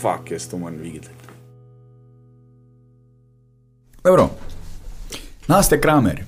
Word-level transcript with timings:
fuck, 0.00 0.30
jaz 0.30 0.48
to 0.48 0.58
moram 0.58 0.78
videti. 0.78 1.08
Dobro. 4.04 4.30
Naste 5.48 5.80
kramer. 5.80 6.24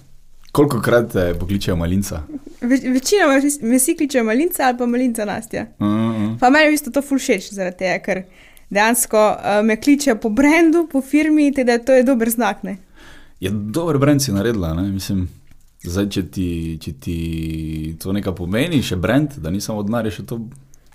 Koliko 0.52 0.80
krat 0.80 1.12
te 1.12 1.34
pokličejo 1.40 1.76
malinca? 1.76 2.22
Ve, 2.60 2.76
večinoma 2.76 3.40
me- 3.62 3.76
vsi 3.76 3.96
kličejo 3.96 4.24
malinca 4.24 4.62
ali 4.62 4.78
pa 4.78 4.86
malinca 4.86 5.24
Nastja. 5.24 5.66
Uh 5.78 5.86
-huh. 5.86 6.38
Pa 6.38 6.50
meni 6.50 6.64
je 6.64 6.70
v 6.70 6.72
bistvu 6.72 6.92
to 6.92 7.02
ful 7.02 7.18
všeč 7.18 7.52
zaradi 7.52 7.76
tega, 7.76 7.98
ker 8.04 8.22
dejansko 8.70 9.36
uh, 9.36 9.66
me 9.66 9.76
kličejo 9.80 10.16
po 10.16 10.28
brendu, 10.28 10.88
po 10.92 11.00
firmi, 11.00 11.52
teda 11.52 11.78
to 11.78 11.92
je 11.92 12.02
dober 12.02 12.30
znak. 12.30 12.62
Ne? 12.62 12.76
Je 13.40 13.50
dober 13.50 13.98
brand 13.98 14.22
si 14.22 14.32
naredila, 14.32 14.74
ne? 14.74 14.82
mislim. 14.82 15.28
Zdaj, 15.84 16.08
če 16.08 16.22
ti, 16.30 16.78
če 16.80 16.92
ti 16.92 17.96
to 18.02 18.12
nekaj 18.12 18.34
pomeni, 18.34 18.82
še 18.82 18.96
brand, 18.96 19.30
da 19.36 19.50
ni 19.50 19.60
samo 19.60 19.82
denar, 19.82 20.06
je 20.06 20.10
še 20.10 20.26
to. 20.26 20.38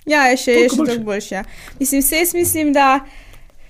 Ja, 0.07 0.25
je 0.25 0.37
še, 0.37 0.51
je 0.53 0.69
še 0.69 0.75
toliko 0.77 1.03
boljše. 1.03 1.35
Ja. 1.35 1.43
Mislim, 1.79 2.01
vse 2.01 2.17
jaz 2.17 2.33
mislim, 2.33 2.73
da 2.73 2.99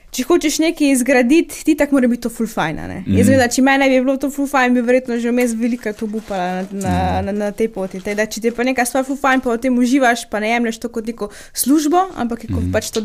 če 0.10 0.24
hočeš 0.24 0.60
nekaj 0.60 0.96
zgraditi, 0.96 1.64
ti 1.64 1.76
tako 1.76 1.98
mora 1.98 2.08
biti 2.08 2.22
to 2.22 2.30
full 2.30 2.48
fajn. 2.48 2.76
Mm 2.76 2.82
Mhm. 2.82 3.04
-hmm. 3.06 3.18
Jaz 3.18 3.28
vem, 3.28 3.38
da 3.38 3.48
če 3.48 3.62
meni 3.62 3.90
bi 3.90 4.00
bilo 4.02 4.18
to 4.18 4.30
full 4.30 4.48
fajn, 4.48 4.74
bi 4.74 4.82
verjetno 4.82 5.18
že 5.20 5.32
vmes 5.32 5.52
veliko 5.54 5.94
to 5.94 6.06
upala 6.06 6.38
na, 6.38 6.62
na, 6.72 6.90
Mhm. 7.20 7.26
na, 7.26 7.32
na 7.32 7.52
tej 7.52 7.68
poti. 7.68 8.00
Teda, 8.00 8.26
če 8.26 8.42
ti 8.42 8.52
pa 8.52 8.64
neka 8.64 8.86
stvar 8.86 9.04
full 9.04 9.18
fajn, 9.18 9.42
pa 9.42 9.54
v 9.54 9.58
tem 9.58 9.78
uživaš, 9.78 10.30
pa 10.30 10.40
ne 10.40 10.50
jemliš 10.50 10.78
to 10.80 10.90
kot 10.90 11.06
neko 11.06 11.30
službo, 11.54 11.98
ampak 12.16 12.40
kot 12.40 12.50
Mhm. 12.64 12.72
pač 12.72 12.92
to 12.92 13.02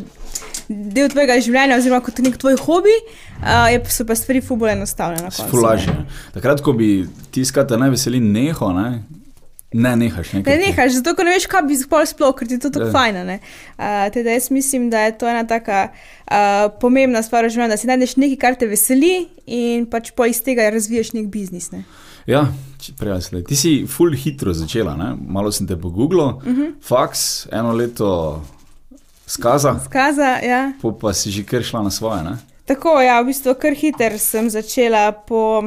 del 0.69 1.09
tvojega 1.09 1.41
življenja, 1.41 1.77
oziroma 1.77 2.01
kot 2.01 2.19
nek 2.19 2.37
tvoj 2.37 2.57
hobi, 2.57 2.97
uh, 3.43 3.69
je, 3.73 3.81
so 3.89 4.05
pa 4.05 4.15
stvari 4.15 4.41
full 4.41 4.57
bolj 4.59 4.73
enostavne. 4.73 5.31
Fulaže. 5.51 5.93
Takrat, 6.35 6.61
ko 6.63 6.73
bi 6.73 7.07
tiskate 7.31 7.77
najveseli 7.77 8.21
neho, 8.21 8.73
ne, 8.73 9.03
ne 9.73 9.97
nehaš 9.97 10.33
nekaj. 10.33 10.57
Ne 10.59 10.67
nehaš, 10.67 10.93
zato 10.93 11.15
ker 11.15 11.25
ne 11.25 11.35
veš, 11.35 11.47
kaj 11.47 11.63
bi 11.63 11.77
sploh 11.77 12.05
sploh, 12.07 12.35
ker 12.39 12.49
ti 12.49 12.59
to 12.59 12.71
tako 12.71 12.87
Ja. 12.87 12.93
fajn. 12.93 13.17
Uh, 13.29 14.09
teda 14.13 14.31
jaz 14.31 14.51
mislim, 14.51 14.91
da 14.91 15.01
je 15.01 15.19
to 15.19 15.29
ena 15.29 15.45
taka 15.47 15.89
uh, 15.91 16.71
pomembna 16.81 17.23
stvar 17.23 17.45
v 17.45 17.49
življenju, 17.49 17.71
da 17.71 17.77
si 17.77 17.87
najdeš 17.87 18.17
nekaj, 18.17 18.39
kar 18.39 18.55
te 18.55 18.67
veseli 18.67 19.29
in 19.47 19.87
pač 19.87 20.11
po 20.17 20.25
iz 20.25 20.43
tega 20.43 20.71
razviješ 20.71 21.13
nek 21.13 21.27
biznis. 21.27 21.71
Ne? 21.73 21.85
Ja, 22.27 22.47
slej. 23.21 23.45
Ti 23.49 23.57
si 23.57 23.87
full 23.87 24.15
hitro 24.15 24.53
začela, 24.55 24.97
ne? 24.97 25.17
malo 25.27 25.51
sem 25.53 25.67
te 25.67 25.77
pogooglil, 25.77 26.21
uh 26.21 26.47
Mhm. 26.47 26.61
-huh. 26.61 26.73
faks, 26.83 27.47
eno 27.53 27.73
leto 27.73 28.43
skaza, 29.27 29.81
Skaza, 29.85 30.39
ja. 30.43 30.73
po 30.83 30.93
pa 30.93 31.13
si 31.13 31.31
že 31.31 31.43
kar 31.45 31.63
šla 31.63 31.83
na 31.83 31.91
svoje. 31.91 32.23
Ne? 32.23 32.37
Tako, 32.67 33.01
ja, 33.01 33.21
v 33.23 33.27
bistvu 33.27 33.55
kar 33.55 33.75
hiter 33.75 34.19
sem 34.19 34.51
začela 34.51 35.13
po. 35.13 35.63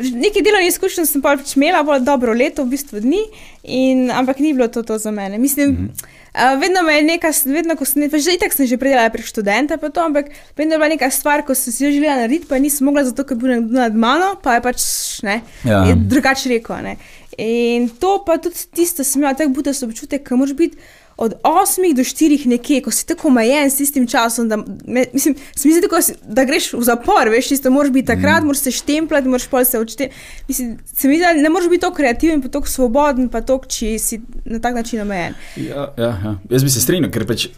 Nekaj 0.00 0.42
delovnih 0.42 0.68
izkušenj 0.70 1.06
sem 1.06 1.22
pač 1.22 1.56
imela, 1.56 1.82
bolj 1.86 2.02
dobro 2.06 2.32
leto, 2.36 2.64
v 2.64 2.74
bistvu 2.74 3.02
dni, 3.04 3.20
in, 3.62 4.10
ampak 4.10 4.40
ni 4.40 4.52
bilo 4.56 4.68
to, 4.68 4.82
to 4.86 4.98
za 4.98 5.10
mene. 5.10 5.38
Mislim, 5.38 5.70
mm 5.70 5.76
-hmm. 5.76 6.54
uh, 6.54 6.60
vedno 6.60 6.82
me 6.82 6.94
je 6.94 7.02
neka, 7.02 7.32
vedno, 7.44 7.76
ko 7.76 7.84
sem, 7.84 8.10
pač 8.10 8.24
že 8.24 8.34
itak 8.34 8.52
sem 8.52 8.66
že 8.66 8.76
predelala 8.76 9.10
prek 9.10 9.26
študenta, 9.26 9.76
pa 9.76 9.88
to, 9.88 10.00
ampak 10.00 10.26
vedno 10.56 10.74
je 10.74 10.78
bila 10.78 10.88
neka 10.88 11.10
stvar, 11.10 11.44
ko 11.46 11.54
sem 11.54 11.72
si 11.72 11.84
jo 11.84 11.90
želela 11.90 12.16
narediti, 12.16 12.46
pa 12.46 12.58
nisem 12.58 12.84
mogla, 12.84 13.04
zato 13.04 13.24
ker 13.24 13.36
je 13.36 13.40
bil 13.40 13.50
nekdo 13.50 13.78
nad 13.78 13.94
mano, 13.94 14.36
pa 14.42 14.54
je 14.54 14.60
pač 14.60 14.82
ne, 15.22 15.40
Ja. 15.64 15.84
je 15.84 15.94
drugače 15.94 16.48
rekel. 16.48 16.76
Ne. 16.82 16.96
In 17.38 17.88
to 17.88 18.22
pa 18.26 18.38
tudi 18.38 18.56
tisto, 18.74 19.04
sem 19.04 19.20
imela 19.20 19.34
tako 19.34 19.50
budest 19.50 19.82
občutek, 19.82 20.28
da 20.28 20.36
moraš 20.36 20.56
biti. 20.56 20.76
Od 21.20 21.34
8 21.44 21.94
do 21.96 22.02
4 22.02 22.46
nekje, 22.46 22.80
ko 22.82 22.90
si 22.90 23.06
tako 23.06 23.28
omejen 23.28 23.70
s 23.70 23.76
tistim 23.76 24.06
časom, 24.08 24.48
da, 24.48 24.56
me, 24.86 25.04
mislim, 25.12 25.34
se 25.56 25.68
mi 25.68 25.74
zdi, 25.74 25.82
tako, 25.82 26.00
da 26.24 26.44
greš 26.44 26.72
v 26.72 26.80
zapor, 26.82 27.28
veš, 27.28 27.48
tisto 27.48 27.70
moraš 27.70 27.92
biti 27.92 28.06
takrat, 28.06 28.40
mm. 28.40 28.46
moraš 28.46 28.62
se 28.64 28.70
štempljati, 28.70 29.28
moraš 29.28 29.46
pol 29.46 29.64
se 29.64 29.78
odšteti. 29.78 30.14
Mislim, 30.48 30.78
se 30.86 31.08
mi 31.08 31.18
zdi, 31.20 31.42
ne 31.42 31.50
moreš 31.50 31.68
biti 31.68 31.80
tako 31.80 31.96
kreativen, 31.96 32.42
pa 32.42 32.48
tako 32.48 32.68
svoboden, 32.68 33.28
pa 33.28 33.40
tako, 33.44 33.68
če 33.68 33.98
si 33.98 34.20
na 34.44 34.58
tak 34.58 34.74
način 34.74 35.00
omejen. 35.00 35.34
Ja, 35.56 35.92
ja, 35.98 36.08
ja. 36.24 36.34
Jaz 36.50 36.64
bi 36.64 36.70
se 36.70 36.80
strinjal, 36.80 37.12
ker 37.12 37.28
pač. 37.28 37.50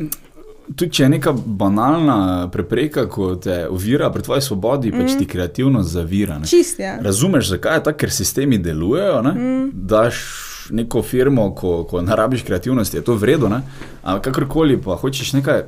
Tudi 0.77 0.93
če 0.95 1.03
je 1.03 1.09
neka 1.09 1.33
banalna 1.33 2.48
prepreka, 2.53 3.09
ko 3.11 3.35
te 3.36 3.67
ovira 3.69 4.11
pri 4.11 4.23
tvoji 4.23 4.42
svobodi, 4.42 4.91
mm. 4.91 5.01
pač 5.01 5.19
ti 5.19 5.27
kreativnost 5.27 5.91
zavira. 5.91 6.39
ne. 6.39 6.51
Čist, 6.51 6.83
ja. 6.83 6.97
Razumeš, 7.03 7.55
zakaj 7.55 7.79
je 7.79 7.85
tako, 7.91 7.98
ker 7.98 8.11
sistemi 8.11 8.59
delujejo. 8.59 9.23
Mm. 9.23 9.70
Daš 9.73 10.23
neko 10.70 11.02
firmo, 11.02 11.50
ko, 11.55 11.84
ko 11.84 12.02
ne 12.02 12.17
rabiš 12.17 12.42
kreativnosti, 12.42 12.96
je 12.96 13.05
to 13.05 13.14
vredno. 13.14 13.48
ne. 13.48 13.62
Ampak 14.02 14.24
kakorkoli 14.24 14.80
pa 14.83 14.96
hočeš 14.96 15.33
nekaj 15.33 15.62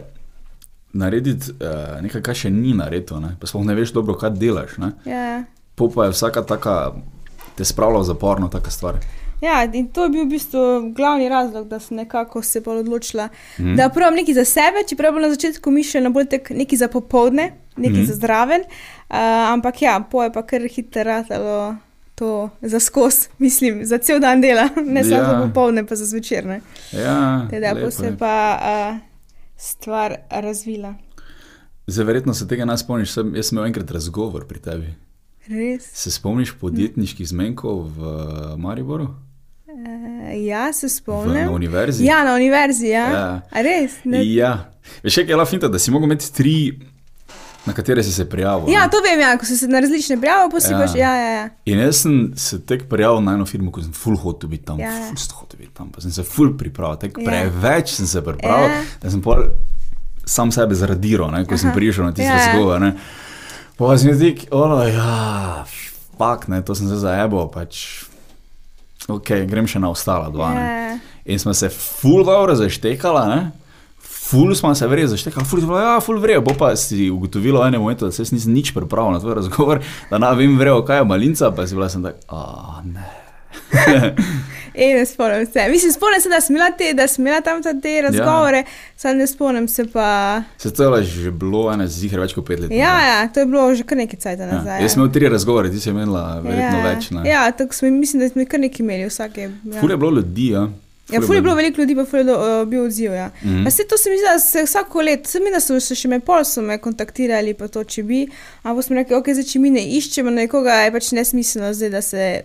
narediti, 0.93 1.51
uh, 1.51 2.03
nekaj, 2.03 2.23
kar 2.23 2.39
še 2.39 2.51
ni 2.51 2.75
narejeno, 2.75 3.35
pa 3.41 3.51
sploh 3.51 3.67
ne 3.67 3.75
veš 3.75 3.93
dobro, 3.93 4.15
kaj 4.19 4.37
delaš. 4.39 4.79
Ne. 4.79 4.95
ja. 5.09 5.43
Po 5.75 5.89
pa 5.91 6.07
je 6.07 6.15
vsaka 6.15 6.45
taka, 6.47 6.95
te 7.59 7.67
spravlja 7.67 8.05
v 8.05 8.09
zaporno, 8.13 8.49
taka 8.49 8.71
stvar. 8.71 9.01
Ja, 9.43 9.65
in 9.67 9.89
to 9.93 10.07
je 10.07 10.13
bil 10.15 10.25
v 10.25 10.37
bistvu 10.37 10.93
glavni 10.97 11.27
razlog, 11.29 11.67
da 11.69 11.81
sem 11.83 11.99
nekako 11.99 12.43
se 12.43 12.63
bolj 12.65 12.85
odločila, 12.85 13.29
mm. 13.59 13.75
da 13.77 13.89
pravim 13.93 14.21
nekaj 14.23 14.39
za 14.39 14.45
sebe, 14.45 14.85
čeprav 14.89 15.11
je 15.11 15.17
bilo 15.19 15.27
na 15.27 15.35
začetku 15.35 15.71
mišljeno 15.71 16.11
bolj 16.15 16.29
tek 16.37 16.51
nekaj 16.51 16.79
za 16.79 16.89
popovdne, 16.89 17.51
nekaj 17.77 18.01
mm. 18.01 18.07
za 18.07 18.15
zraven, 18.15 18.63
uh, 18.63 19.17
ampak 19.51 19.83
ja, 19.83 19.99
po 20.11 20.23
je 20.23 20.33
pa 20.33 20.47
kar 20.47 20.63
hitro 20.71 21.03
ratalo 21.03 21.75
to 22.15 22.51
za 22.63 22.81
skos, 22.81 23.29
mislim, 23.39 23.85
za 23.85 23.99
cel 23.99 24.21
dan 24.21 24.41
dela, 24.41 24.69
ne 24.87 25.05
samo 25.05 25.17
Ja. 25.17 25.31
za 25.31 25.47
popovdne, 25.47 25.87
pa 25.87 25.97
za 25.97 26.05
zvečer. 26.05 26.47
ne. 26.47 26.61
Ja, 26.93 27.47
Teda 27.51 27.73
lepo 27.73 27.91
se 27.91 28.17
pa 28.19 28.59
uh, 28.93 29.01
stvar 29.57 30.17
razvila. 30.31 30.95
Zdaj, 31.87 32.05
verjetno 32.05 32.35
se 32.35 32.49
tega 32.49 32.65
ne 32.65 32.79
spomniš. 32.79 33.13
Sem, 33.13 33.35
jaz 33.37 33.47
sem 33.47 33.59
imel 33.59 33.67
enkrat 33.67 33.91
razgovor 33.91 34.47
pri 34.47 34.59
tebi. 34.59 34.95
Res? 35.47 35.85
Se 35.93 36.11
spomniš 36.11 36.55
podjetniških 36.55 37.29
zmenkov 37.29 37.83
v 37.91 38.01
eh, 38.01 38.57
Mariboru? 38.57 39.05
Uh, 39.67 39.77
ja, 40.39 40.73
se 40.73 40.87
V, 40.87 40.91
spomnim. 40.91 41.45
na 41.45 41.51
univerzi? 41.51 42.05
Ja, 42.05 42.25
na 42.25 42.35
univerzi, 42.35 42.87
ja. 42.87 43.07
Ja. 43.11 43.43
A 43.51 43.61
res? 43.61 43.93
Ne, 44.05 44.23
ja. 44.25 44.71
Veš, 45.03 45.15
kaj 45.17 45.29
je 45.29 45.37
la 45.37 45.45
finta, 45.45 45.69
da 45.69 45.79
si 45.79 45.91
mogel 45.91 46.07
imeti 46.07 46.33
tri, 46.33 46.55
na 47.67 47.73
katere 47.73 48.03
si 48.03 48.13
se 48.13 48.25
prijavil. 48.25 48.69
Ja, 48.69 48.85
ne? 48.85 48.91
to 48.91 49.01
vem, 49.01 49.21
ja, 49.21 49.39
ko 49.39 49.47
si 49.47 49.57
se 49.57 49.69
na 49.69 49.81
različne 49.81 50.17
prijavil, 50.17 50.51
pa 50.51 50.61
si 50.61 50.73
Ja. 50.73 50.79
ja. 50.79 50.87
pač, 50.87 50.95
ja, 50.95 51.13
ja, 51.15 51.31
ja. 51.33 51.45
In 51.65 51.79
jaz 51.79 51.97
sem 51.97 52.33
se 52.37 52.59
tek 52.61 52.89
prijavil 52.89 53.21
na 53.21 53.35
eno 53.35 53.47
firmo, 53.47 53.71
ko 53.71 53.83
sem 53.83 53.93
full 53.93 54.17
hotel 54.17 54.49
biti 54.49 54.65
tam, 54.65 54.81
Ja. 54.81 54.91
ja. 54.91 55.07
full 55.07 55.17
sem 55.19 55.37
hotel 55.37 55.59
biti 55.59 55.75
tam, 55.75 55.89
pa 55.89 56.01
sem 56.01 56.11
se 56.11 56.23
full 56.23 56.53
pripravil, 56.55 56.97
tek 56.99 57.19
Ja. 57.19 57.25
preveč 57.25 57.89
sem 57.91 58.07
se 58.07 58.23
pripravil, 58.23 58.69
Ja. 58.71 58.83
da 59.01 59.11
sem 59.11 59.23
pol 59.23 59.45
sam 60.27 60.53
sebe 60.53 60.75
zaradiral, 60.75 61.31
ne, 61.31 61.45
ko 61.45 61.57
sem 61.57 61.69
Aha. 61.69 61.77
prišel 61.77 62.05
na 62.05 62.13
tisti 62.13 62.23
Ja, 62.25 62.37
ja. 62.39 62.47
razgovor. 62.47 62.81
ne. 62.81 62.93
Pa 63.77 63.99
sem 63.99 64.09
jaz 64.09 64.19
dik, 64.19 64.45
ono, 64.51 64.83
ja, 64.85 65.65
fak, 66.19 66.49
ne, 66.49 66.63
to 66.63 66.75
sem 66.75 66.89
se 66.89 66.97
zaebo, 66.97 67.49
pač, 67.49 68.05
ok, 69.09 69.29
grem 69.47 69.67
še 69.67 69.79
na 69.79 69.91
ostala 69.91 70.31
dva. 70.31 70.55
Ne. 70.55 70.61
ja. 70.61 70.99
In 71.27 71.39
smo 71.39 71.55
se 71.55 71.69
full 71.69 72.25
dobro 72.25 72.55
zaštekala, 72.55 73.29
ne? 73.29 73.64
Ful 74.25 74.55
smo 74.55 74.75
se 74.75 74.87
verjetno 74.89 75.11
zaštekali, 75.17 75.47
ful 75.47 75.61
je 75.61 75.67
bilo, 75.67 75.81
ja, 75.81 75.99
ful 76.01 76.19
vrejo, 76.19 76.41
bo 76.41 76.55
pa 76.59 76.73
si 76.77 77.11
ugotovila 77.11 77.65
v 77.65 77.69
enem 77.69 77.81
momentu, 77.81 78.07
da 78.09 78.13
se 78.13 78.25
nisem 78.33 78.55
nič 78.57 78.73
pripravil 78.75 79.13
na 79.13 79.21
tvoj 79.21 79.35
razgovor, 79.35 79.83
da 80.11 80.19
ne 80.19 80.31
vem 80.39 80.57
vrejo, 80.59 80.81
kaj 80.85 81.03
je 81.03 81.05
malinca, 81.05 81.51
pa 81.53 81.67
si 81.67 81.77
bila 81.77 81.89
sem 81.93 82.03
tak, 82.03 82.17
a 82.29 82.81
ne. 82.85 83.05
E, 84.75 84.95
ne 84.95 85.07
spomnim 85.07 85.47
se. 85.47 85.69
Mislim, 85.71 85.93
spomnim 85.93 86.21
se, 86.21 86.29
da 86.29 86.41
sem 86.41 86.57
imela, 86.57 86.71
te, 86.79 86.93
da 86.95 87.09
sem 87.09 87.27
imela 87.27 87.41
tam 87.41 87.63
ta 87.63 87.81
te 87.81 88.03
razgovore, 88.03 88.59
ja. 88.59 88.65
samo 88.97 89.15
ne 89.15 89.27
spomnim 89.27 89.69
se 89.69 89.85
pa. 89.93 90.43
Se 90.59 90.75
to 90.75 90.97
je 90.97 91.03
že 91.03 91.31
bilo, 91.31 91.73
ene 91.73 91.87
zihar 91.89 92.21
več 92.21 92.35
kot 92.35 92.47
pet 92.47 92.61
let. 92.61 92.73
Ja, 92.75 92.91
nazaj. 92.91 93.09
ja, 93.09 93.29
to 93.29 93.41
je 93.41 93.47
bilo 93.47 93.75
že 93.75 93.85
kar 93.87 93.99
nekaj 93.99 94.19
cajta 94.19 94.43
Ja. 94.43 94.53
nazaj. 94.53 94.83
Jaz 94.83 94.93
sem 94.93 95.03
imel 95.03 95.13
tri 95.13 95.29
razgovore, 95.29 95.71
ti 95.71 95.81
si 95.81 95.91
imela 95.91 96.41
verjetno 96.41 96.79
ja. 96.79 96.87
več. 96.89 97.11
Ne? 97.11 97.23
Ja, 97.29 97.45
tako 97.53 97.75
smo, 97.75 97.91
mislim, 97.91 98.25
da 98.25 98.29
smo 98.29 98.43
kar 98.51 98.61
nekaj 98.61 98.83
imeli, 98.83 99.07
vsake. 99.07 99.51
Ja. 99.65 99.81
Ful 99.81 99.91
je 99.91 99.97
bilo 99.97 100.11
ljudi, 100.11 100.49
ja. 100.57 100.67
Ja, 101.13 101.21
ful 101.21 101.35
je 101.35 101.43
bilo 101.43 101.55
veliko 101.55 101.81
ljudi, 101.81 101.95
pa 101.97 102.05
ful 102.09 102.19
je 102.19 102.35
uh, 102.35 102.69
bil 102.69 102.85
odziv. 102.85 103.13
Ja. 103.13 103.27
Mm. 103.43 103.49
-hmm. 103.49 103.67
Vse 103.69 103.85
to 103.85 103.99
se 103.99 104.11
mi 104.11 104.17
zdi, 104.17 104.25
da 104.33 104.39
se 104.39 104.63
vsako 104.63 105.03
leto, 105.03 105.31
se 105.31 105.41
mi 105.41 105.51
da 105.51 105.61
so 105.61 105.81
se 105.81 105.95
še 105.95 106.09
me 106.09 106.21
pol 106.21 106.45
so 106.45 106.63
me 106.63 106.79
kontaktirali, 106.79 107.55
pa 107.55 107.69
to, 107.69 107.85
če 107.85 108.03
bi, 108.03 108.29
ampak 108.63 108.85
smo 108.85 108.97
rekli, 108.97 109.17
ok, 109.17 109.29
zdaj, 109.29 109.45
če 109.45 109.59
mi 109.59 109.71
ne 109.71 109.85
iščemo 109.85 110.31
nekoga, 110.31 110.73
je 110.73 110.93
pač 110.93 111.13
nesmiselno 111.13 111.75
zdaj, 111.75 111.91
da 111.91 112.03
se, 112.03 112.43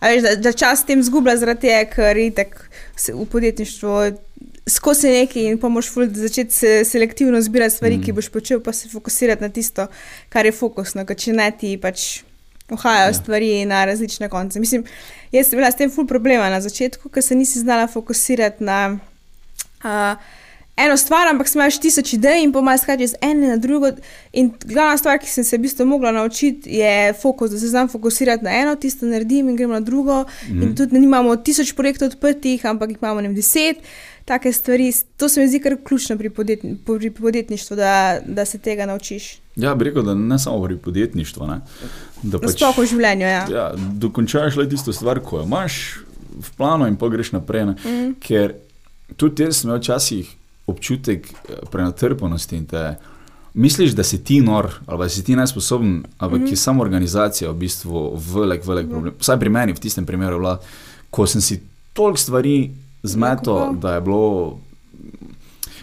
a 0.00 0.08
veš, 0.08 0.22
da, 0.22 0.36
da 0.36 0.52
čas 0.52 0.84
tem 0.84 1.02
zgublja 1.02 1.36
zaradi 1.36 1.60
tega, 1.60 1.90
ker 1.90 2.16
je 2.16 2.30
tak 2.30 2.70
v 3.08 3.26
podjetništvu. 3.26 3.88
Skozi 4.66 5.08
nekaj 5.08 5.42
in 5.42 5.58
pa 5.58 5.68
moš 5.68 5.90
začeti 6.12 6.54
se 6.54 6.84
selektivno 6.84 7.40
zbirati 7.40 7.74
stvari, 7.74 7.96
mm. 7.96 8.02
ki 8.02 8.12
boš 8.12 8.28
počel, 8.28 8.60
pa 8.60 8.72
se 8.72 8.88
fokusirati 8.88 9.42
na 9.42 9.48
tisto, 9.48 9.86
kar 10.28 10.46
je 10.46 10.52
fokusno, 10.52 11.04
ker 11.04 11.16
če 11.16 11.32
ne 11.32 11.50
ti 11.60 11.76
pač 11.76 12.22
uhajajo 12.70 13.06
ja. 13.06 13.14
stvari 13.14 13.64
na 13.64 13.84
različne 13.84 14.28
konce. 14.28 14.60
Mislim, 14.60 14.84
jaz 15.32 15.48
sem 15.48 15.58
imela 15.58 15.72
s 15.72 15.76
tem 15.76 15.90
ful 15.90 16.06
problema 16.06 16.48
na 16.50 16.60
začetku, 16.60 17.08
ker 17.08 17.22
se 17.22 17.34
nisi 17.34 17.60
znala 17.60 17.86
fokusirati 17.86 18.64
na 18.64 18.98
uh, 19.84 20.16
eno 20.76 20.96
stvar, 20.96 21.28
ampak 21.30 21.48
sem 21.48 21.60
imela 21.60 21.70
še 21.70 21.82
tisoč 21.84 22.14
idej 22.16 22.42
in 22.42 22.52
pomaga 22.54 22.80
skati 22.82 23.06
z 23.12 23.20
ene 23.22 23.52
na 23.52 23.58
drugo. 23.62 23.92
In 24.32 24.50
glavna 24.64 24.96
stvar, 24.98 25.20
ki 25.22 25.30
sem 25.30 25.46
se 25.46 25.58
v 25.58 25.66
bistvu 25.68 25.86
mogla 25.86 26.10
naučiti, 26.14 26.80
je 26.80 27.12
fokus, 27.20 27.52
da 27.54 27.60
se 27.60 27.70
znam 27.70 27.90
fokusirati 27.92 28.44
na 28.44 28.56
eno, 28.62 28.74
tisto 28.80 29.06
naredim 29.06 29.52
in 29.52 29.60
gremo 29.60 29.76
na 29.76 29.84
drugo. 29.84 30.24
Mm. 30.48 30.62
In 30.62 30.74
tudi 30.74 30.98
ne 30.98 31.04
imamo 31.04 31.36
tisoč 31.36 31.74
projektov 31.78 32.14
odprtih, 32.14 32.66
ampak 32.66 32.96
jih 32.96 32.98
imamo 33.02 33.22
ne 33.22 33.34
deset. 33.36 33.84
Take 34.24 34.52
stvari, 34.52 34.92
to 35.16 35.28
se 35.28 35.40
mi 35.40 35.48
zdi 35.48 35.60
kar 35.60 35.76
ključno 35.84 36.16
pri, 36.18 36.30
podjetni, 36.30 36.76
pri 36.86 37.10
podjetništvu, 37.10 37.76
da, 37.76 38.20
da 38.26 38.44
se 38.44 38.58
tega 38.58 38.86
naučiš. 38.86 39.38
ja, 39.56 39.74
bi 39.74 39.84
rekel, 39.84 40.02
da 40.02 40.14
ne 40.14 40.38
samo 40.38 40.64
pri 40.64 40.76
podjetništvu. 40.76 41.46
Ne? 41.46 41.60
Da 42.22 42.38
pač, 42.38 42.56
Sploh 42.56 42.78
v 42.78 42.86
življenju. 42.86 43.26
Ja. 43.26 43.46
ja, 43.50 43.66
dokončaš 43.76 44.56
le 44.56 44.68
tisto 44.68 44.92
stvar, 44.92 45.20
ko 45.20 45.42
jo 45.42 45.44
imaš 45.44 45.98
v 46.40 46.54
planu, 46.56 46.88
in 46.88 46.96
pa 46.96 47.08
greš 47.12 47.34
naprej. 47.36 47.74
Mm. 47.84 48.14
Ker 48.20 48.54
tudi 49.20 49.44
jaz 49.44 49.60
sem 49.60 49.68
imel 49.68 49.82
včasih 49.82 50.30
občutek 50.72 51.28
eh, 51.28 51.66
prenatrpanosti 51.70 52.56
in 52.56 52.64
te. 52.70 52.94
Misliš, 53.54 53.92
da 53.94 54.02
si 54.02 54.18
ti 54.24 54.40
nor, 54.42 54.66
ali 54.86 55.04
da 55.04 55.08
si 55.08 55.22
ti 55.24 55.36
nesposoben, 55.36 56.04
ampak 56.18 56.40
mm 56.40 56.44
-hmm. 56.44 56.50
je 56.50 56.56
samo 56.56 56.82
organizacija 56.82 57.50
v 57.50 57.54
bistvu 57.54 58.16
velik, 58.34 58.64
velik 58.66 58.88
problem. 58.90 59.14
Vsaj 59.20 59.38
pri 59.38 59.48
meni 59.48 59.72
v 59.72 59.78
tistem 59.78 60.06
primeru, 60.06 60.38
bila, 60.38 60.58
ko 61.10 61.26
sem 61.26 61.40
si 61.40 61.60
toliko 61.92 62.18
stvari 62.18 62.70
zmetal, 63.04 63.74
da 63.76 63.94
je 63.94 64.00
bilo. 64.00 64.58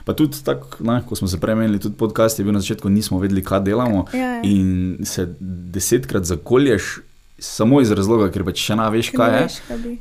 Pa 0.06 0.14
tudi 0.18 0.38
tako, 0.44 0.82
ko 1.10 1.16
smo 1.16 1.28
se 1.28 1.40
premenili, 1.40 1.80
tudi 1.80 1.96
podcast 1.98 2.40
je 2.40 2.46
bil 2.46 2.54
na 2.54 2.60
začetku, 2.60 2.90
nismo 2.90 3.20
vedeli, 3.22 3.44
kaj 3.46 3.60
delamo. 3.60 4.06
Ja, 4.14 4.20
ja. 4.20 4.42
In 4.44 4.98
se 5.06 5.28
desetkrat 5.40 6.26
zakolješ, 6.26 7.00
samo 7.40 7.82
iz 7.82 7.92
razloga, 7.92 8.32
ker 8.34 8.46
pač 8.46 8.66
še 8.66 8.76
ne 8.76 8.90
veš, 8.94 9.12
kaj 9.14 9.36
je. 9.38 9.44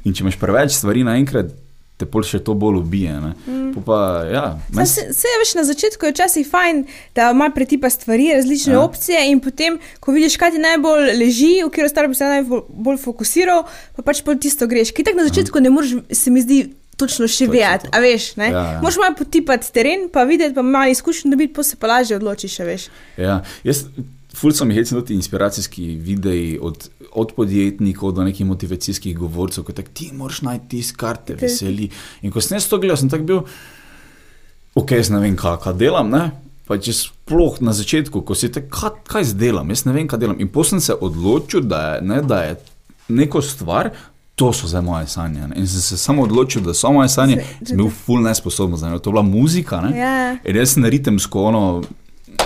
In 0.04 0.16
če 0.16 0.24
imaš 0.24 0.40
preveč 0.40 0.72
stvari 0.76 1.04
naenkrat, 1.04 1.52
te 2.00 2.08
pol 2.08 2.24
še 2.24 2.40
to 2.40 2.54
bolj 2.56 2.80
ubije. 2.80 3.12
Mm. 3.20 3.84
Pa, 3.84 4.24
ja, 4.24 4.44
Saj 4.72 4.88
Se, 4.88 5.04
se 5.20 5.32
veš, 5.42 5.52
na 5.60 5.64
začetku 5.68 6.08
je 6.08 6.14
včasih 6.14 6.48
fajn, 6.48 6.86
da 7.16 7.30
malo 7.36 7.52
pretipa 7.52 7.90
stvari, 7.92 8.32
različne 8.38 8.72
Ja. 8.72 8.78
ja. 8.78 8.84
opcije, 8.88 9.20
in 9.28 9.40
potem, 9.44 9.76
ko 10.00 10.16
vidiš, 10.16 10.40
kaj 10.40 10.56
ti 10.56 10.64
najbolj 10.64 11.12
leži, 11.20 11.52
v 11.60 11.68
katero 11.68 11.92
stvar 11.92 12.08
bi 12.08 12.16
se 12.16 12.24
najbolj 12.24 12.64
bolj 12.72 13.00
fokusiral, 13.04 13.66
pa 13.96 14.04
pač 14.06 14.24
pol 14.24 14.40
tisto 14.40 14.68
greš. 14.70 14.94
Ki 14.96 15.04
tako 15.04 15.20
na 15.20 15.28
začetku 15.28 15.60
ne 15.60 15.72
moreš, 15.76 15.98
se 16.08 16.32
mi 16.32 16.40
zdi. 16.40 16.62
Točno 17.00 17.26
to. 17.82 17.96
a 17.96 18.00
veš. 18.00 18.36
Ja, 18.36 18.44
Ja, 18.44 18.62
ja. 18.72 18.80
Moš 18.82 18.96
malo 18.96 19.14
potipati 19.18 19.72
teren, 19.72 20.08
pa 20.12 20.24
videti, 20.24 20.54
pa 20.54 20.62
malo 20.62 20.90
izkušenj 20.90 21.30
dobiti, 21.30 21.54
pa 21.54 21.62
se 21.62 21.76
pa 21.76 21.86
lažje 21.86 22.16
odločiš, 22.16 22.58
veš. 22.58 22.88
Ja, 23.16 23.40
jaz, 23.64 23.84
ful 24.36 24.52
so 24.52 24.64
mi 24.64 24.74
hecni 24.74 25.04
ti 25.04 25.14
inspiracijski 25.14 25.86
videi 26.00 26.58
od, 26.62 26.88
od 27.12 27.32
podjetnikov 27.36 28.12
do 28.12 28.24
nekih 28.24 28.46
motivacijskih 28.46 29.16
govorcev, 29.18 29.64
kot 29.64 29.80
ti 29.94 30.10
moraš 30.12 30.42
najti 30.42 30.68
tisto, 30.68 30.96
kar 31.00 31.16
te 31.16 31.36
Te- 31.36 31.46
veseli. 31.46 31.90
In 32.22 32.30
ko 32.30 32.40
sem 32.40 32.56
jaz 32.56 32.68
to 32.68 32.78
gledal, 32.78 32.96
sem 32.96 33.10
tak 33.10 33.22
bil, 33.26 33.42
ok, 34.74 34.90
jaz 34.90 35.10
ne 35.10 35.20
vem, 35.20 35.36
kaj, 35.36 35.58
kaj 35.64 35.74
delam. 35.80 36.10
Ne? 36.10 36.30
Pa 36.70 36.78
če 36.78 36.92
sploh 36.94 37.56
na 37.66 37.72
začetku, 37.74 38.22
ko 38.22 38.34
si 38.38 38.48
te, 38.52 38.62
kaj, 38.70 39.00
kaj 39.10 39.24
zdaj 39.32 39.40
delam, 39.50 39.70
jaz 39.74 39.84
ne 39.88 39.92
vem, 39.96 40.06
kaj 40.06 40.20
delam. 40.22 40.38
In 40.38 40.48
potem 40.48 40.78
sem 40.78 40.80
se 40.92 40.94
odločil, 40.94 41.64
da 41.66 41.80
je, 41.96 42.02
ne, 42.06 42.20
da 42.22 42.42
je 42.46 42.56
neko 43.10 43.42
stvar. 43.42 43.90
To 44.40 44.52
so 44.52 44.64
zdaj 44.66 44.82
moje 44.82 45.06
sanje. 45.06 45.44
Ne? 45.44 45.56
In 45.56 45.66
sem 45.68 45.80
se 45.82 45.96
samo 45.98 46.22
odločil, 46.22 46.62
da 46.62 46.72
so 46.74 46.88
moje 46.90 47.08
sanje. 47.08 47.36
Se- 47.36 47.66
Sem 47.66 47.76
bil 47.76 47.90
ful 47.92 48.22
nesposoben 48.22 48.76
za 48.76 48.88
njo. 48.88 48.98
To 48.98 49.10
je 49.10 49.12
bila 49.12 49.22
muzika. 49.24 49.80
Ne? 49.80 49.90
Ja. 49.92 50.14
In 50.40 50.56
jaz 50.56 50.72
sem 50.72 50.84
ritemsko 50.86 51.42
ono, 51.44 51.82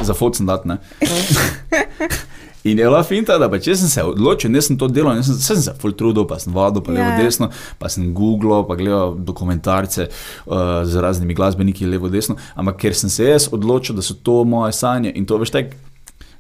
za 0.01 0.15
focen 0.15 0.47
dat. 0.47 0.65
Ne? 0.65 0.79
In 2.65 2.79
je 2.79 2.85
bila 2.85 3.03
finta, 3.03 3.37
da 3.39 3.51
če 3.61 3.75
sem 3.77 3.89
se 3.89 4.03
odločil, 4.03 4.49
ne 4.51 4.61
sem 4.63 4.79
to 4.81 4.87
delal, 4.89 5.19
sem, 5.23 5.37
sem 5.37 5.59
se 5.61 5.75
full 5.77 5.93
trudil, 5.93 6.25
pa 6.25 6.39
sem 6.41 6.49
vadil, 6.49 6.81
pa 6.81 6.93
levo 6.93 7.11
Ja. 7.11 7.19
desno, 7.21 7.51
pa 7.79 7.91
sem 7.93 8.07
googlal, 8.17 8.65
pa 8.65 8.73
gledal 8.75 9.13
dokumentarce 9.21 10.07
uh, 10.09 10.55
z 10.85 10.97
raznimi 10.97 11.37
glasbeniki 11.37 11.85
levo 11.85 12.09
desno, 12.09 12.39
ampak 12.57 12.79
ker 12.81 12.97
sem 12.97 13.13
se 13.13 13.29
jaz 13.29 13.51
odločil, 13.53 13.95
da 13.95 14.03
so 14.03 14.17
to 14.17 14.45
moje 14.49 14.73
sanje 14.73 15.13
in 15.13 15.27
to 15.29 15.37
veš 15.37 15.53
tek 15.53 15.75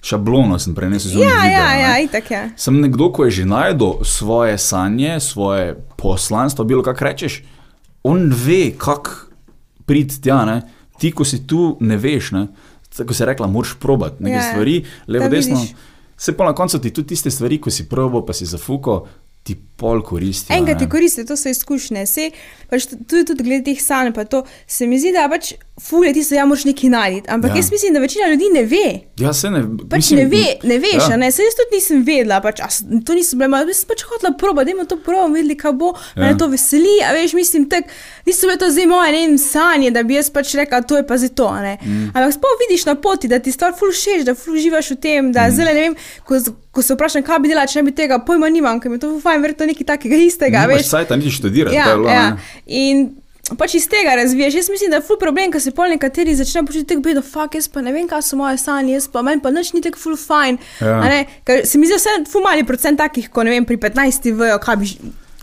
šablono 0.04 0.58
sem 0.58 0.74
prenesel 0.74 1.10
z 1.10 1.14
Ja, 1.14 1.20
unih 1.22 1.32
ja, 1.32 1.42
videov, 1.42 1.80
ja, 1.80 1.88
ne. 1.90 2.04
itak 2.04 2.30
je. 2.30 2.42
Sem 2.56 2.76
nekdo, 2.78 3.08
ko 3.08 3.24
je 3.24 3.30
že 3.32 3.44
najdel 3.46 4.04
svoje 4.04 4.58
sanje, 4.58 5.16
svoje 5.18 5.70
poslanstvo, 5.96 6.64
bilo 6.64 6.82
kak 6.82 7.00
rečeš, 7.00 7.40
on 8.02 8.28
ve, 8.28 8.70
kako 8.70 9.10
priti 9.82 10.20
tja. 10.20 10.44
Ne? 10.44 10.60
Ti, 10.98 11.10
ko 11.10 11.24
si 11.24 11.46
tu, 11.46 11.76
ne 11.80 11.96
veš, 11.96 12.30
ne? 12.32 12.46
tako 12.90 13.10
se 13.10 13.22
je 13.22 13.26
rekla, 13.26 13.46
moraš 13.46 13.74
probati 13.74 14.22
nekaj 14.22 14.38
Ja, 14.38 14.42
stvari, 14.44 14.76
levo, 15.08 15.28
desno. 15.28 15.56
vidiš. 15.56 15.72
Se 16.16 16.30
pa 16.30 16.44
na 16.44 16.52
koncu 16.52 16.78
ti 16.78 16.92
tudi 16.92 17.08
tiste 17.08 17.30
stvari, 17.30 17.58
ko 17.58 17.70
si 17.70 17.88
probo, 17.88 18.20
pa 18.22 18.32
si 18.32 18.46
zafuko, 18.46 19.06
ti 19.42 19.56
pol 19.84 20.00
koristijo. 20.02 20.56
Enkrat 20.56 20.80
ti 20.80 20.88
koristi, 20.88 21.26
to 21.28 21.36
so 21.36 21.52
izkušnje. 21.52 22.06
Sej, 22.08 22.30
pač 22.70 22.88
tu- 22.88 22.96
tudi, 23.04 23.24
tudi 23.28 23.44
glede 23.44 23.64
teh 23.68 23.80
sanj, 23.80 24.14
pa 24.16 24.24
to 24.24 24.40
se 24.66 24.86
mi 24.86 24.96
zdi, 24.98 25.12
da 25.12 25.28
pač 25.28 25.52
fulje 25.80 26.12
ti 26.14 26.22
se 26.24 26.36
ja 26.36 26.46
moraš 26.46 26.64
nekaj 26.64 26.90
najti. 26.90 27.28
Ampak 27.28 27.50
Ja. 27.50 27.54
ja. 27.54 27.60
jaz 27.60 27.70
mislim, 27.70 27.92
da 27.92 28.00
večina 28.00 28.28
ljudi 28.30 28.48
ne 28.54 28.62
ve. 28.64 28.86
Ja, 29.20 29.32
se 29.32 29.50
ne. 29.50 29.60
Pač 29.90 29.98
mislim, 30.00 30.18
ne, 30.18 30.26
ve, 30.26 30.44
ne 30.64 30.78
veš, 30.78 31.04
ja. 31.10 31.16
ne? 31.16 31.28
Saj 31.32 31.44
jaz 31.44 31.56
tudi 31.58 31.76
nisem 31.76 32.02
vedela, 32.06 32.40
pač, 32.40 32.60
a, 32.62 32.68
to 33.06 33.14
nisem 33.14 33.38
bila, 33.42 33.60
jaz 33.66 33.82
sem 33.82 33.90
pač 33.90 34.04
hotela 34.08 34.32
proba, 34.38 34.64
da 34.64 34.70
imamo 34.72 34.88
to 34.88 34.96
probo, 35.02 35.28
videli, 35.34 35.56
kaj 35.58 35.72
bo, 35.72 35.92
Ja. 36.16 36.22
me 36.22 36.32
to 36.38 36.48
veseli, 36.48 36.96
a 37.04 37.12
veš, 37.12 37.34
mislim, 37.36 37.66
tak, 37.68 37.90
niso 38.26 38.46
bile 38.46 38.56
to 38.62 38.70
zdaj 38.70 38.86
moje 38.86 39.12
ne 39.12 39.20
vem, 39.26 39.38
sanje, 39.38 39.90
da 39.90 40.02
bi 40.02 40.14
jaz 40.16 40.30
pač 40.30 40.54
rekla, 40.54 40.80
to 40.82 40.96
je 40.96 41.06
pa 41.06 41.18
za 41.18 41.28
to. 41.28 41.50
Mm. 41.50 42.10
Ampak 42.14 42.32
sploh 42.38 42.56
vidiš 42.62 42.86
na 42.86 42.94
poti, 42.94 43.28
da 43.28 43.38
ti 43.38 43.52
stvar 43.52 43.74
ful 43.78 43.90
všeč, 43.92 44.24
da 44.24 44.34
ful 44.34 44.54
uživaš 44.54 44.90
v 44.94 44.96
tem, 44.96 45.32
da 45.32 45.48
mm. 45.48 45.54
zdaj 45.58 45.74
ne 45.74 45.80
vem, 45.80 45.96
ko, 46.24 46.38
ko 46.70 46.82
se 46.82 46.94
vprašam, 46.94 47.22
kaj 47.26 47.38
bi 47.38 47.50
delala, 47.50 47.66
če 47.66 47.82
ne 47.82 47.90
bi 47.90 47.96
tega 47.98 48.18
pojma 48.26 48.48
nimam, 48.50 48.80
ker 48.80 48.90
mi 48.90 48.98
to 49.02 49.10
fajn, 49.20 49.42
verjetno 49.42 49.66
nekaj 49.74 49.90
takega 49.92 50.22
istega, 50.22 50.64
Nimaš 50.64 50.86
veš. 50.86 50.94
sajta 50.94 51.18
niti 51.20 51.34
študirati. 51.34 51.76
Ja, 51.76 51.90
je 51.90 52.00
bilo, 52.00 52.08
ja. 52.08 52.36
In 52.66 53.04
pač 53.58 53.74
iz 53.76 53.88
tega 53.88 54.14
razviješ. 54.16 54.54
Jaz 54.54 54.70
mislim, 54.70 54.90
da 54.90 54.96
je 54.96 55.04
ful 55.04 55.18
problem, 55.20 55.52
ker 55.52 55.60
se 55.60 55.74
pol 55.76 55.90
nekateri 55.92 56.32
začnejo 56.38 56.64
počutiti 56.66 56.94
tako 56.94 57.04
bedo, 57.04 57.22
fuck, 57.22 57.58
jaz 57.58 57.68
pa 57.68 57.82
ne 57.84 57.92
vem, 57.92 58.06
kaj 58.08 58.22
so 58.24 58.38
moje 58.40 58.56
sanje, 58.62 58.94
jaz 58.94 59.08
pa 59.12 59.22
meni 59.22 59.42
pa 59.44 59.52
nič 59.52 59.74
ni 59.76 59.82
tako 59.84 60.00
ful 60.00 60.16
fajn. 60.16 60.58
Ja. 60.80 61.24
Ker 61.44 61.66
se 61.68 61.78
mi 61.78 61.90
zdi 61.90 61.98
vse 61.98 62.14
ful 62.32 62.46
mali 62.46 62.64
procent 62.64 62.98
takih, 62.98 63.28
ko 63.28 63.44
ne 63.44 63.52
vem, 63.52 63.66
pri 63.68 63.76
15 63.76 64.32
vejo, 64.32 64.56
kaj 64.64 64.80
bi. 64.80 64.88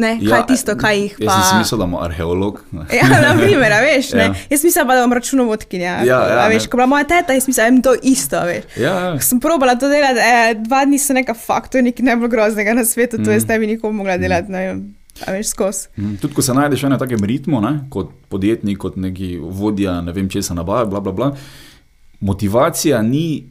Ne, 0.01 0.12
kaj 0.19 0.39
je 0.39 0.45
tisto, 0.50 0.75
kaj 0.80 0.98
jih 0.98 1.15
pa. 1.18 1.24
Ja, 1.24 1.31
Jaz 1.31 1.36
sem 1.36 1.50
si 1.50 1.57
mislil, 1.62 1.81
da 1.81 1.88
bom 1.88 2.00
arheolog. 2.01 2.62
Ja, 2.98 3.07
na 3.21 3.33
primer, 3.38 3.74
a 3.75 3.81
veš, 3.86 4.13
ne. 4.18 4.25
Ja. 4.31 4.36
Jaz 4.50 4.63
mislim 4.65 4.88
pa, 4.88 4.95
da 4.98 5.03
bom 5.06 5.13
računovodkinja. 5.13 5.92
Ja, 5.92 6.06
ja, 6.06 6.39
a 6.44 6.48
veš, 6.51 6.65
ne. 6.65 6.69
ko 6.71 6.80
bila 6.81 6.88
moja 6.95 7.07
teta, 7.09 7.36
jaz 7.38 7.48
mislim, 7.48 7.81
da 7.81 7.92
je 7.94 8.00
to 8.00 8.07
isto, 8.13 8.39
a 8.39 8.45
veš. 8.50 8.65
Ja, 8.80 8.94
ja. 9.06 9.19
Sem 9.21 9.39
probala 9.44 9.75
to 9.80 9.89
delati, 9.92 10.19
eh, 10.19 10.56
dva 10.63 10.86
dni 10.86 11.00
sem 11.00 11.19
neka 11.19 11.36
fakt, 11.38 11.71
to 11.71 11.81
je 11.81 11.86
nekaj 11.89 12.06
najbolj 12.06 12.33
groznega 12.33 12.74
na 12.74 12.86
svetu, 12.86 13.21
to 13.24 13.31
jaz 13.31 13.45
ne 13.48 13.59
bi 13.59 13.69
nikoli 13.75 13.94
mogla 13.94 14.18
delati, 14.18 14.51
ne 14.51 14.65
vem, 14.68 14.81
a 15.27 15.36
veš, 15.36 15.53
skozi. 15.53 15.92
Mm, 15.98 16.18
Tudi 16.21 16.33
ko 16.38 16.42
se 16.42 16.56
najdeš 16.57 16.83
v 16.83 16.92
enem 16.92 17.00
takem 17.00 17.30
ritmu, 17.33 17.62
ne, 17.62 17.74
kot 17.94 18.09
podjetnik, 18.30 18.80
kot 18.81 18.97
neki 18.97 19.38
vodja, 19.42 20.00
ne 20.01 20.15
vem 20.15 20.30
česa 20.30 20.57
nabave, 20.57 20.89
bla, 20.89 21.00
bla, 21.00 21.12
bla. 21.12 21.31
motivacija 22.19 23.01
ni 23.01 23.44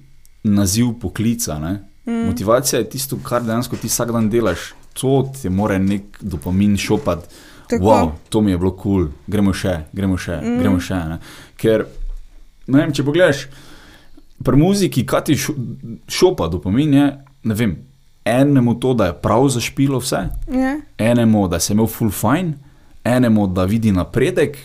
naziv 0.43 0.94
poklica. 1.00 1.58
Ne. 1.58 1.79
Mm. 2.06 2.26
Motivacija 2.26 2.79
je 2.79 2.88
tisto, 2.91 3.19
kar 3.23 3.43
dejansko 3.43 3.76
ti 3.76 3.88
vsak 3.88 4.12
dan 4.12 4.31
delaš. 4.31 4.73
To 4.93 5.31
ti 5.33 5.49
mora 5.49 5.79
nek 5.79 6.19
dopamin 6.21 6.77
šopati. 6.77 7.29
Tako. 7.69 7.85
Wow, 7.85 8.11
to 8.29 8.41
mi 8.41 8.51
je 8.51 8.59
bilo 8.59 8.71
kul, 8.73 8.81
cool. 8.83 9.09
gremo 9.27 9.53
še, 9.53 9.85
gremo 9.93 10.17
še, 10.19 10.41
mm. 10.43 10.57
gremo 10.59 10.81
še. 10.81 10.95
Ne. 10.95 11.19
Ker, 11.57 11.85
ne 12.67 12.81
vem, 12.81 12.93
če 12.93 13.05
pogledaš, 13.05 13.45
pri 14.43 14.57
muziki, 14.57 15.07
kaj 15.07 15.25
ti 15.25 15.37
šo- 15.37 15.55
šopa 16.09 16.49
dopamin, 16.49 16.95
je, 16.95 17.05
ne 17.45 17.55
vem, 17.55 17.77
enemu 18.25 18.75
to, 18.75 18.95
da 18.95 19.07
je 19.07 19.13
prav 19.15 19.49
zašpilo 19.49 19.99
vse, 19.99 20.25
Ja. 20.51 20.75
enemu, 20.99 21.49
da 21.49 21.61
se 21.61 21.73
je 21.73 21.77
imel 21.77 21.87
full 21.87 22.11
fine, 22.11 22.59
enemu, 23.05 23.47
da 23.47 23.65
vidi 23.65 23.93
napredek. 23.93 24.59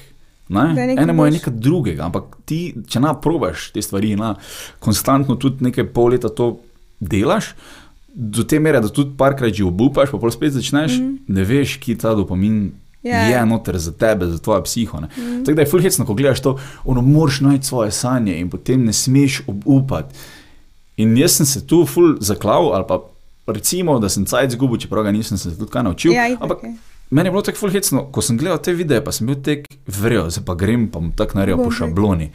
Ne? 0.49 0.65
Enemu 0.97 1.25
je 1.25 1.31
nekaj 1.31 1.53
drugega, 1.53 2.05
ampak 2.05 2.23
ti, 2.45 2.75
če 2.87 2.99
na 2.99 3.13
probaš 3.13 3.71
te 3.71 3.81
stvari, 3.81 4.15
na 4.15 4.35
konstantno 4.79 5.35
tudi 5.35 5.63
nekaj 5.63 5.87
pol 5.87 6.11
leta 6.11 6.29
to 6.29 6.59
delaš, 6.99 7.53
do 8.15 8.43
te 8.43 8.59
mere, 8.59 8.79
da 8.79 8.89
tudi 8.89 9.11
parkrat 9.17 9.53
že 9.53 9.63
obupaš, 9.67 10.09
pa 10.11 10.31
spet 10.31 10.53
začneš, 10.53 10.97
mm 10.97 11.03
-hmm. 11.03 11.17
ne 11.27 11.43
veš, 11.43 11.77
ki 11.77 11.97
ta 11.97 12.15
dopamin 12.15 12.71
Ja. 13.05 13.11
yeah. 13.11 13.29
je 13.29 13.45
noter 13.45 13.77
za 13.77 13.91
tebe, 13.91 14.25
za 14.25 14.37
tvojo 14.37 14.63
psiho. 14.63 14.97
Mm 14.97 15.07
-hmm. 15.17 15.45
Tako 15.45 15.55
da 15.55 15.61
je 15.61 15.69
fulhecno, 15.69 16.05
ko 16.05 16.13
gledaš 16.13 16.41
to, 16.41 16.57
ono 16.83 17.01
moraš 17.01 17.41
najti 17.41 17.65
svoje 17.65 17.91
sanje 17.91 18.39
in 18.39 18.49
potem 18.49 18.85
ne 18.85 18.93
smeš 18.93 19.41
obupati. 19.47 20.15
In 20.97 21.17
jaz 21.17 21.31
sem 21.31 21.45
se 21.45 21.67
tu 21.67 21.85
ful 21.85 22.17
zaklav, 22.19 22.73
ali 22.73 22.83
pa 22.87 22.99
recimo, 23.47 23.99
da 23.99 24.09
sem 24.09 24.25
cajt 24.25 24.51
zgubil, 24.51 24.79
čeprav 24.79 25.03
ga 25.03 25.11
nisem 25.11 25.37
se 25.37 25.57
tudi 25.57 25.71
kaj 25.71 25.83
naučil. 25.83 26.13
Ja, 26.13 26.27
itak 26.27 26.41
ampak 26.41 26.63
je. 26.63 26.73
meni 27.09 27.27
je 27.27 27.31
bilo 27.31 27.41
tako 27.41 27.57
fulhecno, 27.57 28.05
ko 28.11 28.21
sem 28.21 28.37
gledal 28.37 28.57
te 28.57 28.73
videe, 28.73 29.03
pa 29.03 29.11
sem 29.11 29.27
bil 29.27 29.35
tek 29.35 29.67
vrel, 29.87 30.29
zdaj 30.29 30.45
pa 30.45 30.55
grem 30.55 30.87
pa 30.87 30.99
bom 30.99 31.11
tako 31.11 31.37
naredil 31.37 31.63
po 31.63 31.71
šabloni. 31.71 32.31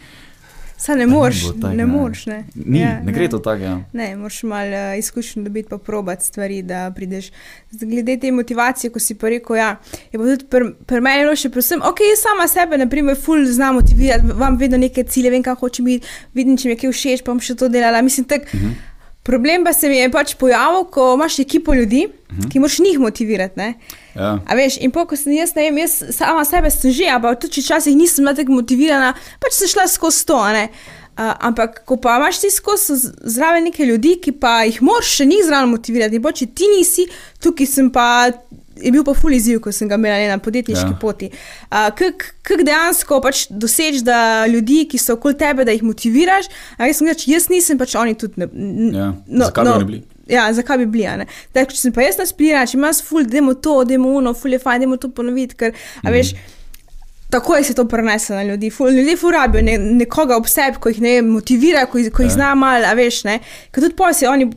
Saj 0.81 0.97
ne 0.97 1.07
moreš, 1.07 1.41
bilo 1.41 1.53
tako, 1.53 1.69
ne 1.69 1.77
ne. 1.77 1.87
moreš, 1.87 2.27
ne. 2.27 2.45
Ni, 2.55 2.79
ja, 2.81 3.01
ne 3.05 3.13
gre 3.13 3.29
to 3.29 3.39
tako. 3.39 3.63
Ja. 3.63 3.81
Ne, 3.93 4.17
moraš 4.17 4.43
malo 4.43 4.77
uh, 4.93 4.99
izkušen 4.99 5.45
dobiti, 5.45 5.69
pa 5.69 5.79
probati 5.79 6.25
stvari, 6.25 6.63
da 6.63 6.93
prideš. 6.97 7.31
Glede 7.71 8.17
te 8.21 8.33
motivacije, 8.33 8.91
ko 8.91 8.99
si 8.99 9.15
pa 9.15 9.29
rekel, 9.29 9.57
ja, 9.57 9.77
je 10.13 10.19
pa 10.19 10.25
tudi 10.25 10.47
pri 10.49 10.73
pr 10.87 11.05
meni 11.05 11.27
bilo 11.27 11.37
še 11.37 11.51
predvsem, 11.53 11.85
ok, 11.85 12.01
sama 12.17 12.49
sebe, 12.49 12.79
na 12.81 12.89
primer, 12.89 13.19
ful 13.21 13.45
znam 13.45 13.77
motivirati, 13.77 14.33
vam 14.41 14.57
vedno 14.57 14.81
neke 14.81 15.05
cilje, 15.05 15.35
vem, 15.37 15.45
kaj 15.45 15.61
hočem 15.61 15.85
biti, 15.85 16.09
vidim, 16.35 16.57
če 16.57 16.71
mi 16.71 16.75
je 16.79 16.81
kaj 16.87 16.97
všeč, 16.97 17.25
pa 17.27 17.35
bom 17.35 17.45
še 17.45 17.59
to 17.61 17.69
delala. 17.69 18.01
Mislim, 18.03 18.25
tak, 18.25 18.49
uh 18.49 18.61
-huh. 18.61 18.90
Problem 19.23 19.65
pa 19.65 19.73
se 19.73 19.89
mi 19.89 19.99
je 19.99 20.11
pač 20.11 20.35
pojavil, 20.35 20.87
ko 20.93 21.15
imaš 21.15 21.39
ekipo 21.39 21.75
ljudi, 21.75 22.07
uh 22.09 22.39
-huh. 22.39 22.53
ki 22.53 22.59
moraš 22.59 22.79
njih 22.79 22.99
motivirati. 22.99 23.59
Ne? 23.59 23.75
Ja. 24.15 24.39
A 24.47 24.55
veš, 24.55 24.77
in 24.81 24.91
po, 24.91 25.05
ko 25.07 25.17
sem 25.17 25.33
jaz, 25.33 25.55
ne 25.55 25.63
vem, 25.63 25.79
jaz 25.79 26.03
sama 26.11 26.45
sebe 26.45 26.71
sem 26.71 26.91
že, 26.91 27.05
ampak 27.05 27.41
tudi 27.41 27.53
če 27.53 27.61
včasih 27.61 27.97
nisem 27.97 28.25
bila 28.25 28.35
tako 28.35 28.53
motivirana, 28.53 29.15
pač 29.41 29.53
sem 29.53 29.69
šla 29.69 29.89
skozi 29.89 30.27
to. 30.27 30.37
Uh, 30.37 31.35
ampak, 31.41 31.85
ko 31.85 31.97
pa 31.97 32.17
imaš 32.17 32.39
ti 32.41 32.51
skozi 32.51 32.93
zraven 33.25 33.65
neke 33.65 33.85
ljudi, 33.85 34.17
ki 34.23 34.33
pa 34.33 34.63
jih 34.63 34.83
moraš 34.83 35.07
še 35.17 35.27
njih 35.27 35.45
zraven 35.47 35.69
motivirati, 35.69 36.17
in 36.17 36.23
pa 36.23 36.33
če 36.33 36.47
ti 36.47 36.65
nisi, 36.79 37.07
tukaj 37.41 37.67
sem 37.67 37.91
pa. 37.91 38.31
Je 38.81 38.91
bil 38.91 39.05
pa 39.05 39.15
ful 39.15 39.33
izziv, 39.33 39.61
ko 39.61 39.73
sem 39.73 39.89
ga 39.89 39.95
imela 39.95 40.17
ne, 40.17 40.29
na 40.29 40.39
podjetniški 40.39 40.87
Ja. 40.87 40.99
poti. 41.01 41.31
Uh, 41.65 41.89
Kako 42.43 42.63
dejansko 42.63 43.21
pač 43.21 43.47
doseči, 43.51 44.03
da 44.03 44.19
ljudi, 44.47 44.87
ki 44.87 44.99
so 44.99 45.15
okoli 45.15 45.37
tebe, 45.37 45.65
da 45.65 45.73
jih 45.73 45.83
motiviraš. 45.83 46.47
A 46.77 46.87
jaz 46.87 46.97
sem 46.97 47.07
rekel, 47.07 47.35
jaz 47.35 47.49
nisem, 47.49 47.79
pač 47.79 47.95
oni 47.95 48.15
tudi 48.15 48.35
ne. 48.37 48.49
Ja, 48.93 49.13
zakaj 49.39 49.65
bi 49.65 49.71
oni 49.71 49.85
bili? 49.85 50.01
Ja, 50.29 50.53
zakaj 50.53 50.79
bi 50.79 50.87
bili? 50.89 51.27
Tako, 51.53 51.71
če 51.71 51.77
sem 51.79 51.93
pa 51.93 52.03
jaz 52.03 52.17
naspirana, 52.17 52.67
če 52.67 52.77
imaš 52.77 53.03
ful, 53.03 53.25
demo 53.25 53.55
to, 53.55 53.85
demo 53.85 54.09
uno, 54.11 54.33
ful 54.33 54.53
je 54.53 54.59
fajn, 54.59 54.81
demo 54.81 54.97
to 54.97 55.11
ponoviti, 55.11 55.55
ker, 55.57 55.73
a 55.99 56.09
Mhm. 56.09 56.13
veš, 56.13 56.35
Tako 57.31 57.57
je 57.57 57.65
se 57.65 57.75
to 57.75 57.85
preneslo 57.85 58.35
na 58.35 58.43
ljudi. 58.43 58.71
Ful, 58.71 58.89
ljudje 58.89 59.17
furabijo 59.17 59.63
ne, 59.63 59.79
nekoga 59.79 60.37
ob 60.37 60.47
sebi, 60.47 60.77
ko 60.79 60.89
jih 60.89 61.01
ne 61.01 61.23
motivira, 61.23 61.87
ko 61.87 61.93
ko 62.11 62.23
jih 62.23 62.27
Ja. 62.27 62.35
zna 62.35 62.55
malo, 62.55 62.85
a 62.85 62.93
veš. 62.93 63.25
ne. 63.25 63.39
Ker 63.71 63.83
tudi 63.83 63.95
pol 63.95 64.13
se 64.13 64.27
oni 64.29 64.51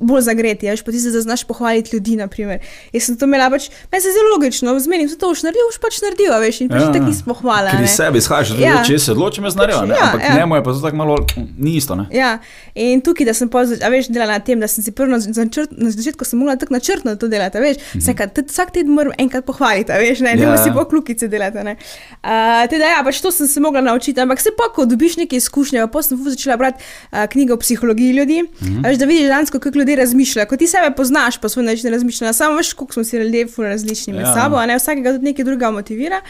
bolj 0.00 0.22
zagreti, 0.22 0.66
veš, 0.66 0.82
pa 0.82 0.90
ti 0.90 1.00
se 1.00 1.20
znaš 1.20 1.44
pohvaliti 1.44 1.90
ljudi. 1.92 2.16
Naprimer. 2.16 2.58
Jaz 2.92 3.02
sem 3.02 3.16
to 3.16 3.24
imela, 3.24 3.50
pač, 3.50 3.68
meni 3.86 4.02
se 4.02 4.08
zdi 4.08 4.20
logično, 4.30 4.78
zmenim 4.80 5.08
se 5.08 5.16
to 5.16 5.28
už 5.28 5.42
naredil, 5.42 5.62
už 5.68 5.78
pač 5.78 6.00
naredil, 6.00 6.32
veš, 6.38 6.60
in 6.60 6.68
pač 6.68 6.80
Ja, 6.80 6.92
tako 6.92 7.04
nismo 7.06 7.34
hvala. 7.34 7.70
Ker 7.70 7.82
iz 7.82 7.90
sebe 7.92 8.18
izhajaš, 8.18 8.48
da 8.50 8.60
Ja. 8.60 8.82
če 8.82 8.98
se 8.98 9.12
odločim, 9.12 9.44
jaz 9.44 9.54
naredim. 9.54 9.90
Ja, 9.90 9.96
Ampak 10.06 10.22
ja. 10.22 10.34
njemu 10.36 10.54
je 10.54 10.64
pa 10.64 10.70
to 10.70 10.80
tako 10.80 10.96
malo, 10.96 11.16
ni 11.58 11.76
isto. 11.76 11.94
Ne? 11.94 12.06
Ja, 12.10 12.38
in 12.74 13.00
tukaj, 13.00 13.26
da 13.26 13.34
sem 13.34 13.48
zač- 13.48 13.80
a 13.80 13.88
veš, 13.88 14.08
delala 14.08 14.32
na 14.32 14.38
tem, 14.40 14.56
da 14.56 14.68
sem 14.68 14.80
si 14.80 14.90
prvo 14.90 15.08
na, 15.08 15.18
začrt, 15.20 15.70
na 15.72 15.90
začetku 15.90 16.24
sem 16.24 16.38
mogla 16.38 16.56
tako 16.56 16.72
načrtno 16.72 17.14
to 17.14 17.28
delati, 17.28 17.58
veš, 17.58 17.76
-hmm. 17.76 18.00
vsak, 18.00 18.16
vsak 18.46 18.70
teden 18.70 18.92
moram 18.92 19.12
enkrat 19.18 19.44
pohvaliti, 19.44 19.92
veš, 19.94 20.20
ne, 20.20 20.24
ne 20.26 20.34
Mhm. 20.34 20.42
Ja, 20.42 20.48
moreš 20.48 20.64
si 20.64 20.70
po 20.72 20.84
klukice 20.86 21.28
delati. 21.28 21.58
ne. 21.60 21.76
Uh, 22.20 22.28
teda 22.66 22.84
ja, 22.86 23.00
pač 23.02 23.20
to 23.20 23.30
sem 23.30 23.46
se 23.46 23.60
mogla 23.60 23.80
naučiti, 23.82 24.20
ampak 24.20 24.40
se 24.40 24.50
pa, 24.50 24.68
ko 24.70 24.84
dobiš 24.84 25.16
neke 25.16 25.36
izkušnje, 25.36 25.86
pa 25.86 26.02
sem 26.02 26.18
začela 26.20 26.56
brati 26.56 26.78
uh, 27.06 27.18
knjige 27.26 27.52
o 27.52 27.58
psihologiji 27.58 28.12
ljudi, 28.12 28.42
Mhm. 28.60 28.82
veš, 28.82 28.96
da 28.96 29.04
vidiš 29.04 29.22
dejansko, 29.22 29.58
kako 29.58 29.78
ljudje 29.90 30.04
razmišljajo, 30.04 30.46
ko 30.46 30.56
ti 30.56 30.66
sebe 30.66 30.94
poznaš, 30.96 31.38
pa 31.38 31.48
svoj 31.48 31.64
način 31.64 31.90
razmišljanja, 31.90 32.32
samo 32.32 32.56
veš, 32.56 32.72
koliko 32.72 32.92
smo 32.92 33.04
si 33.04 33.16
ljudje 33.16 33.46
različni 33.58 34.12
med 34.12 34.22
Ja. 34.22 34.34
sabo, 34.34 34.56
a 34.56 34.66
ne 34.66 34.76
vsakega 34.76 35.12
tudi 35.12 35.24
nekaj 35.24 35.44
drugega 35.44 35.70
motivira. 35.70 36.20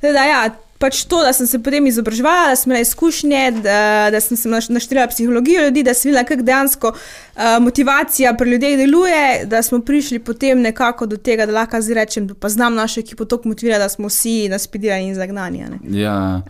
Teda, 0.00 0.24
ja, 0.24 0.50
pač 0.78 1.04
to, 1.04 1.22
da 1.22 1.32
sem 1.32 1.46
se 1.46 1.58
potem 1.58 1.86
izobraževala, 1.86 2.48
da 2.48 2.56
sem 2.56 2.70
imela 2.70 2.80
izkušnje, 2.80 3.50
da, 3.52 3.78
da 4.10 4.20
sem 4.20 4.36
se 4.36 4.48
naš- 4.48 4.68
naštelila 4.68 5.06
psihologijo 5.06 5.64
ljudi, 5.64 5.82
da 5.82 5.94
sem 5.94 6.08
videla, 6.08 6.24
kako 6.24 6.42
dejansko 6.42 6.88
uh, 6.88 7.42
motivacija 7.60 8.34
pri 8.34 8.50
ljudeh 8.50 8.76
deluje, 8.78 9.44
da 9.44 9.62
smo 9.62 9.80
prišli 9.80 10.18
potem 10.18 10.60
nekako 10.60 11.06
do 11.06 11.16
tega, 11.16 11.46
da 11.46 11.52
lahko 11.52 11.80
zdaj 11.80 11.94
rečem, 11.94 12.26
da 12.26 12.34
pa 12.34 12.48
znam 12.48 12.74
našo 12.74 13.00
ekipo 13.00 13.24
toliko 13.24 13.48
motivirati, 13.48 13.82
da 13.82 13.88
smo 13.88 14.08
vsi 14.08 14.48
naspidirani 14.48 15.08
in 15.08 15.14
zagnani. 15.14 15.64
Ja. 15.90 16.42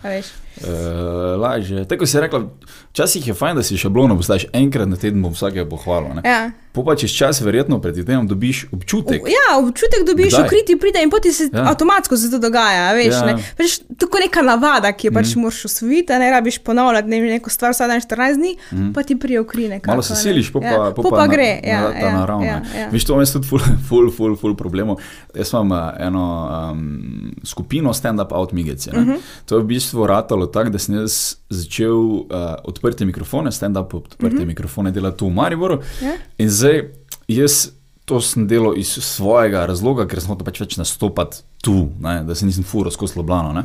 Uh, 0.60 1.40
lažje. 1.40 1.84
Tako 1.88 2.06
si 2.06 2.20
rekla, 2.20 2.42
včasih 2.90 3.26
je 3.26 3.34
fajn, 3.34 3.56
da 3.56 3.62
si 3.62 3.78
šablono 3.78 4.16
postaviš 4.16 4.46
enkrat 4.52 4.88
na 4.88 4.96
teden, 4.96 5.22
bom 5.22 5.32
vsakega 5.32 5.68
pohvalil. 5.70 6.20
Ja. 6.24 6.50
Po 6.72 6.84
pa 6.84 6.96
čez 6.96 7.10
čas, 7.10 7.40
verjetno 7.40 7.80
pred 7.80 8.06
tem 8.06 8.28
dobiš 8.28 8.66
občutek. 8.72 9.22
Ja, 9.26 9.58
občutek 9.58 10.06
dobiš, 10.06 10.32
Kdaj? 10.34 10.46
ukriti 10.46 10.76
pride 10.78 11.02
in 11.02 11.10
poti 11.10 11.32
se 11.32 11.48
Ja. 11.52 11.68
avtomatsko 11.70 12.16
se 12.16 12.30
to 12.30 12.38
dogaja. 12.38 12.90
a 12.90 12.92
Veš, 12.92 13.14
Ja. 13.14 13.26
ne. 13.26 13.34
pač, 13.56 13.78
tako 13.98 14.18
neka 14.18 14.42
navada, 14.42 14.92
ki 14.92 15.06
jo 15.06 15.12
pač 15.12 15.34
mm. 15.34 15.40
moraš 15.40 15.64
usvojiti, 15.64 16.12
ne 16.12 16.30
rabiš 16.30 16.58
ponavljati 16.58 17.08
ne, 17.08 17.20
neko 17.20 17.50
stvar 17.50 17.72
vsaj 17.72 17.88
dan 17.88 18.00
14 18.00 18.34
dni, 18.34 18.56
mm. 18.72 18.92
pa 18.92 19.02
ti 19.02 19.16
prije 19.16 19.40
ukrine. 19.40 19.80
Malo 19.86 20.02
se 20.02 20.16
siliš, 20.16 20.52
pa, 20.52 20.58
ja. 20.62 20.92
pa, 20.96 21.02
po 21.02 21.10
pa 21.10 21.26
gre. 21.26 21.60
Na, 21.64 21.68
ja, 21.68 21.80
na, 21.80 21.98
ja, 21.98 22.18
naravno. 22.18 22.44
Ja, 22.44 22.62
ja. 22.78 22.88
Veš, 22.92 23.04
to 23.04 23.20
je 23.20 23.26
tudi 23.26 23.48
ful, 23.48 23.60
ful, 23.88 24.10
ful, 24.10 24.36
ful 24.36 24.56
problemov. 24.56 24.96
Jaz 25.34 25.52
imam 25.52 25.70
uh, 25.70 25.78
eno 25.98 26.24
um, 26.72 27.32
skupino 27.44 27.92
stand-up 27.94 28.32
out 28.32 28.52
migece. 28.52 28.90
Mhm. 28.94 29.10
-huh. 29.10 29.18
To 29.46 29.56
je 29.56 29.62
v 29.62 29.66
bistvu 29.66 30.06
ratalo 30.06 30.46
tako, 30.46 30.70
da 30.70 30.78
sem 30.78 30.94
jaz 30.94 31.36
začel 31.48 31.94
uh, 31.94 32.24
odprte 32.64 33.04
mikrofone, 33.04 33.52
stand-up 33.52 33.94
odprte 33.94 34.26
Mhm. 34.26 34.42
-huh. 34.42 34.46
mikrofone 34.46 34.90
delati 34.90 35.18
tu 35.18 35.26
v 35.26 35.32
Mariboru. 35.32 35.80
Ja. 36.02 36.12
In 36.38 36.50
zdaj 36.50 36.88
jaz. 37.28 37.68
To 38.08 38.22
sem 38.24 38.46
delal 38.48 38.72
iz 38.80 38.88
svojega 39.04 39.66
razloga, 39.68 40.06
ker 40.08 40.16
sem 40.16 40.30
hotel 40.32 40.46
pač 40.46 40.62
več 40.62 40.76
nastopati 40.80 41.42
tu, 41.60 41.90
ne, 42.00 42.22
da 42.24 42.32
se 42.32 42.46
nisem 42.48 42.64
furo 42.64 42.88
skozi 42.88 43.18
Ljubljano. 43.18 43.52
ne. 43.52 43.60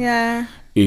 Ja, 0.75 0.81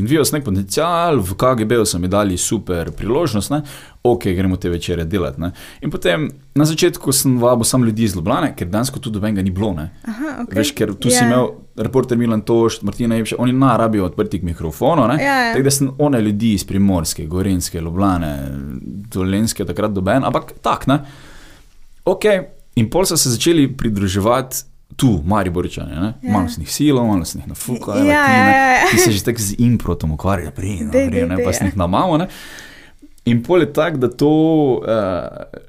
In 0.00 0.06
videl 0.08 0.24
sem 0.24 0.38
nek 0.38 0.44
potencial, 0.44 1.20
v 1.20 1.34
KGB-ju 1.34 1.84
so 1.86 1.98
mi 1.98 2.08
dali 2.08 2.34
super 2.36 2.90
priložnost, 2.90 3.50
ne? 3.50 3.60
ok, 4.02 4.24
gremo 4.34 4.56
te 4.56 4.70
večere 4.70 5.04
delati. 5.04 5.40
Ne? 5.40 5.50
In 5.82 5.90
potem 5.90 6.24
na 6.54 6.64
začetku 6.64 7.12
sem 7.12 7.36
vabil 7.38 7.64
samo 7.64 7.84
ljudi 7.84 8.02
iz 8.02 8.16
Ljubljana, 8.16 8.54
ker 8.56 8.66
dejansko 8.66 8.98
tu 8.98 9.10
dobenega 9.10 9.42
ni 9.42 9.50
bilo. 9.50 9.74
Ne? 9.74 9.90
Aha, 10.04 10.40
okay. 10.40 10.56
Veš, 10.56 10.72
ker 10.72 10.94
tu 10.94 11.08
Ja. 11.08 11.18
si 11.18 11.24
imel 11.24 11.50
reporter 11.76 12.18
Milan 12.18 12.40
Tošt, 12.40 12.82
Martina 12.82 13.14
Jepša, 13.14 13.36
oni 13.38 13.52
na 13.52 13.76
rabijo 13.76 14.04
odprtih 14.04 14.42
mikrofonov. 14.42 15.08
ne. 15.08 15.18
Ja, 15.20 15.36
ja. 15.42 15.52
Tako 15.52 15.62
da 15.62 15.70
sem 15.70 15.90
one 15.98 16.20
ljudi 16.20 16.54
iz 16.54 16.64
Primorske, 16.64 17.26
Gorenske, 17.26 17.80
Ljubljane, 17.80 18.32
Dolenske 19.12 19.64
takrat 19.64 19.92
doben, 19.92 20.24
ampak 20.24 20.52
tak, 20.62 20.86
ne. 20.86 20.98
Ok, 22.04 22.24
in 22.74 22.90
pol 22.90 23.04
so 23.04 23.16
se 23.16 23.30
začeli 23.30 23.68
pridruževati. 23.68 24.64
Tu, 24.96 25.22
Mariborčani, 25.24 25.92
ja. 25.92 26.12
Ja. 26.22 26.32
malo 26.32 26.48
sem 26.48 26.62
jih 26.62 26.72
silo, 26.72 27.04
malo 27.06 27.24
sem 27.24 27.40
jih 27.40 27.48
nafukal, 27.48 27.96
Ja, 28.04 28.04
ja, 28.04 28.46
ja, 28.46 28.72
ja. 28.72 28.90
ki 28.90 28.98
se 28.98 29.12
že 29.12 29.24
tako 29.24 29.38
z 29.42 29.54
improtom 29.58 30.12
ukvarja, 30.12 30.50
prej, 30.50 30.80
no, 30.84 30.90
Dej, 30.92 31.08
prej, 31.08 31.20
dej, 31.20 31.28
ne, 31.28 31.36
dej, 31.36 31.44
pa 31.46 31.52
sem 31.52 31.66
ja. 31.66 31.70
jih 31.70 31.76
namamo. 31.78 32.18
Ne. 32.18 32.26
In 33.24 33.42
pol 33.42 33.60
je 33.60 33.72
tako, 33.72 33.96
da 33.96 34.08
to, 34.10 34.30
uh, 34.82 35.66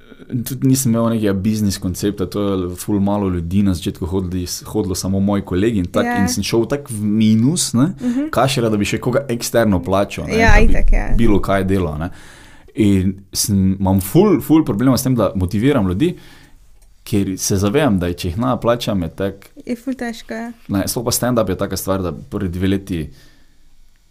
tudi 0.48 0.68
nisem 0.68 0.92
imel 0.92 1.10
nekega 1.14 1.34
biznis 1.34 1.78
koncepta, 1.78 2.26
to 2.26 2.42
je 2.42 2.76
ful 2.76 3.00
malo 3.00 3.30
ljudi 3.30 3.64
na 3.64 3.74
začetku 3.74 4.06
hodili, 4.06 4.46
hodilo 4.66 4.96
samo 4.96 5.20
moji 5.20 5.42
kolegi 5.42 5.80
in 5.80 5.86
tako, 5.86 6.08
Ja. 6.08 6.22
in 6.22 6.28
sem 6.30 6.44
šel 6.44 6.66
tako 6.66 6.94
v 6.94 7.04
minus, 7.04 7.74
uh 7.74 7.82
-huh. 7.82 8.30
kašera, 8.30 8.70
da 8.70 8.78
bi 8.78 8.86
še 8.86 8.98
koga 8.98 9.26
eksterno 9.30 9.84
plačal, 9.84 10.26
ne, 10.28 10.38
Ja, 10.38 10.60
itak, 10.60 10.92
ja. 10.92 11.14
bilo 11.18 11.42
kaj 11.42 11.64
delo. 11.64 11.98
Ne. 11.98 12.10
In 12.76 13.14
sem, 13.34 13.76
imam 13.80 14.02
ful, 14.02 14.42
ful 14.42 14.66
problema 14.66 14.98
s 14.98 15.04
tem, 15.04 15.16
da 15.16 15.32
motiviram 15.36 15.88
ljudi, 15.88 16.18
ker 17.04 17.34
se 17.38 17.58
zavedam, 17.58 18.00
da 18.00 18.12
če 18.14 18.32
jih 18.32 18.38
na 18.38 18.56
plačam, 18.62 19.02
je 19.04 19.10
tako. 19.10 19.52
je 19.66 19.76
ful 19.76 19.98
težko. 19.98 20.34
Ja. 20.34 20.52
Ne, 20.68 20.86
sploh 20.88 21.06
pa 21.06 21.12
stand-up 21.16 21.50
je 21.50 21.58
taka 21.58 21.78
stvar, 21.78 22.04
da 22.06 22.14
prvi 22.14 22.50
dve 22.50 22.68
leti 22.68 23.04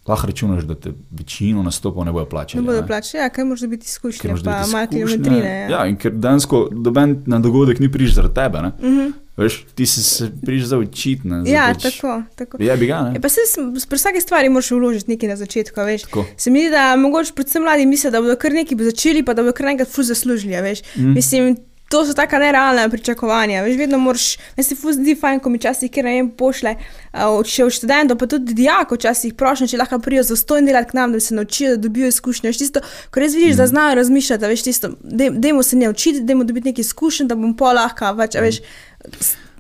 lahko 0.09 0.26
računaš, 0.26 0.64
da 0.64 0.75
te 0.75 0.92
večino 1.11 1.62
nastopov 1.62 2.04
ne 2.04 2.12
bojo 2.12 2.26
plačali. 2.26 2.64
Ne 2.64 2.66
bodo 2.66 2.87
plačali, 2.87 3.23
ja, 3.23 3.28
kaj 3.28 3.44
moraš 3.44 3.66
biti 3.66 3.87
imaš 4.25 4.44
pa 4.44 4.66
malo 4.73 4.87
kilometrine. 4.87 5.50
Ja. 5.61 5.68
Ja, 5.70 5.87
in 5.87 5.97
ker 5.97 6.12
dejansko 6.12 6.68
doben 6.73 7.23
na 7.26 7.38
dogodek 7.38 7.78
ni 7.78 7.92
prišel 7.92 8.14
zaradi 8.14 8.35
tebe. 8.35 8.59
Uh 8.59 8.85
-huh. 8.85 9.12
Veš, 9.37 9.64
ti 9.75 9.87
si 9.87 10.02
se 10.02 10.30
prišel 10.47 10.66
za 10.66 10.78
učiti. 10.78 11.28
ne, 11.28 11.50
ja 11.50 11.75
pač- 11.75 11.82
tako. 11.82 12.23
tako. 12.37 12.56
Je 12.61 12.76
bi 12.76 12.87
ga, 12.87 13.02
ne? 13.02 13.14
Ja, 13.14 13.20
pa 13.20 13.28
se 13.28 13.40
pri 13.88 13.97
vsaki 13.97 14.20
stvari 14.20 14.49
moraš 14.49 14.70
vložiti 14.70 15.11
nekaj 15.11 15.28
na 15.28 15.37
začetku, 15.37 15.80
veš. 15.80 16.02
Tako. 16.02 16.25
Se 16.37 16.50
mi 16.50 16.61
zdi, 16.61 16.70
da 16.70 16.97
mogoče 16.97 17.32
predvsem 17.35 17.62
mladi 17.62 17.87
mislijo, 17.87 18.11
da 18.11 18.20
bodo 18.20 18.37
kar 18.37 18.52
nekaj 18.52 18.78
začeli, 18.78 19.23
pa 19.25 19.35
da 19.35 19.42
bodo 19.42 19.52
kar 19.52 19.66
enkrat 19.66 19.88
fuz 19.88 20.09
zaslužili, 20.09 20.61
veš. 20.62 20.82
Mm. 20.97 21.14
Mislim, 21.14 21.56
to 21.90 22.04
so 22.06 22.14
taka 22.14 22.38
nerealna 22.38 22.88
pričakovanja, 22.88 23.64
veš, 23.66 23.76
vedno 23.78 23.99
moraš, 23.99 24.37
meni 24.56 24.64
se 24.64 24.76
zdi 24.92 25.16
fajn, 25.20 25.40
ko 25.42 25.50
mi 25.50 25.59
časih, 25.59 25.90
ker 25.90 26.06
ne 26.06 26.12
vem, 26.14 26.28
pošle, 26.38 26.76
uh, 26.78 27.40
še 27.42 27.66
v 27.66 27.75
študentov, 27.75 28.18
pa 28.20 28.28
tudi 28.30 28.54
dijako 28.54 28.94
včasih 28.94 29.35
prošljem, 29.35 29.73
če 29.73 29.80
lahko 29.80 29.99
prijo 29.99 30.23
za 30.28 30.37
stojn 30.38 30.70
delati 30.70 30.92
k 30.92 30.99
nam, 31.00 31.16
da 31.16 31.20
se 31.20 31.35
naučijo, 31.35 31.75
da 31.75 31.82
dobijo 31.88 32.12
izkušnje, 32.12 32.52
veš, 32.52 32.62
tisto, 32.62 32.85
ko 33.11 33.25
res 33.25 33.35
vidiš, 33.35 33.56
mm. 33.56 33.59
da 33.59 33.66
znajo 33.66 33.99
razmišljati, 33.99 34.52
veš, 34.54 34.62
tisto, 34.68 34.92
dej- 35.02 35.35
dajmo 35.42 35.66
se 35.66 35.82
ne 35.82 35.90
učiti, 35.90 36.23
dajmo 36.23 36.47
dobiti 36.47 36.70
nekaj 36.70 36.87
izkušenj, 36.87 37.32
da 37.32 37.38
bom 37.42 37.56
pol 37.59 37.75
lahko, 37.75 38.12
več, 38.23 38.38
a 38.38 38.47
veš, 38.47 38.62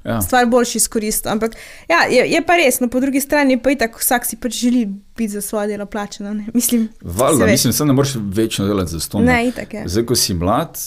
Ja. 0.04 0.16
stvar 0.24 0.46
boljši 0.48 0.78
izkoristil. 0.78 1.28
Ampak 1.28 1.58
ja, 1.88 2.06
je, 2.08 2.22
je 2.30 2.38
pa 2.46 2.54
res, 2.56 2.78
no, 2.80 2.88
po 2.88 3.02
drugi 3.04 3.20
strani 3.20 3.58
pa 3.60 3.74
itak 3.74 3.98
vsak 4.00 4.24
si 4.24 4.38
pač 4.40 4.56
želi 4.56 4.86
biti 4.88 5.28
za 5.28 5.42
svoje 5.44 5.68
delo 5.74 5.84
plačen. 5.86 6.46
Mislim, 6.54 6.86
Valjda, 7.02 7.44
se 7.44 7.50
mislim, 7.52 7.74
da 7.78 7.84
ne 7.84 7.92
moreš 7.92 8.14
večno 8.16 8.64
delati 8.66 8.90
za 8.96 9.00
ston. 9.00 9.24
Ne, 9.28 9.42
itak 9.48 9.74
je. 9.74 9.82
Zdaj, 9.92 10.06
ko 10.08 10.16
si 10.16 10.34
mlad, 10.34 10.80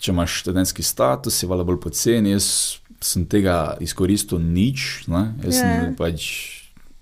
če 0.00 0.10
imaš 0.10 0.38
študentski 0.40 0.82
status, 0.82 1.34
si 1.34 1.46
valjda 1.46 1.64
bolj 1.64 1.80
poceni. 1.80 2.30
Jaz 2.30 2.46
sem 3.00 3.26
tega 3.26 3.76
izkoristil 3.80 4.38
nič. 4.38 5.04
Ne? 5.06 5.34
Jaz 5.44 5.54
Ja. 5.54 5.60
sem 5.60 5.94
pač 5.94 6.24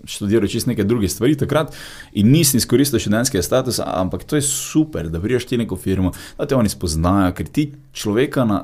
študiral 0.05 0.47
čist 0.47 0.67
neke 0.67 0.85
druge 0.85 1.09
stvari 1.09 1.35
takrat 1.35 1.75
in 2.13 2.31
nisem 2.31 2.59
izkoristil 2.59 2.99
študentskega 2.99 3.43
statusa, 3.43 3.83
ampak 3.97 4.23
to 4.25 4.37
je 4.37 4.43
super, 4.43 5.09
da 5.11 5.19
priješ 5.19 5.47
ti 5.47 5.59
neko 5.59 5.77
firmo, 5.77 6.13
da 6.39 6.47
te 6.47 6.55
oni 6.55 6.69
spoznajo, 6.69 7.33
ker 7.35 7.47
ti 7.47 7.73
človeka 7.93 8.45
na. 8.45 8.61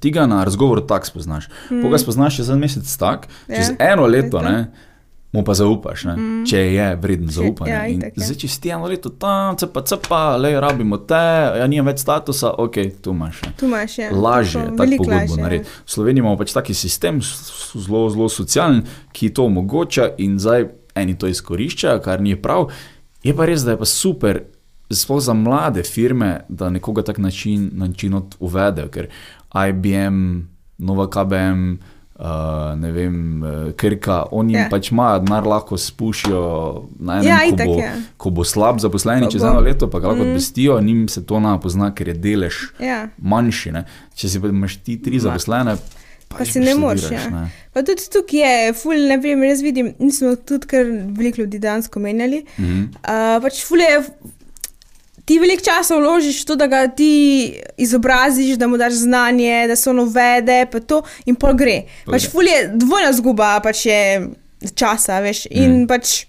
Ti 0.00 0.10
ga 0.10 0.26
na 0.26 0.40
razgovoru 0.44 0.80
tako 0.82 1.06
spoznaš. 1.06 1.48
Mm. 1.70 1.82
Ko 1.82 1.88
ga 1.88 1.98
spoznaš 1.98 2.36
čez 2.36 2.48
en 2.48 2.58
mesec 2.58 2.88
tak, 2.96 3.28
Ja, 3.46 3.56
čez 3.56 3.72
eno 3.78 4.06
leto, 4.06 4.38
to. 4.38 4.42
ne, 4.42 4.70
mu 5.32 5.44
pa 5.44 5.54
zaupaš, 5.54 6.04
ne, 6.04 6.14
mm. 6.16 6.44
če 6.46 6.58
je 6.60 6.86
vreden 7.00 7.30
zaupanja. 7.32 7.72
ja, 7.72 7.86
itak, 7.88 8.16
ja. 8.16 8.24
Zdaj, 8.26 8.36
če 8.42 8.48
si 8.52 8.60
ti 8.60 8.72
eno 8.74 8.88
leto 8.90 9.08
tam, 9.16 9.56
cepa, 9.56 9.80
cepa, 9.88 10.20
le 10.36 10.52
rabimo 10.60 10.98
te, 11.08 11.20
ja, 11.56 11.68
nimam 11.72 11.88
več 11.88 12.02
statusa, 12.04 12.52
ok, 12.60 12.78
tu 13.00 13.14
imaš. 13.16 13.40
Ne. 13.46 13.52
Tu 13.56 13.68
imaš 13.70 13.96
ja. 13.98 14.10
Lažje 14.12 14.60
je 14.60 14.68
Tako, 14.76 14.84
tako 14.84 14.98
pogodbo 15.04 15.38
ja. 15.38 15.42
narediti. 15.46 15.76
V 15.86 15.96
Sloveniji 15.96 16.24
imamo 16.26 16.36
pač 16.40 16.52
taki 16.52 16.76
sistem, 16.76 17.22
zelo, 17.24 18.04
zelo 18.12 18.28
socialen, 18.28 18.82
ki 19.16 19.32
to 19.32 19.48
omogoča 19.48 20.10
in 20.20 20.36
zdaj 20.42 20.68
eni 21.00 21.16
to 21.16 21.30
izkoriščajo, 21.32 22.02
kar 22.04 22.20
ni 22.20 22.36
prav. 22.36 22.68
Je 23.24 23.32
pa 23.36 23.48
res, 23.48 23.64
da 23.64 23.72
je 23.72 23.80
pa 23.80 23.88
super, 23.88 24.42
sploh 24.92 25.22
za 25.24 25.32
mlade 25.32 25.86
firme, 25.88 26.42
da 26.52 26.68
nekoga 26.70 27.06
tak 27.08 27.18
način, 27.18 27.70
način 27.72 28.20
uvedejo, 28.40 28.92
ker 28.92 29.08
IBM, 29.68 30.42
Nova 30.82 31.06
KBM, 31.10 31.76
uh, 32.22 32.28
ne 32.76 32.90
vem, 32.90 33.16
uh, 33.38 33.48
Krka, 33.72 34.22
oni 34.30 34.52
Ja. 34.52 34.60
yeah. 34.60 34.70
pač 34.70 34.90
imajo 34.90 35.18
denar, 35.18 35.44
lahko 35.44 35.76
spušijo 35.76 36.42
na 36.98 37.12
enem, 37.14 37.26
Ja, 37.26 37.38
ko, 37.48 37.64
bo, 37.64 37.74
je. 37.74 37.90
ko 38.16 38.30
bo 38.30 38.44
slab 38.44 38.78
zaposleni 38.78 39.26
čez 39.26 39.42
eno 39.42 39.60
leto, 39.60 39.86
pa 39.86 39.98
ga 39.98 40.08
lahko 40.08 40.22
Mm. 40.22 40.28
odpestijo, 40.28 40.80
njim 40.80 41.08
se 41.08 41.22
to 41.22 41.40
ne 41.40 41.58
pozna, 41.58 41.90
ker 41.90 42.08
je 42.08 42.14
delež 42.16 42.54
Ja. 42.78 43.08
manjši. 43.18 43.72
Ne? 43.72 43.84
Če 44.14 44.28
si 44.28 44.40
pa 44.40 44.48
imaš 44.48 44.76
ti 44.78 44.96
tri 44.96 45.18
zaposlene, 45.18 45.76
Pa 46.28 46.38
pač 46.38 46.48
si 46.48 46.60
ne 46.60 46.74
moreš, 46.74 47.10
ja. 47.10 47.28
ne. 47.30 47.40
Pa 47.74 47.82
tudi 47.82 48.06
tukaj 48.08 48.40
je, 48.40 48.72
ful, 48.72 48.96
ne 49.04 49.18
vem, 49.18 49.42
jaz 49.44 49.60
vidim, 49.60 49.94
nismo 49.98 50.36
tudi 50.38 50.66
kar 50.66 50.84
veliko 51.10 51.42
ljudi 51.42 51.58
dejansko 51.58 52.00
menjali. 52.00 52.46
Mhm. 52.58 52.80
Uh, 52.98 53.36
pač 53.38 53.60
ful 53.62 53.78
je, 53.78 53.98
ti 55.24 55.38
veliko 55.38 55.62
časa 55.64 55.96
vložiš 55.96 56.42
v 56.42 56.46
to, 56.46 56.56
da 56.56 56.66
ga 56.66 56.82
ti 56.88 57.12
izobraziš, 57.76 58.56
da 58.58 58.66
mu 58.66 58.76
daš 58.76 58.92
znanje, 59.04 59.66
da 59.68 59.76
se 59.76 59.90
on 59.90 60.02
uvede, 60.02 60.66
pa 60.72 60.80
to 60.80 61.02
in 61.26 61.38
pol 61.38 61.54
gre. 61.54 61.82
Pa 62.06 62.16
Pač 62.16 62.28
ful 62.32 62.48
je 62.48 62.66
dvojna 62.74 63.12
zguba, 63.12 63.54
pač 63.62 63.86
je 63.86 64.00
časa, 64.74 65.20
veš. 65.22 65.46
In 65.50 65.86
pač 65.90 66.24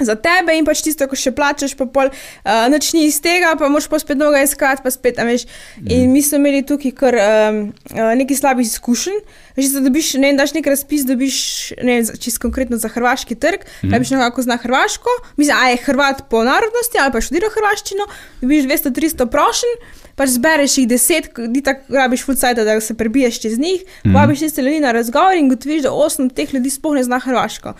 za 0.00 0.16
tebe 0.16 0.56
in 0.56 0.64
pač 0.64 0.80
tisto, 0.84 1.04
ko 1.08 1.16
še 1.18 1.34
plačeš, 1.36 1.74
pa 1.76 1.84
pol 1.84 2.08
uh, 2.08 2.66
noč 2.72 2.92
ni 2.96 3.04
iz 3.10 3.20
tega, 3.22 3.52
pa 3.60 3.68
moš 3.72 3.90
pa 3.92 4.00
spet 4.00 4.18
noga 4.18 4.40
iskati, 4.42 4.80
pa 4.84 4.90
spet, 4.92 5.20
a 5.20 5.26
veš. 5.28 5.44
In 5.84 6.08
mi 6.14 6.22
smo 6.24 6.40
imeli 6.40 6.64
tukaj 6.66 6.94
kar 6.96 7.18
um, 7.18 7.62
uh, 7.92 8.12
nekaj 8.18 8.40
slabih 8.40 8.66
izkušenj. 8.66 9.20
Veš, 9.58 9.74
da 9.74 9.82
dobiš, 9.84 10.14
ne 10.16 10.30
vem, 10.30 10.38
daš 10.40 10.54
nek 10.56 10.68
razpis, 10.72 11.04
dobiš, 11.04 11.36
ne 11.84 11.98
vem, 11.98 12.20
čisto 12.24 12.40
konkretno 12.40 12.80
za 12.80 12.88
hrvaški 12.88 13.36
trg, 13.36 13.66
da 13.84 14.00
biš 14.00 14.14
nekako 14.14 14.46
zna 14.48 14.56
hrvaško, 14.62 15.16
mislim, 15.36 15.56
a 15.60 15.68
je 15.68 15.82
Hrvat 15.84 16.24
po 16.32 16.40
narodnosti 16.46 17.00
ali 17.02 17.12
pa 17.12 17.20
študira 17.20 17.50
hrvaščino, 17.52 18.06
dobiš 18.40 18.64
200-300 18.70 19.28
prošen, 19.28 19.76
pač 20.16 20.34
zbereš 20.36 20.78
jih 20.78 20.88
10, 20.88 21.30
ti 21.54 21.62
tako 21.64 21.96
rabiš 21.96 22.24
full 22.26 22.38
site, 22.38 22.64
da 22.64 22.80
se 22.80 22.94
prebiješ 22.94 23.40
čez 23.40 23.58
njih, 23.58 23.84
povabiš 24.04 24.44
tiste 24.46 24.62
ljudi 24.62 24.80
na 24.80 24.92
razgovor 24.92 25.36
in 25.36 25.48
gotoviš, 25.48 25.82
da 25.82 25.90
8 25.90 26.32
teh 26.34 26.54
ljudi 26.54 26.70
sploh 26.70 26.94
ne 26.94 27.04
zna 27.04 27.18
hrvaško. 27.18 27.74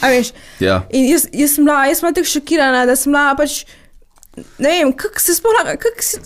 A 0.00 0.08
veš, 0.08 0.32
Ja. 0.60 0.82
In 0.92 1.06
jaz, 1.08 1.26
jaz 1.32 1.54
sem 1.54 1.64
bila, 1.64 1.84
jaz 1.86 2.00
sem 2.00 2.06
bila 2.06 2.14
tako 2.18 2.30
šokirana, 2.30 2.84
da 2.86 2.96
sem 2.96 3.12
bila 3.12 3.34
pač, 3.38 3.64
ne 4.58 4.68
vem, 4.68 4.92
kako 4.92 5.20
se 5.20 5.34
sploh, 5.34 5.62
kako 5.64 6.04
se. 6.04 6.20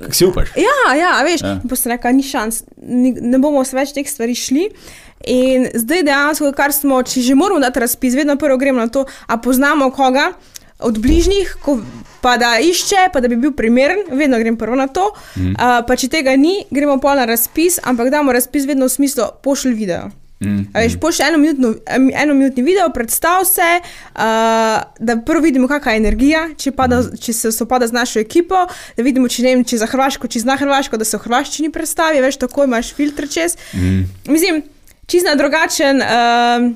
Kako 0.00 0.14
si 0.14 0.26
upaš? 0.26 0.48
Ja, 0.56 0.94
ja, 0.94 1.12
veš, 1.26 1.42
ja. 1.42 1.58
pa 1.68 1.76
sem 1.76 1.92
rekla, 1.92 2.12
ni 2.14 2.22
šans, 2.22 2.62
ni, 2.76 3.12
ne 3.12 3.40
bomo 3.42 3.64
se 3.66 3.76
več 3.76 3.92
teh 3.96 4.08
stvari 4.08 4.36
šli. 4.38 4.68
In 5.28 5.66
zdaj 5.74 6.04
dejansko, 6.06 6.52
kar 6.56 6.72
smo, 6.72 7.00
če 7.02 7.24
že 7.26 7.34
moramo 7.34 7.60
dati 7.60 7.82
razpis, 7.82 8.14
vedno 8.14 8.36
prvo 8.38 8.56
gremo 8.56 8.78
na 8.78 8.88
to, 8.88 9.04
a 9.26 9.36
poznamo 9.42 9.90
koga 9.90 10.30
od 10.78 10.98
bližnjih, 10.98 11.56
ko, 11.62 11.80
pa 12.20 12.36
da 12.38 12.58
išče, 12.62 13.08
pa 13.12 13.20
da 13.20 13.28
bi 13.28 13.36
bil 13.36 13.52
primeren, 13.52 14.04
vedno 14.10 14.38
grem 14.38 14.56
prvo 14.56 14.76
na 14.76 14.86
to. 14.86 15.10
Mm. 15.36 15.50
Uh, 15.50 15.82
pa 15.86 15.96
če 15.98 16.08
tega 16.08 16.36
ni, 16.36 16.62
gremo 16.70 17.00
pa 17.02 17.16
na 17.18 17.26
razpis, 17.26 17.80
ampak 17.82 18.12
damo 18.14 18.32
razpis 18.32 18.66
vedno 18.66 18.86
v 18.86 18.94
smislu 18.94 19.30
pošlji 19.42 19.74
video. 19.74 20.08
Mm. 20.40 20.68
A 20.72 20.84
Veš, 20.84 20.94
pošlji 21.02 21.24
eno, 21.26 21.74
eno 22.14 22.34
minutni 22.34 22.62
video, 22.62 22.92
predstav 22.94 23.44
se, 23.44 23.80
uh, 23.82 24.20
da 24.98 25.16
prvo 25.26 25.42
vidimo, 25.42 25.68
kakšna 25.68 25.92
je 25.92 26.02
energija, 26.04 26.42
če, 26.58 26.72
pada, 26.78 27.02
če 27.20 27.32
se 27.34 27.52
sopada 27.52 27.86
z 27.90 27.96
našo 27.98 28.22
ekipo, 28.22 28.66
da 28.96 29.02
vidimo, 29.02 29.26
če, 29.28 29.42
ne 29.42 29.56
vem, 29.56 29.64
če 29.66 29.82
za 29.82 29.90
Hrvaško, 29.90 30.30
če 30.30 30.46
zna 30.46 30.54
Hrvaško, 30.60 31.00
da 31.00 31.08
se 31.08 31.18
v 31.18 31.26
Hrvaščini 31.26 31.72
predstavi, 31.74 32.22
veš, 32.22 32.38
tako 32.44 32.68
imaš 32.70 32.92
filtr 32.94 33.26
čez. 33.26 33.58
Mm. 33.74 34.04
Mislim, 34.30 34.62
čist 35.10 35.26
na 35.26 35.34
drugačen 35.34 36.04
uh, 36.06 36.68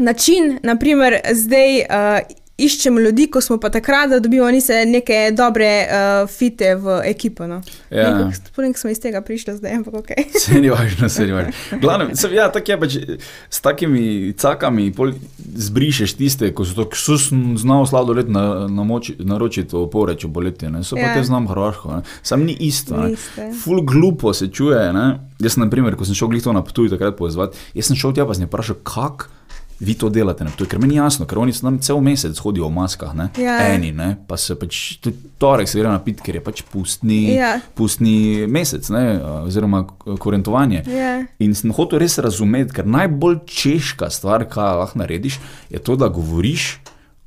način, 0.00 0.56
naprimer, 0.64 1.20
zdaj. 1.36 1.84
Uh, 1.84 2.38
Iščemo 2.58 3.00
ljudi, 3.00 3.26
ko 3.32 3.40
smo 3.40 3.56
pa 3.60 3.70
takrat, 3.72 4.10
da 4.10 4.18
dobimo 4.20 4.50
nise 4.52 4.84
neke 4.86 5.30
dobre 5.32 5.68
uh, 5.88 6.28
fite 6.28 6.74
v 6.76 6.98
ekipo. 7.08 7.46
No. 7.48 7.62
Ja. 7.90 8.30
Spomnim, 8.32 8.74
smo 8.76 8.90
iz 8.92 9.00
tega 9.00 9.22
prišli 9.24 9.56
zdaj, 9.56 9.72
ampak 9.80 9.94
ok. 9.94 10.10
Se 10.44 10.60
ni 10.60 10.70
važno, 10.70 11.08
se 11.08 11.26
ni 11.26 11.32
važno. 11.32 11.52
Glavno, 11.82 12.10
se, 12.16 12.28
ja, 12.34 12.50
tako 12.52 12.72
je 12.72 12.78
pač 12.80 12.96
s 13.50 13.60
takimi 13.64 14.34
cakami, 14.36 14.90
pol 14.92 15.14
zbrišeš 15.38 16.14
tiste, 16.20 16.52
ko 16.52 16.68
so 16.68 16.84
to 16.84 16.88
so 16.92 17.16
znal 17.56 17.86
sladoled 17.88 18.28
na, 18.30 18.68
na 18.68 18.84
moči, 18.84 19.16
naročiti 19.18 19.76
v 19.76 19.88
poreču 19.92 20.28
boleti, 20.28 20.68
ne. 20.68 20.84
so 20.84 20.96
pa 20.96 21.08
Ja. 21.08 21.14
te 21.16 21.24
znam 21.24 21.48
hrvaško, 21.48 21.96
ne. 21.96 22.02
sam 22.22 22.44
ni 22.44 22.56
isto. 22.60 22.96
Ne. 22.96 23.12
isto, 23.16 23.40
ja. 23.40 23.52
Ful 23.64 23.80
glupo 23.80 24.34
se 24.34 24.52
čuje, 24.52 24.92
ne. 24.92 25.18
jaz 25.40 25.56
na 25.56 25.70
primer, 25.70 25.96
ko 25.96 26.04
sem 26.04 26.14
šel 26.14 26.28
glih 26.28 26.44
to 26.44 26.52
na 26.52 26.62
Ptuj 26.62 26.92
takrat 26.92 27.16
povezovati, 27.16 27.58
jaz 27.74 27.88
sem 27.90 27.96
šel 27.96 28.12
tja 28.14 28.28
pa 28.28 28.36
sem 28.36 28.46
vprašal, 28.46 28.76
kako 28.84 29.32
vi 29.82 29.94
to 29.98 30.08
delate 30.08 30.44
na 30.44 30.50
Ptuj, 30.50 30.68
ker 30.70 30.78
meni 30.78 30.94
je 30.94 31.02
jasno, 31.02 31.26
ker 31.26 31.38
oni 31.42 31.52
nam 31.62 31.78
cel 31.82 32.00
mesec 32.00 32.38
hodijo 32.38 32.68
v 32.68 32.76
maskah, 32.76 33.14
ne. 33.18 33.28
Ja. 33.38 33.58
eni, 33.74 33.90
ne. 33.92 34.16
pa 34.28 34.36
se 34.38 34.54
pač 34.58 34.96
tudi 35.02 35.32
torek 35.42 35.68
se 35.68 35.80
gre 35.80 35.90
napit, 35.90 36.20
ker 36.22 36.38
je 36.38 36.44
pač 36.44 36.62
pustni, 36.72 37.34
Ja. 37.34 37.56
pustni 37.74 38.46
mesec, 38.46 38.88
ne, 38.94 39.18
oziroma 39.42 39.84
korentovanje. 40.18 40.84
Ja. 40.86 41.24
In 41.42 41.54
sem 41.58 41.74
hotel 41.74 41.98
res 42.04 42.18
razumeti, 42.22 42.72
ker 42.78 42.86
najbolj 42.86 43.42
češka 43.50 44.10
stvar, 44.10 44.46
kar 44.50 44.78
lahko 44.84 45.02
narediš, 45.02 45.40
je 45.70 45.82
to, 45.82 45.96
da 45.98 46.08
govoriš 46.08 46.78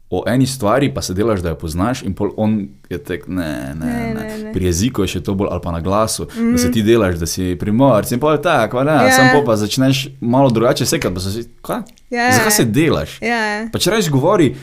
o 0.09 0.23
eni 0.27 0.45
stvari, 0.47 0.93
pa 0.93 1.01
se 1.01 1.13
delaš, 1.13 1.39
da 1.41 1.49
jo 1.49 1.55
poznaš, 1.55 2.03
in 2.05 2.13
pol 2.13 2.29
on 2.37 2.67
je 2.89 2.97
tek, 3.03 3.27
ne, 3.27 3.73
ne, 3.75 3.85
Ne, 3.85 4.13
ne, 4.13 4.13
ne, 4.13 4.37
ne. 4.37 4.43
ne. 4.43 4.53
Pri 4.53 4.65
jeziku 4.65 5.01
je 5.01 5.07
še 5.15 5.23
to 5.25 5.33
bolj 5.33 5.49
ali 5.51 5.61
pa 5.63 5.71
na 5.71 5.81
glasu, 5.81 6.27
mm. 6.35 6.51
da 6.51 6.57
se 6.61 6.71
ti 6.71 6.83
delaš, 6.85 7.17
da 7.19 7.25
si 7.25 7.55
primor, 7.59 8.05
in 8.11 8.19
pol 8.21 8.37
tako, 8.37 8.83
ne, 8.83 8.91
Ja. 8.91 9.07
yeah. 9.09 9.15
sam 9.15 9.33
pol 9.33 9.43
pa 9.45 9.57
začneš 9.57 10.07
malo 10.21 10.49
drugače 10.49 10.85
sekati, 10.85 11.13
pa 11.13 11.19
se 11.19 11.31
si, 11.31 11.43
kaj? 11.61 11.81
Ja. 12.13 12.31
Zakaj 12.37 12.51
se 12.51 12.65
delaš? 12.65 13.17
Ja. 13.21 13.67
Pa 13.73 13.81
če 13.81 13.91
rečeš 13.91 14.13
govori 14.13 14.53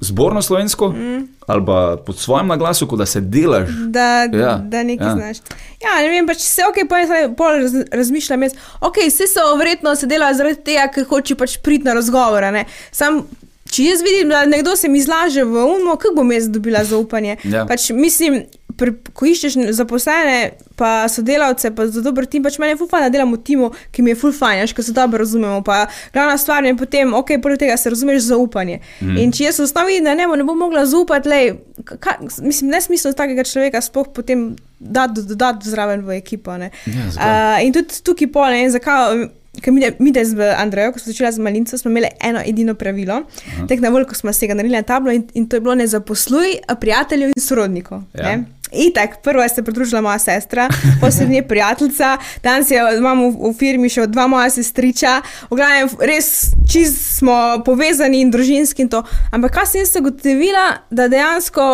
zborno 0.00 0.42
slovensko 0.42 0.88
mm. 0.90 1.22
ali 1.46 1.64
pa 1.66 1.96
pod 2.06 2.18
svojim 2.18 2.46
naglasom, 2.46 2.88
kot 2.88 2.98
da 2.98 3.06
se 3.06 3.20
delaš. 3.20 3.68
da, 3.88 4.28
Ja, 4.32 4.38
ja, 4.38 4.58
da 4.62 4.82
nekaj 4.82 5.06
ja. 5.06 5.10
ja. 5.10 5.16
znaš. 5.16 5.36
Ja, 5.82 6.02
ne 6.02 6.10
vem, 6.10 6.26
pač 6.26 6.42
se 6.42 6.62
ok, 6.68 6.82
pa 6.90 6.98
jaz 6.98 7.10
pol 7.38 7.58
raz, 7.62 7.74
razmišljam, 7.92 8.42
jaz, 8.42 8.54
ok, 8.80 8.98
vse 9.08 9.26
so 9.30 9.46
verjetno 9.58 9.94
se 9.96 10.06
delajo 10.06 10.34
zaradi 10.34 10.62
tega, 10.64 10.86
ker 10.94 11.06
hoče 11.06 11.34
pač 11.38 11.56
priti 11.62 11.86
na 11.86 11.94
razgovor. 11.98 12.46
ne. 12.52 12.64
Sam, 12.92 13.24
če 13.70 13.90
jaz 13.90 14.02
vidim, 14.04 14.28
da 14.32 14.44
nekdo 14.48 14.76
se 14.76 14.88
mi 14.88 15.02
zlaže 15.02 15.44
v 15.44 15.64
umo, 15.64 15.96
kako 15.96 16.20
bom 16.20 16.32
jaz 16.32 16.48
dobila 16.52 16.84
zaupanje? 16.84 17.36
Ja. 17.44 17.66
Pač 17.68 17.90
mislim, 17.94 18.42
pri, 18.78 18.94
ko 19.16 19.26
iščeš 19.26 19.56
zaposlene, 19.76 20.52
pa 20.78 21.08
sodelavce, 21.10 21.70
pa 21.74 21.88
za 21.90 22.02
dober 22.04 22.28
tim, 22.30 22.44
pač 22.46 22.58
meni 22.62 22.74
je 22.74 22.80
fulfajn, 22.82 23.08
da 23.08 23.12
delam 23.12 23.34
v 23.34 23.40
timu, 23.44 23.70
ki 23.94 24.04
mi 24.06 24.12
je 24.14 24.20
fulfajn, 24.20 24.62
ker 24.74 24.86
se 24.86 24.94
dobro 24.96 25.22
razumemo. 25.24 25.62
Pa 25.66 25.86
glavna 26.14 26.38
stvar 26.38 26.66
je 26.66 26.76
potem, 26.78 27.14
ok, 27.14 27.34
poleg 27.42 27.60
tega 27.60 27.76
se 27.80 27.90
razumeš 27.90 28.28
zaupanje. 28.28 28.78
Mm. 29.02 29.18
In 29.24 29.34
če 29.34 29.48
jaz 29.48 29.58
v 29.58 29.66
osnovi 29.66 29.98
njemu 30.04 30.38
ne 30.38 30.46
bom 30.46 30.58
mogla 30.58 30.86
zaupati, 30.86 31.32
lej, 31.32 31.52
ka, 31.88 32.18
mislim, 32.22 32.70
ne 32.70 32.80
smisel 32.84 33.16
takega 33.18 33.46
človeka 33.48 33.82
sploh 33.84 34.12
potem 34.14 34.52
dati 34.78 35.26
dodati 35.26 35.70
zraven 35.70 36.06
v 36.06 36.20
ekipo. 36.20 36.56
ne. 36.56 36.70
Ja, 36.86 37.10
zakaj? 37.10 37.34
uh, 37.34 37.66
in 37.66 37.74
tudi 37.74 38.02
tukaj 38.04 38.32
pol, 38.32 38.54
ne 38.54 38.70
zakaj. 38.70 39.26
Ker 39.62 39.72
mi, 39.72 39.82
mi 39.98 40.12
da 40.12 40.24
z 40.24 40.54
Andrejo, 40.56 40.92
ko 40.92 40.98
smo 40.98 41.12
začeli 41.12 41.32
z 41.32 41.38
Malinco, 41.38 41.78
smo 41.78 41.90
imeli 41.90 42.08
eno 42.20 42.42
edino 42.46 42.74
pravilo. 42.74 43.22
Tek 43.68 43.80
na 43.80 43.88
vrhu 43.88 44.14
smo 44.14 44.32
se 44.32 44.46
ga 44.46 44.54
naredili 44.54 44.76
na 44.76 44.82
tablo 44.82 45.12
in, 45.12 45.26
in 45.34 45.48
to 45.48 45.56
je 45.56 45.60
bilo 45.60 45.74
ne 45.74 45.86
zaposluj 45.86 46.58
prijateljev 46.80 47.28
in 47.36 47.42
sorodnikov. 47.42 48.02
Ja. 48.14 48.30
Ja. 48.30 48.38
Itak, 48.72 49.22
prvo 49.22 49.42
je 49.42 49.48
se 49.48 49.62
pridružila 49.62 50.00
moja 50.00 50.18
sestra, 50.18 50.68
poslednji 51.00 51.42
prijateljica, 51.42 52.18
danes 52.42 52.70
je, 52.70 52.82
imamo 52.98 53.30
v, 53.30 53.50
v 53.50 53.54
firmi 53.58 53.88
še 53.88 54.06
dva 54.06 54.26
moja 54.28 54.50
sestriča, 54.52 55.22
v 55.50 55.56
glavnem 55.56 55.88
res 56.04 56.50
čist 56.68 57.00
smo 57.18 57.62
povezani 57.64 58.20
in 58.20 58.30
družinski 58.30 58.84
in 58.84 58.90
to. 58.92 59.02
Ampak 59.32 59.56
kaj 59.56 59.70
sem 59.72 59.80
jaz 59.80 59.96
ugotovila, 59.96 60.66
da 60.90 61.08
dejansko 61.08 61.68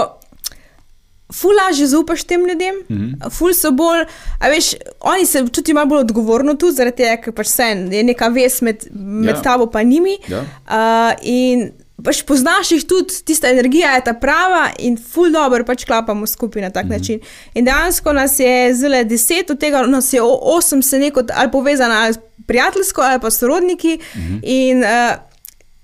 ful 1.34 1.54
lažje 1.58 1.86
zaupaš 1.86 2.24
tem 2.24 2.46
ljudem, 2.46 2.74
mm 2.88 2.96
-hmm. 2.96 3.30
ful 3.30 3.54
so 3.54 3.70
bolj, 3.70 4.04
a 4.38 4.48
veš, 4.48 4.74
oni 5.00 5.26
se 5.26 5.46
čutijo 5.52 5.74
malo 5.74 5.86
bolj 5.86 6.00
odgovorno 6.00 6.54
tu, 6.54 6.70
zaradi 6.70 6.96
tega, 6.96 7.16
ker 7.22 7.32
pač 7.32 7.46
se 7.46 7.62
je 7.90 8.02
neka 8.04 8.28
vez 8.28 8.62
med, 8.62 8.84
med 8.94 9.34
Ja. 9.34 9.42
tabo 9.42 9.70
in 9.80 9.88
njimi. 9.88 10.18
Ja. 10.28 10.40
Uh, 10.40 11.18
in 11.22 11.72
pač 12.04 12.22
poznaš 12.22 12.70
jih 12.72 12.84
tudi, 12.84 13.14
tista 13.24 13.48
energija 13.48 13.94
je 13.94 14.04
ta 14.04 14.14
prava 14.14 14.68
in 14.78 14.96
ful 14.96 15.30
dobro 15.32 15.64
pač 15.64 15.84
klapamo 15.84 16.26
skupaj 16.26 16.62
na 16.62 16.70
tak 16.70 16.84
mm 16.84 16.90
-hmm. 16.90 16.98
način. 16.98 17.20
In 17.54 17.64
dejansko 17.64 18.12
nas 18.12 18.38
je 18.38 18.74
zelo 18.74 19.04
deset, 19.04 19.50
od 19.50 19.58
tega 19.58 19.82
nas 19.86 20.12
je 20.12 20.20
osem 20.22 20.82
se 20.82 20.98
neko 20.98 21.22
ali 21.34 21.50
povezano 21.50 21.94
ali 21.94 22.14
prijateljsko 22.46 23.00
ali 23.00 23.20
pa 23.20 23.30
sorodniki. 23.30 23.98
Mm 24.14 24.20
-hmm. 24.20 24.40
In 24.42 24.82
uh, 24.82 25.16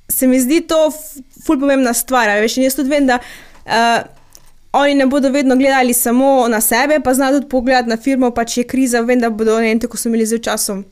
se 0.09 0.27
mi 0.27 0.41
zdi 0.41 0.61
to 0.61 0.93
ful 1.47 1.61
pomembna 1.61 1.95
stvar. 1.95 2.29
Veš, 2.41 2.57
in 2.57 2.63
jaz 2.65 2.75
tudi 2.75 2.91
vem, 2.91 3.07
da. 3.07 3.19
Uh, 3.67 4.20
Oni 4.73 4.95
ne 4.95 5.07
bodo 5.07 5.31
vedno 5.31 5.57
gledali 5.57 5.95
samo 5.95 6.49
na 6.49 6.61
sebe, 6.61 7.01
pa 7.05 7.15
znajo 7.15 7.41
tudi 7.41 7.49
pogledati 7.49 7.89
na 7.89 7.97
firmo, 7.97 8.31
pa 8.31 8.45
če 8.45 8.61
je 8.61 8.67
kriza, 8.67 9.01
vem, 9.01 9.21
da 9.21 9.31
bodo, 9.31 9.59
ne 9.59 9.73
vem, 9.73 9.81
tako 9.83 9.99
so 9.99 10.09
imeli 10.09 10.27
zdaj 10.27 10.43
času 10.47 10.83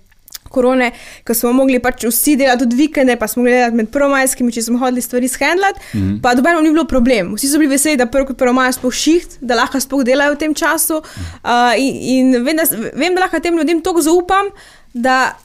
korone, 0.48 0.90
ko 1.26 1.34
smo 1.36 1.52
mogli 1.52 1.78
pač 1.82 2.06
vsi 2.08 2.36
delati 2.40 2.64
tudi 2.64 2.78
vikende, 2.78 3.16
pa 3.20 3.28
smo 3.28 3.44
delati 3.46 3.76
med 3.76 3.90
prvomajskimi, 3.94 4.52
če 4.54 4.64
smo 4.68 4.80
hodili 4.82 5.04
stvari 5.04 5.28
shendlati, 5.28 5.80
mm 5.92 6.00
-hmm. 6.00 6.20
pa 6.22 6.34
dobeno 6.34 6.60
ni 6.60 6.72
bilo 6.72 6.84
problem. 6.84 7.34
Vsi 7.34 7.48
so 7.48 7.58
bili 7.58 7.70
veseli, 7.70 7.96
da 7.96 8.06
prvo 8.06 8.26
kot 8.26 8.38
prvomaj 8.38 8.72
sploh 8.72 8.94
šiht, 8.94 9.38
da 9.40 9.54
lahko 9.54 9.80
sploh 9.80 10.04
delajo 10.04 10.34
v 10.34 10.38
tem 10.38 10.54
času. 10.54 11.02
Uh, 11.44 11.74
in 11.78 12.34
in 12.34 12.44
vem, 12.44 12.56
da, 12.56 12.64
vem, 12.94 13.14
da 13.14 13.20
lahko 13.20 13.40
tem 13.40 13.58
ljudem 13.58 13.82
toliko 13.82 14.02
zaupam, 14.02 14.46
da 14.94 15.36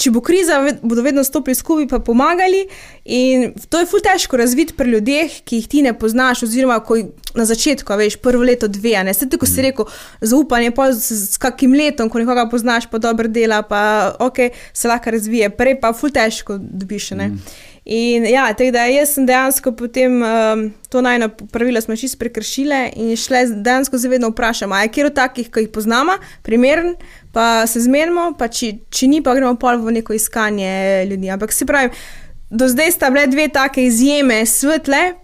če 0.00 0.12
bo 0.14 0.22
kriza, 0.24 0.58
bodo 0.82 1.04
vedno 1.04 1.24
stopili 1.24 1.54
skupaj 1.54 1.84
in 1.84 2.04
pomagali. 2.04 2.64
In 3.04 3.50
to 3.68 3.80
je 3.80 3.88
ful 3.90 4.02
težko 4.04 4.38
razviti 4.40 4.76
pri 4.76 4.94
ljudeh, 4.94 5.40
ki 5.44 5.60
jih 5.60 5.68
ti 5.68 5.82
ne 5.84 5.92
poznaš, 5.98 6.44
oziroma 6.46 6.78
ko 6.84 6.98
na 7.36 7.46
začetku, 7.46 7.96
veš, 8.00 8.16
prvo 8.22 8.44
leto, 8.46 8.68
dve, 8.68 8.96
ne. 9.06 9.14
Sedaj, 9.14 9.40
ko 9.40 9.48
si 9.48 9.64
rekel, 9.64 9.88
zaupanje, 10.20 10.72
pa 10.76 10.90
s, 10.92 11.10
s 11.34 11.40
kakim 11.40 11.74
letom, 11.76 12.10
ko 12.10 12.22
nekoga 12.22 12.48
poznaš, 12.50 12.88
pa 12.90 12.98
dobro 13.02 13.28
dela, 13.28 13.62
pa 13.62 13.82
ok, 14.18 14.48
se 14.72 14.88
lahko 14.88 15.16
razvije, 15.16 15.50
prej 15.56 15.80
pa 15.82 15.92
ful 15.96 16.12
težko 16.14 16.58
dobiš. 16.60 17.12
Ne? 17.20 17.32
In 17.84 18.26
ja, 18.28 18.44
tako 18.54 18.70
da 18.70 18.84
jaz 18.84 19.14
sem 19.14 19.26
dejansko 19.26 19.72
potem 19.72 20.20
um, 20.22 20.64
to 20.88 21.00
najno 21.00 21.28
pravilo 21.28 21.80
smo 21.80 21.96
čisto 21.96 22.18
prekršile 22.18 22.90
in 22.96 23.16
šle 23.16 23.46
dejansko 23.46 23.98
zavedno 23.98 24.28
vprašam, 24.28 24.72
a 24.72 24.82
je 24.82 24.88
kjer 24.88 25.06
od 25.06 25.14
takih, 25.14 25.48
ki 25.50 25.64
jih 25.64 25.70
poznamo, 25.72 26.18
primeren, 26.42 26.94
pa 27.32 27.66
se 27.66 27.80
zmenimo, 27.80 28.34
pa 28.38 28.48
če, 28.48 28.72
če 28.90 29.08
ni, 29.08 29.22
pa 29.22 29.34
gremo 29.34 29.54
pol 29.56 29.80
v 29.80 29.96
neko 29.96 30.12
iskanje 30.12 31.06
ljudi. 31.10 31.30
Ampak 31.30 31.52
se 31.52 31.66
pravi, 31.66 31.90
do 32.50 32.68
zdaj 32.68 32.92
sta 32.92 33.10
bile 33.10 33.26
dve 33.26 33.48
take 33.48 33.84
izjeme 33.84 34.42
svetle, 34.46 35.14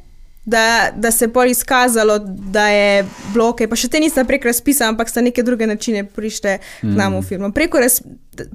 da, 0.47 0.91
da 0.97 1.11
se 1.11 1.25
je 1.25 1.33
pol 1.33 1.47
izkazalo, 1.47 2.19
da 2.53 2.69
je 2.69 3.05
bloke, 3.35 3.67
pa 3.69 3.77
še 3.77 3.89
te 3.91 4.01
niste 4.01 4.23
prek 4.25 4.45
razpisa, 4.47 4.87
ampak 4.87 5.11
sta 5.11 5.21
neke 5.21 5.43
druge 5.43 5.67
načine 5.67 6.05
prišle 6.07 6.59
k 6.83 6.93
nam 6.95 7.17
v 7.19 7.23
firmo. 7.27 7.51
Preko, 7.55 7.83
raz, 7.83 7.99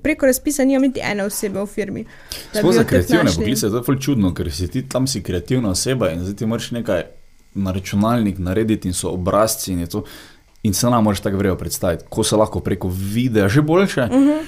preko 0.02 0.30
razpisa 0.30 0.64
nimam 0.64 0.88
niti 0.88 1.04
ene 1.04 1.26
osebe 1.28 1.60
v 1.60 1.68
firmi. 1.68 2.06
Sploh 2.56 2.76
za 2.78 2.86
kreativne 2.88 3.34
poklice 3.36 3.68
je 3.68 3.74
to 3.76 3.84
ful 3.84 4.00
čudno, 4.00 4.32
ker 4.34 4.48
si 4.56 4.70
ti 4.72 4.86
tam 4.88 5.08
si 5.08 5.20
kreativna 5.24 5.76
oseba 5.76 6.14
in 6.16 6.24
zdaj 6.24 6.40
ti 6.40 6.48
moraš 6.48 6.72
nekaj 6.80 7.04
na 7.60 7.76
računalnik 7.76 8.40
narediti 8.40 8.88
in 8.88 8.96
so 8.96 9.12
obrazci 9.12 9.74
in 9.76 9.84
je 9.84 9.92
to. 9.98 10.06
In 10.64 10.74
se 10.78 10.88
nam 10.88 11.04
moraš 11.04 11.20
tako 11.26 11.42
vrejo 11.42 11.58
predstaviti, 11.60 12.06
ko 12.10 12.24
se 12.24 12.40
lahko 12.40 12.62
preko 12.64 12.88
videa 12.88 13.50
že 13.50 13.62
boljše, 13.62 14.02
uh 14.02 14.10
-huh. 14.10 14.42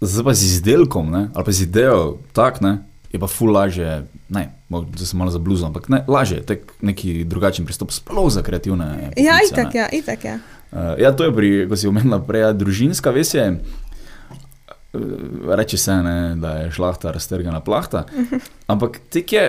zdaj 0.00 0.24
pa 0.24 0.34
z 0.34 0.44
izdelkom 0.44 1.10
ne, 1.10 1.28
ali 1.34 1.44
pa 1.44 1.52
z 1.52 1.62
idejo, 1.62 2.18
tak 2.32 2.60
ne, 2.60 2.89
je 3.10 3.18
pa 3.18 3.26
ful 3.26 3.50
lažje, 3.50 4.04
ne, 4.30 4.44
zdaj 4.70 5.06
sem 5.06 5.18
malo 5.18 5.30
za 5.34 5.38
bluzo, 5.42 5.66
ampak 5.66 5.88
ne, 5.90 6.04
lažje 6.08 6.38
je 6.38 6.46
tek 6.46 6.72
neki 6.80 7.24
drugačen 7.24 7.66
pristop, 7.66 7.90
sploh 7.90 8.30
za 8.30 8.42
kreativne. 8.42 8.86
Ja, 9.18 9.38
poklice, 9.38 9.54
itak, 9.54 9.74
ne. 9.74 9.80
ja, 9.80 9.86
itak, 9.92 10.24
ja. 10.24 10.36
Uh, 10.70 10.94
ja, 11.02 11.10
to 11.12 11.26
je 11.26 11.34
pri, 11.34 11.48
ko 11.66 11.76
si 11.76 11.90
omenila 11.90 12.20
prej, 12.22 12.44
ja, 12.46 12.50
družinska 12.54 13.10
ves 13.10 13.34
je. 13.34 13.46
Uh, 14.94 15.00
reče 15.58 15.78
se, 15.78 15.96
ne, 16.02 16.36
da 16.38 16.54
je 16.62 16.70
šlahta 16.70 17.10
raztrgana 17.10 17.60
plahta. 17.60 18.04
Ampak 18.72 19.00
tek 19.10 19.32
je, 19.32 19.44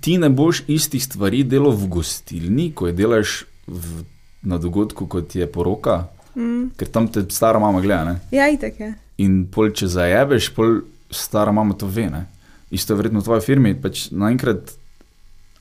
ti 0.00 0.18
ne 0.18 0.30
boš 0.30 0.62
istih 0.70 1.02
stvari 1.02 1.42
delal 1.42 1.74
v 1.74 1.90
gostilni, 1.98 2.70
ko 2.70 2.86
je 2.86 2.94
delaš 2.94 3.34
v, 3.66 4.04
na 4.42 4.58
dogodku, 4.58 5.06
kot 5.10 5.34
je 5.34 5.46
poroka, 5.50 6.06
Mm. 6.38 6.68
ker 6.78 6.86
tam 6.86 7.08
te 7.10 7.24
stara 7.34 7.58
mama 7.58 7.80
gleda. 7.82 8.04
Ne? 8.04 8.20
Ja, 8.30 8.46
itak, 8.46 8.76
ja. 8.78 8.92
In 9.18 9.48
pol, 9.50 9.72
če 9.74 9.88
zajebeš, 9.90 10.52
pol 10.54 10.84
stara 11.10 11.52
mama 11.52 11.74
to 11.74 11.86
ve. 11.86 12.06
Ne? 12.10 12.26
Isto 12.70 12.92
je 12.92 12.96
verjetno 12.96 13.20
v 13.20 13.24
tvoji 13.24 13.40
firmi, 13.40 13.74
pač 13.74 14.08
naenkrat. 14.10 14.74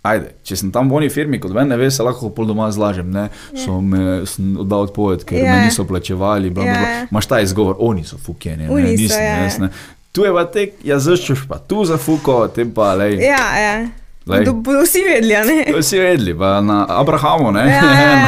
Ajde, 0.07 0.29
če 0.47 0.55
sem 0.55 0.69
tam 0.71 0.87
v 0.87 0.95
oni 1.01 1.09
firmi, 1.11 1.39
kot 1.39 1.51
meni, 1.51 1.67
ne 1.73 1.77
ve, 1.79 1.89
se 1.91 2.03
lahko 2.03 2.29
pol 2.31 2.45
doma 2.47 2.69
zlažem. 2.71 3.09
Ne, 3.11 3.25
so 3.57 3.81
me 3.83 4.21
oddal 4.61 4.85
odpoved, 4.87 5.25
ker 5.27 5.35
Ja. 5.35 5.43
yeah. 5.43 5.55
me 5.59 5.65
niso 5.67 5.83
plačevali. 5.83 6.49
Bla, 6.49 6.63
bla, 6.63 6.71
Ja. 6.73 6.79
bla. 6.79 7.07
Maš 7.11 7.27
ta 7.27 7.41
izgovor, 7.43 7.75
oni 7.79 8.03
so 8.07 8.17
fukeni. 8.17 8.69
Ne, 8.69 8.93
nisem, 8.95 9.19
ja. 9.23 9.43
jaz, 9.43 9.57
ne. 9.59 9.69
Tu 10.15 10.23
je 10.23 10.31
pa 10.33 10.45
tek, 10.45 10.77
ja 10.83 10.99
zaščeš 10.99 11.43
pa 11.49 11.59
tu 11.59 11.83
za 11.85 11.97
fuko, 11.97 12.47
tem 12.47 12.71
pa 12.71 12.93
lej. 12.95 13.19
Ja, 13.19 13.43
ja. 13.59 13.73
Glej. 14.25 14.45
Da 14.47 14.51
bodo 14.53 14.81
vsi 14.83 15.03
vedeli, 15.07 15.33
ne? 15.47 15.59
To 15.73 15.81
si 15.83 15.99
vedeli, 15.99 16.33
pa 16.37 16.61
na 16.61 16.85
Abrahamu, 16.89 17.51
ne. 17.51 17.67
Ja, 17.67 17.83
ja, 17.91 18.15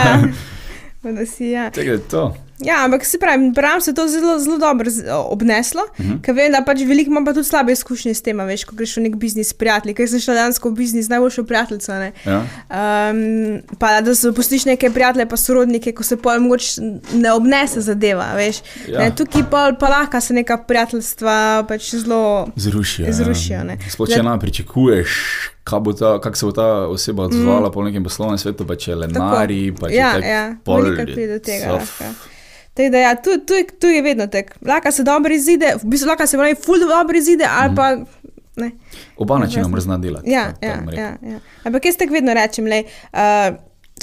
ja. 1.03 1.11
Da 1.11 1.25
si, 1.25 1.51
ja. 1.55 1.69
Tega 1.71 1.91
je 1.95 1.99
to. 2.11 2.35
Ja, 2.59 2.83
ampak 2.85 3.05
se 3.05 3.19
pravi, 3.19 3.51
pravi 3.55 3.81
se 3.81 3.93
to 3.93 4.07
zelo, 4.07 4.39
zelo 4.39 4.57
dobro 4.57 4.91
obneslo, 5.29 5.81
uh 5.89 6.05
Mhm. 6.05 6.13
-huh. 6.13 6.21
ker 6.21 6.35
vem, 6.35 6.51
da 6.51 6.61
pač 6.65 6.79
veliko 6.79 7.09
imam 7.11 7.25
pa 7.25 7.33
tudi 7.33 7.47
slabe 7.47 7.71
izkušnje 7.71 8.13
s 8.13 8.21
tem, 8.21 8.37
veš, 8.37 8.63
ko 8.63 8.75
greš 8.75 8.97
v 8.97 9.01
nek 9.01 9.15
biznis 9.15 9.47
s 9.49 9.53
prijatelji, 9.53 9.93
ker 9.95 10.09
sem 10.09 10.19
šla 10.19 10.33
danes 10.33 10.59
v 10.59 10.71
biznis 10.71 11.05
z 11.05 11.09
najboljšo 11.09 11.43
prijateljico. 11.43 11.93
Ne? 11.93 12.11
Ja. 12.25 12.43
Um, 13.09 13.61
pa 13.79 14.01
da 14.01 14.15
se 14.15 14.31
pustiš 14.33 14.65
neke 14.65 14.89
prijatelje, 14.91 15.25
pa 15.25 15.37
sorodnike, 15.37 15.91
ko 15.91 16.03
se 16.03 16.17
pol 16.17 16.39
mogoče 16.39 16.81
ne 17.13 17.31
obnese 17.31 17.81
zadeva, 17.81 18.25
veš. 18.35 18.57
Ja. 18.87 18.93
Ja. 18.93 18.99
Ne, 18.99 19.15
tukaj 19.15 19.43
pol 19.43 19.75
pa 19.79 19.87
lahko 19.89 20.21
se 20.21 20.33
neka 20.33 20.57
prijateljstva 20.57 21.65
pač 21.67 21.95
zelo. 21.95 22.47
Zrušijo. 22.55 23.13
Zrušijo, 23.13 23.63
ne. 23.63 23.77
Sploh 23.89 24.09
če 24.09 24.23
nam 24.23 24.39
pričakuješ, 24.39 25.09
kako 25.63 25.79
bo 25.79 25.93
ta, 25.93 26.19
kak 26.21 26.37
se 26.37 26.45
bo 26.45 26.51
ta 26.51 26.63
oseba 26.87 27.23
odzvala 27.23 27.69
mm. 27.69 27.71
po 27.71 27.83
nekem 27.83 28.03
poslovnem 28.03 28.37
svetu, 28.37 28.67
pa 28.67 28.75
če 28.75 28.95
lenari, 28.95 29.71
pa 29.79 29.89
če 29.89 29.95
ja, 29.95 30.17
ja, 30.17 30.55
pol 30.63 30.81
veliko 30.81 31.03
pride 31.03 31.33
do 31.33 31.39
tega. 31.39 31.65
so- 31.65 31.73
lahko. 31.73 32.03
Tako 32.79 32.91
da, 32.91 32.97
ja, 32.97 33.15
tu, 33.15 33.29
tu, 33.45 33.53
tu 33.79 33.87
je 33.87 34.01
vedno 34.01 34.27
tako. 34.27 34.53
Lahko 34.61 34.91
se 34.91 35.03
dobro 35.03 35.33
izide, 35.33 35.73
v 35.83 35.87
bistvu 35.87 36.07
lahko 36.07 36.27
se 36.27 36.37
pravi, 36.37 36.55
ful 36.65 36.79
dobro 36.79 37.17
izide, 37.17 37.47
ali 37.49 37.75
pa 37.75 37.95
ne. 38.55 38.71
Oba 39.17 39.39
načina 39.39 39.79
znati 39.79 40.01
delati. 40.01 40.31
Ja, 40.31 40.53
tako 40.61 40.91
ja, 40.91 41.01
ja, 41.01 41.31
ja. 41.31 41.39
Ampak 41.63 41.85
jaz 41.85 41.97
tako 41.97 42.13
vedno 42.13 42.33
rečem, 42.33 42.65
lej, 42.65 42.83
uh, 43.13 43.19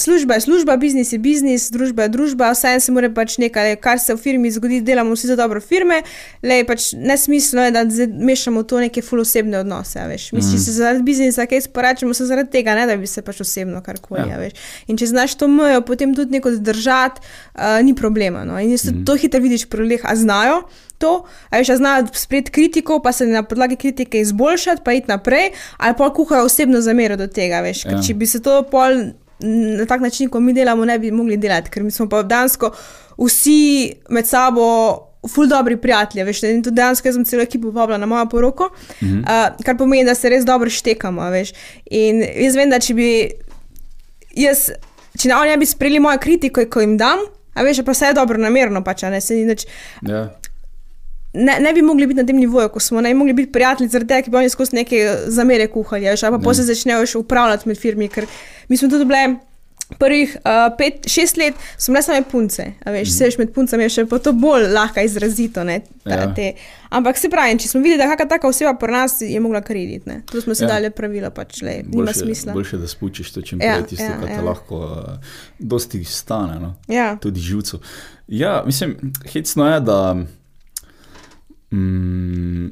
služba 0.00 0.34
je 0.34 0.40
služba, 0.40 0.76
biznis 0.76 1.12
je 1.12 1.18
biznis, 1.18 1.70
družba 1.70 2.02
je 2.02 2.08
družba, 2.08 2.50
vse 2.52 2.74
se 2.80 2.92
mora 2.92 3.10
pač 3.10 3.38
nekaj, 3.38 3.76
kar 3.82 4.00
se 4.02 4.14
v 4.14 4.20
firmi 4.20 4.50
zgodi, 4.50 4.80
delamo 4.80 5.14
vsi 5.14 5.26
za 5.26 5.36
dobro 5.36 5.60
firme, 5.60 6.02
lej, 6.42 6.64
pač 6.66 6.92
nesmiselno 6.96 7.64
je, 7.66 7.74
da 7.74 7.84
mešamo 8.28 8.62
to 8.62 8.80
neke 8.80 9.02
fulosebne 9.02 9.58
odnose, 9.58 10.00
veš. 10.08 10.30
Mi 10.32 10.40
mm. 10.40 10.58
se 10.64 10.72
zaradi 10.72 11.02
biznisa 11.02 11.46
kaj 11.46 11.66
sporačamo, 11.68 12.14
se 12.14 12.26
zaradi 12.26 12.50
tega, 12.50 12.74
ne 12.74 12.86
da 12.86 12.96
bi 12.96 13.06
se 13.06 13.22
pač 13.22 13.40
osebno 13.40 13.82
karkoli, 13.82 14.28
Ja. 14.30 14.38
veš. 14.40 14.52
In 14.86 14.96
če 14.96 15.06
znaš 15.06 15.36
to 15.38 15.48
mejo, 15.48 15.82
potem 15.86 16.14
tudi 16.14 16.38
neko 16.38 16.52
zdržati, 16.56 17.20
uh, 17.54 17.78
ni 17.84 17.94
problema. 17.94 18.44
No. 18.44 18.58
In 18.60 18.72
mm. 18.74 19.04
to 19.04 19.14
hitro 19.14 19.40
vidiš 19.40 19.68
pri 19.70 19.84
ljudeh, 19.84 20.04
a 20.04 20.16
znajo. 20.16 20.62
To, 20.98 21.26
a 21.50 21.60
veš, 21.60 21.74
a 21.74 21.76
znajo 21.76 22.06
sprejeti 22.16 22.50
kritiko, 22.50 23.02
pa 23.04 23.12
se 23.12 23.26
na 23.26 23.42
podlagi 23.42 23.76
kritike 23.76 24.20
izboljšati, 24.20 24.80
pa 24.84 24.94
iti 24.96 25.10
naprej, 25.12 25.50
ali 25.76 25.94
pa 25.98 26.08
kuhajo 26.12 26.46
osebno 26.48 26.80
zamero 26.80 27.16
do 27.16 27.26
tega. 27.26 27.60
Veš, 27.60 27.84
ja. 27.84 27.90
Ja. 27.92 28.02
Če 28.02 28.14
bi 28.14 28.26
se 28.26 28.40
to 28.42 28.62
pol 28.70 29.12
na 29.40 29.86
tak 29.86 30.00
način, 30.00 30.30
kot 30.30 30.42
mi 30.42 30.52
delamo, 30.52 30.84
ne 30.84 30.98
bi 30.98 31.10
mogli 31.10 31.36
delati, 31.36 31.70
ker 31.70 31.82
mi 31.82 31.90
smo 31.90 32.08
pa 32.08 32.22
dejansko 32.22 32.72
vsi 33.18 33.92
med 34.10 34.26
sabo. 34.26 35.02
Ful 35.26 35.48
dobri 35.50 35.74
prijatelji, 35.76 36.22
veš, 36.22 36.42
in 36.46 36.60
tudi 36.62 36.76
dejansko 36.78 37.10
sem 37.12 37.24
celo 37.26 37.42
ekipo 37.42 37.72
povabila 37.72 37.96
na 37.98 38.06
mojo 38.06 38.28
poroko, 38.30 38.68
mm 39.00 39.08
-hmm. 39.08 39.22
uh, 39.22 39.64
kar 39.64 39.76
pomeni, 39.76 40.04
da 40.04 40.14
se 40.14 40.28
res 40.28 40.44
dobro 40.44 40.70
štekamo, 40.70 41.30
veš. 41.30 41.50
In 41.90 42.22
jaz 42.44 42.54
vem, 42.56 42.70
da 42.70 42.78
če 42.78 42.94
bi 42.94 43.30
jaz, 44.36 44.70
če 45.18 45.28
ne 45.28 45.36
oni 45.36 45.50
ne 45.50 45.56
bi 45.56 45.66
sprejeli 45.66 45.98
mojo 45.98 46.18
kritiko, 46.18 46.64
ko 46.70 46.80
jim 46.80 46.96
dam, 46.96 47.18
a 47.54 47.62
veš, 47.62 47.82
pa 47.84 47.92
vse 47.92 48.06
je 48.06 48.14
dobro 48.14 48.38
namerno, 48.38 48.84
pač, 48.84 49.02
ne 49.02 49.20
se 49.20 49.34
ni 49.34 49.44
nič 49.44 49.66
Ja. 50.02 50.30
Ne, 51.36 51.58
ne 51.60 51.72
bi 51.72 51.82
mogli 51.82 52.06
biti 52.06 52.20
na 52.20 52.26
tem 52.26 52.36
nivoju, 52.36 52.68
ko 52.68 52.80
smo 52.80 53.00
ne 53.00 53.08
bi 53.08 53.18
mogli 53.18 53.32
biti 53.34 53.52
prijatelji, 53.52 53.88
zaradi 53.88 54.08
tega, 54.08 54.22
ker 54.22 54.32
bi 54.32 54.38
oni 54.38 54.48
skozi 54.50 54.76
neke 54.76 55.02
zamere 55.28 55.66
kuhali, 55.68 56.08
ali 56.08 56.18
pa 56.28 56.38
posebej 56.40 56.72
začnejo 56.72 57.06
še 57.06 57.18
upravljati 57.18 57.68
med 57.68 57.78
firmi, 57.78 58.08
ker 58.08 58.26
mi 58.68 58.76
smo 58.76 58.88
tudi 58.88 59.04
bile. 59.04 59.36
Prvih 59.98 60.32
uh, 60.36 60.72
pet, 60.74 61.04
šest 61.06 61.36
let 61.38 61.54
smo 61.78 61.92
bile 61.94 62.00
same 62.02 62.24
punce, 62.26 62.64
veš, 62.84 63.06
mm. 63.06 63.12
seš 63.12 63.36
med 63.38 63.52
puncami 63.54 63.84
je 63.84 63.92
še 63.94 64.04
pa 64.10 64.18
to 64.18 64.32
bolj 64.34 64.64
lahko 64.74 64.98
izrazito. 65.00 65.62
Ne, 65.62 65.76
ta, 66.02 66.10
Ja. 66.10 66.24
te. 66.34 66.48
Ampak 66.90 67.14
se 67.16 67.30
pravi, 67.30 67.54
če 67.54 67.68
smo 67.68 67.80
videli, 67.80 68.00
da 68.00 68.08
kakšna 68.10 68.26
taka 68.28 68.48
oseba 68.50 68.72
pri 68.74 68.92
nas 68.92 69.14
je 69.22 69.38
mogla 69.40 69.60
kariditi, 69.62 70.08
ne. 70.10 70.16
tu 70.26 70.40
smo 70.42 70.54
si 70.54 70.64
Ja. 70.64 70.68
ja. 70.68 70.72
dali 70.74 70.90
pravila, 70.90 71.30
pač 71.30 71.62
le, 71.62 71.76
nima 71.84 72.02
Boljše, 72.02 72.18
smisla. 72.18 72.52
boljše, 72.52 72.76
da 72.76 72.88
spučiš 72.88 73.30
to 73.30 73.42
čim 73.42 73.62
Ja, 73.62 73.76
prej, 73.76 73.86
tisto, 73.86 74.04
ja, 74.04 74.18
kar 74.18 74.26
te 74.26 74.34
ja. 74.34 74.42
lahko 74.42 74.76
uh, 74.76 75.30
dosti 75.60 76.02
stane. 76.04 76.58
No? 76.58 76.74
Ja, 76.88 77.12
tudi 77.22 77.40
živcev. 77.40 77.78
Ja, 78.26 78.62
mislim, 78.66 78.96
hecno 79.32 79.70
je, 79.70 79.80
da. 79.80 80.00
Mm, 81.72 82.66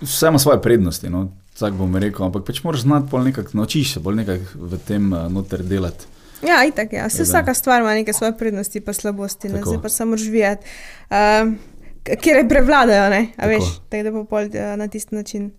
vse 0.00 0.26
ima 0.26 0.38
svoje 0.38 0.62
prednosti, 0.62 1.10
no, 1.10 1.28
tako 1.58 1.76
bom 1.76 1.96
rekel, 1.96 2.26
ampak 2.26 2.46
pač 2.46 2.62
moraš 2.64 2.80
znati 2.80 3.10
pol 3.10 3.24
nekako, 3.24 3.50
naučiš 3.54 3.94
se 3.94 4.00
bolj 4.00 4.16
nekako 4.22 4.44
v 4.54 4.78
tem 4.86 5.12
uh, 5.12 5.28
noter 5.32 5.62
delati. 5.62 6.06
ja 6.48 6.64
itak, 6.66 6.92
ja. 6.92 7.08
Se 7.08 7.22
vsaka 7.22 7.54
stvar 7.54 7.80
ima 7.80 7.94
neke 7.94 8.12
svoje 8.12 8.38
prednosti 8.38 8.78
in 8.78 8.94
slabosti, 8.94 9.48
ne, 9.48 9.62
zdaj 9.62 9.82
pa 9.82 9.88
samo 9.88 10.16
živeti. 10.16 10.66
Uh, 11.10 11.52
Kjer 12.02 12.48
prevladajo, 12.48 13.10
ne, 13.10 13.28
a 13.36 13.42
Tako. 13.42 13.48
veš, 13.48 13.64
tako 13.88 14.02
da 14.02 14.12
pa 14.12 14.24
pol 14.24 14.44
uh, 14.44 14.78
na 14.78 14.88
tisti 14.88 15.14
način 15.14 15.52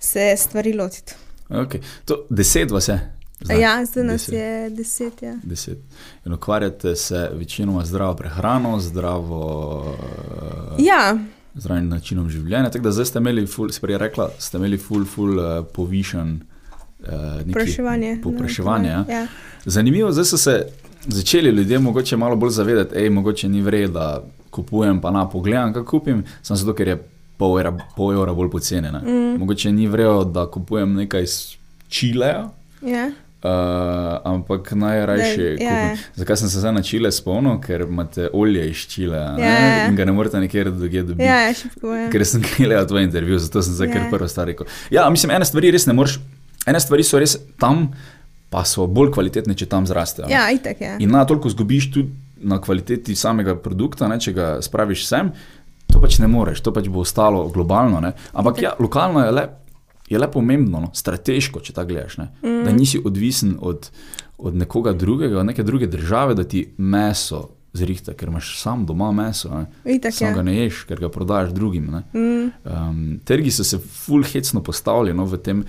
se 0.00 0.34
stvari 0.36 0.72
lotiti. 0.72 1.14
Okay. 1.48 1.82
To, 2.04 2.26
deset 2.30 2.70
vas 2.70 2.88
je. 2.88 3.19
Zdaj, 3.40 3.60
ja, 3.60 3.84
zdaj 3.86 4.04
nas 4.04 4.20
deset. 4.20 4.34
je 4.34 4.70
deset. 4.70 5.22
Ja. 5.22 5.34
Deset. 5.42 5.78
In 6.26 6.32
ukvarjate 6.32 6.96
se 6.96 7.30
večinoma 7.34 7.84
z 7.84 7.88
zdravo 7.88 8.14
prehrano, 8.14 8.80
zdravo, 8.80 9.78
uh, 9.80 10.84
ja, 10.84 11.18
zdravim 11.54 11.88
načinom 11.88 12.28
življenja. 12.30 12.70
Tako 12.70 12.84
da 12.84 12.92
zdaj 12.92 13.06
ste 13.06 13.18
imeli, 13.18 13.46
ful, 13.46 13.70
si 13.72 13.80
prej 13.80 13.98
rekla, 13.98 14.30
ste 14.38 14.60
imeli 14.60 14.78
ful, 14.78 15.04
ful 15.08 15.38
uh, 15.38 15.64
povišen. 15.74 16.40
Uh, 17.00 17.40
Povpraševanje. 17.46 18.18
Povpraševanje. 18.22 18.90
Ja. 18.90 19.04
Ja. 19.08 19.26
Zanimivo, 19.64 20.12
zdaj 20.12 20.24
so 20.24 20.36
se 20.36 20.56
začeli 21.06 21.50
ljudje 21.50 21.78
mogoče 21.78 22.16
malo 22.16 22.36
bolj 22.36 22.50
zavedati, 22.50 22.94
da 22.94 23.10
mogoče 23.10 23.48
ni 23.48 23.62
vredno, 23.62 23.94
da 23.94 24.22
kupujem, 24.50 25.00
pa 25.00 25.10
na 25.10 25.28
pogledam, 25.28 25.72
kaj 25.72 25.84
kupim, 25.84 26.24
samo 26.42 26.56
zato, 26.56 26.74
ker 26.74 26.88
je 26.88 26.98
pol 27.38 27.56
evra, 27.58 27.72
pol 27.96 28.12
evra 28.12 28.34
bolj 28.34 28.50
poceni. 28.50 28.88
Mm. 28.90 29.40
Mogoče 29.40 29.72
ni 29.72 29.88
vredno, 29.88 30.24
da 30.24 30.46
kupujem 30.50 30.94
nekaj 30.94 31.22
iz 31.22 31.38
Čileja. 31.88 32.50
Ja. 32.82 33.10
Uh, 33.40 33.48
ampak 34.24 34.72
najrajši 34.72 35.36
Da, 35.36 35.44
ja, 35.44 35.52
kupim. 35.54 35.66
ja. 35.66 35.96
Zakaj 36.14 36.36
sem 36.36 36.48
se 36.48 36.60
zdaj 36.60 36.72
na 36.72 36.82
Čile 36.82 37.08
spomnil? 37.08 37.54
Ker 37.58 37.80
imate 37.80 38.26
olje 38.32 38.66
iz 38.68 38.76
Čileja 38.86 39.30
Ja, 39.32 39.44
ja, 39.46 39.68
ja. 39.76 39.86
in 39.88 39.96
ga 39.96 40.04
ne 40.04 40.12
morete 40.12 40.40
nikjer 40.40 40.68
drugje 40.70 41.02
dobiti. 41.02 41.24
Ja, 41.24 41.54
šipko, 41.54 41.94
ja. 41.94 42.10
Ker 42.10 42.26
sem 42.26 42.42
gledal 42.50 42.84
tvoj 42.86 43.02
intervju, 43.02 43.38
zato 43.38 43.62
sem 43.62 43.74
se 43.74 43.86
Ja. 43.86 43.92
kar 43.92 44.10
prvo 44.10 44.28
star 44.28 44.44
rekel. 44.46 44.66
Ja, 44.90 45.06
mislim, 45.10 45.32
ene 45.32 45.44
stvari 45.44 45.70
res 45.70 45.86
ne 45.86 45.92
moreš, 45.92 46.18
ene 46.66 46.80
stvari 46.80 47.02
so 47.02 47.18
res 47.18 47.38
tam, 47.58 47.86
pa 48.50 48.60
so 48.62 48.84
bolj 48.86 49.08
kvalitetne, 49.10 49.54
če 49.54 49.66
tam 49.66 49.86
zrastejo. 49.88 50.28
Ja, 50.28 50.50
itak 50.50 50.80
je. 50.80 50.96
In 51.00 51.08
na 51.10 51.24
toliko 51.24 51.48
zgubiš 51.48 51.88
tudi 51.92 52.12
na 52.42 52.60
kvaliteti 52.60 53.16
samega 53.16 53.56
produkta, 53.56 54.08
ne, 54.08 54.20
če 54.20 54.32
ga 54.32 54.50
spraviš 54.60 55.06
sem, 55.06 55.32
to 55.88 55.96
pač 55.98 56.18
ne 56.18 56.28
moreš, 56.28 56.60
to 56.60 56.72
pač 56.72 56.88
bo 56.88 57.00
ostalo 57.00 57.48
globalno. 57.48 58.00
Ne. 58.00 58.12
Ampak 58.32 58.60
ja, 58.62 58.74
lokalno 58.78 59.24
je 59.24 59.32
le, 59.32 59.46
je 60.10 60.18
le 60.18 60.26
pomembno, 60.30 60.80
no, 60.80 60.90
strateško, 60.94 61.62
če 61.62 61.72
tako 61.76 61.92
gledaš. 61.94 62.18
Ne, 62.18 62.28
mm. 62.42 62.64
Da 62.66 62.74
nisi 62.74 63.00
odvisen 63.04 63.56
od, 63.60 63.90
od 64.38 64.56
nekoga 64.58 64.92
drugega, 64.92 65.38
od 65.40 65.46
neke 65.46 65.62
druge 65.62 65.86
države, 65.86 66.34
da 66.34 66.44
ti 66.44 66.66
meso 66.76 67.48
zrihta, 67.72 68.16
ker 68.18 68.28
imaš 68.28 68.56
sam 68.58 68.82
doma 68.86 69.12
meso. 69.14 69.64
Itak 69.84 70.14
Sam 70.14 70.28
je. 70.28 70.34
ga 70.34 70.42
ne 70.42 70.56
ješ, 70.56 70.82
ker 70.88 71.00
ga 71.00 71.08
prodajaš 71.08 71.54
drugim. 71.54 71.86
ne. 71.94 72.02
Mm. 72.12 72.50
Um, 72.66 73.20
trgi 73.24 73.50
so 73.54 73.64
se 73.64 73.78
full 73.78 74.26
hecno 74.26 74.62
postavili 74.62 75.14
no, 75.14 75.24
v 75.24 75.38
tem. 75.38 75.64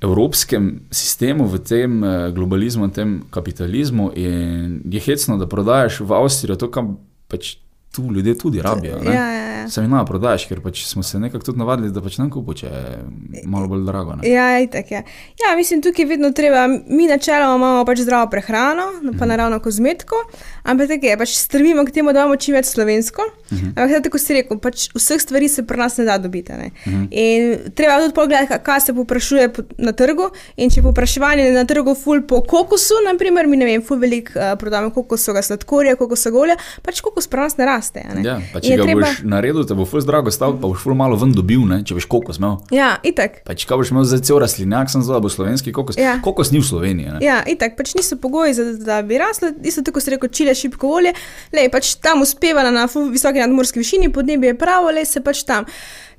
evropskem 0.00 0.80
sistemu, 0.90 1.44
v 1.44 1.58
tem 1.60 2.04
eh, 2.04 2.30
globalizmu, 2.32 2.86
v 2.88 2.92
tem 2.92 3.10
kapitalizmu 3.30 4.12
in 4.16 4.80
je 4.88 5.00
hecno, 5.00 5.36
da 5.36 5.44
prodajaš 5.44 6.00
v 6.00 6.14
Avstrijo 6.16 6.56
to, 6.56 6.70
kar 6.72 6.86
pač 7.28 7.58
tu 7.90 8.02
ljudje 8.04 8.34
tudi 8.36 8.62
rabijo. 8.62 8.98
ne. 8.98 9.10
Ja, 9.10 9.26
ja, 9.26 9.46
ja. 9.46 9.66
Mi 9.78 9.88
na 9.88 10.04
prodajaš, 10.04 10.46
ker 10.46 10.60
pač 10.60 10.84
smo 10.84 11.02
se 11.02 11.18
nekako 11.18 11.44
tudi 11.44 11.58
navadili, 11.58 11.90
da 11.90 12.00
pač 12.00 12.18
nam 12.18 12.30
kupo, 12.30 12.54
če 12.54 12.66
je 12.66 12.98
malo 13.44 13.68
bolj 13.68 13.82
drago. 13.82 14.14
Ne? 14.14 14.28
Ja, 14.28 14.60
itak, 14.60 14.90
ja. 14.90 15.02
ja, 15.36 15.56
mislim, 15.56 15.80
tukaj 15.80 16.02
je 16.02 16.08
vedno 16.08 16.30
treba, 16.32 16.66
mi 16.68 17.06
načeloma 17.06 17.54
imamo 17.56 17.84
pač 17.84 17.98
zdravo 18.00 18.28
prehrano, 18.28 18.82
no, 18.94 19.10
Mhm. 19.10 19.18
pa 19.18 19.26
naravno 19.26 19.58
kozmetiko, 19.60 20.16
ampak 20.64 20.88
tako 20.88 21.06
je, 21.06 21.16
pač 21.16 21.34
strmimo 21.36 21.84
k 21.84 21.90
temu, 21.90 22.12
da 22.12 22.20
imamo 22.20 22.36
čim 22.36 22.54
več 22.54 22.66
slovensko. 22.66 23.22
Mhm. 23.50 23.66
Ampak 23.68 23.90
ja, 23.90 24.00
tako 24.00 24.18
si 24.18 24.34
rekel, 24.34 24.58
pač 24.58 24.88
vseh 24.92 25.20
stvari 25.20 25.48
se 25.48 25.62
pri 25.64 25.78
nas 25.78 25.96
ne 25.96 26.04
da 26.04 26.18
dobiti. 26.18 26.52
Ne? 26.54 26.70
Mhm. 26.84 27.04
In 27.12 27.42
treba 27.72 27.98
tudi 27.98 28.14
pogledati, 28.14 28.48
ka- 28.48 28.58
kaj 28.60 28.80
se 28.80 28.94
poprašuje 28.94 29.48
po- 29.50 29.66
na 29.78 29.92
trgu. 29.94 30.28
In 30.56 30.70
če 30.70 30.82
popraševanje 30.82 31.50
na 31.52 31.64
trgu 31.64 31.94
ful 31.96 32.22
po 32.22 32.40
kokosu, 32.42 32.94
naprimer, 33.04 33.46
mi 33.46 33.56
ne 33.56 33.66
vem, 33.66 33.82
ful 33.82 33.98
velik 33.98 34.30
uh, 34.30 34.54
prodajamo 34.56 34.90
kokosovega 34.92 35.42
sladkorja, 35.42 35.96
kokosovega 35.96 36.38
olja, 36.40 36.56
pač 36.82 37.00
kokos 37.00 37.26
pri 37.26 37.40
nas 37.40 37.56
ne 37.56 37.66
raste. 37.66 37.79
Ne? 38.14 38.22
Ja, 38.24 38.36
pa 38.52 38.60
če 38.60 38.76
ga 38.76 38.86
treba- 38.88 39.00
boš 39.00 39.22
naredil, 39.24 39.64
te 39.66 39.74
bo 39.74 39.86
ful 39.88 40.02
zdrago 40.04 40.30
stal, 40.30 40.56
pa 40.60 40.68
boš 40.68 40.82
ful 40.84 40.94
malo 40.94 41.16
ven 41.20 41.32
dobil, 41.32 41.64
ne? 41.68 41.82
če 41.84 41.94
boš 41.94 42.06
kokos 42.10 42.40
imel. 42.40 42.58
Ja, 42.74 42.98
itak. 43.06 43.40
Pač 43.46 43.64
kaj 43.68 43.80
boš 43.80 43.92
imel 43.94 44.04
za 44.04 44.20
cel 44.24 44.40
rastlinjak, 44.42 44.90
sem 44.90 45.02
zdaj, 45.02 45.18
da 45.18 45.24
bo 45.24 45.32
slovenski 45.32 45.72
kokos. 45.72 45.98
Ja. 46.00 46.18
Kokos 46.24 46.52
ni 46.52 46.60
v 46.60 46.66
Sloveniji. 46.68 47.16
Ne? 47.16 47.24
Ja, 47.24 47.40
itak, 47.46 47.76
pač 47.80 47.94
niso 47.98 48.20
pogoji, 48.20 48.54
za, 48.54 48.64
da 48.78 49.00
bi 49.02 49.18
raslo. 49.20 49.52
Isto 49.64 49.82
tako 49.86 50.00
se 50.00 50.14
reko, 50.14 50.28
čile 50.28 50.54
šipko 50.54 50.92
olje, 51.00 51.14
le 51.52 51.68
pač 51.72 51.96
tam 52.02 52.22
uspeva 52.22 52.66
na 52.70 52.86
visoki 52.86 53.42
nadmorski 53.42 53.80
višini, 53.82 54.12
podnebje 54.12 54.54
je 54.54 54.60
pravo, 54.60 54.90
le 54.94 55.04
se 55.04 55.22
pač 55.24 55.44
tam. 55.48 55.68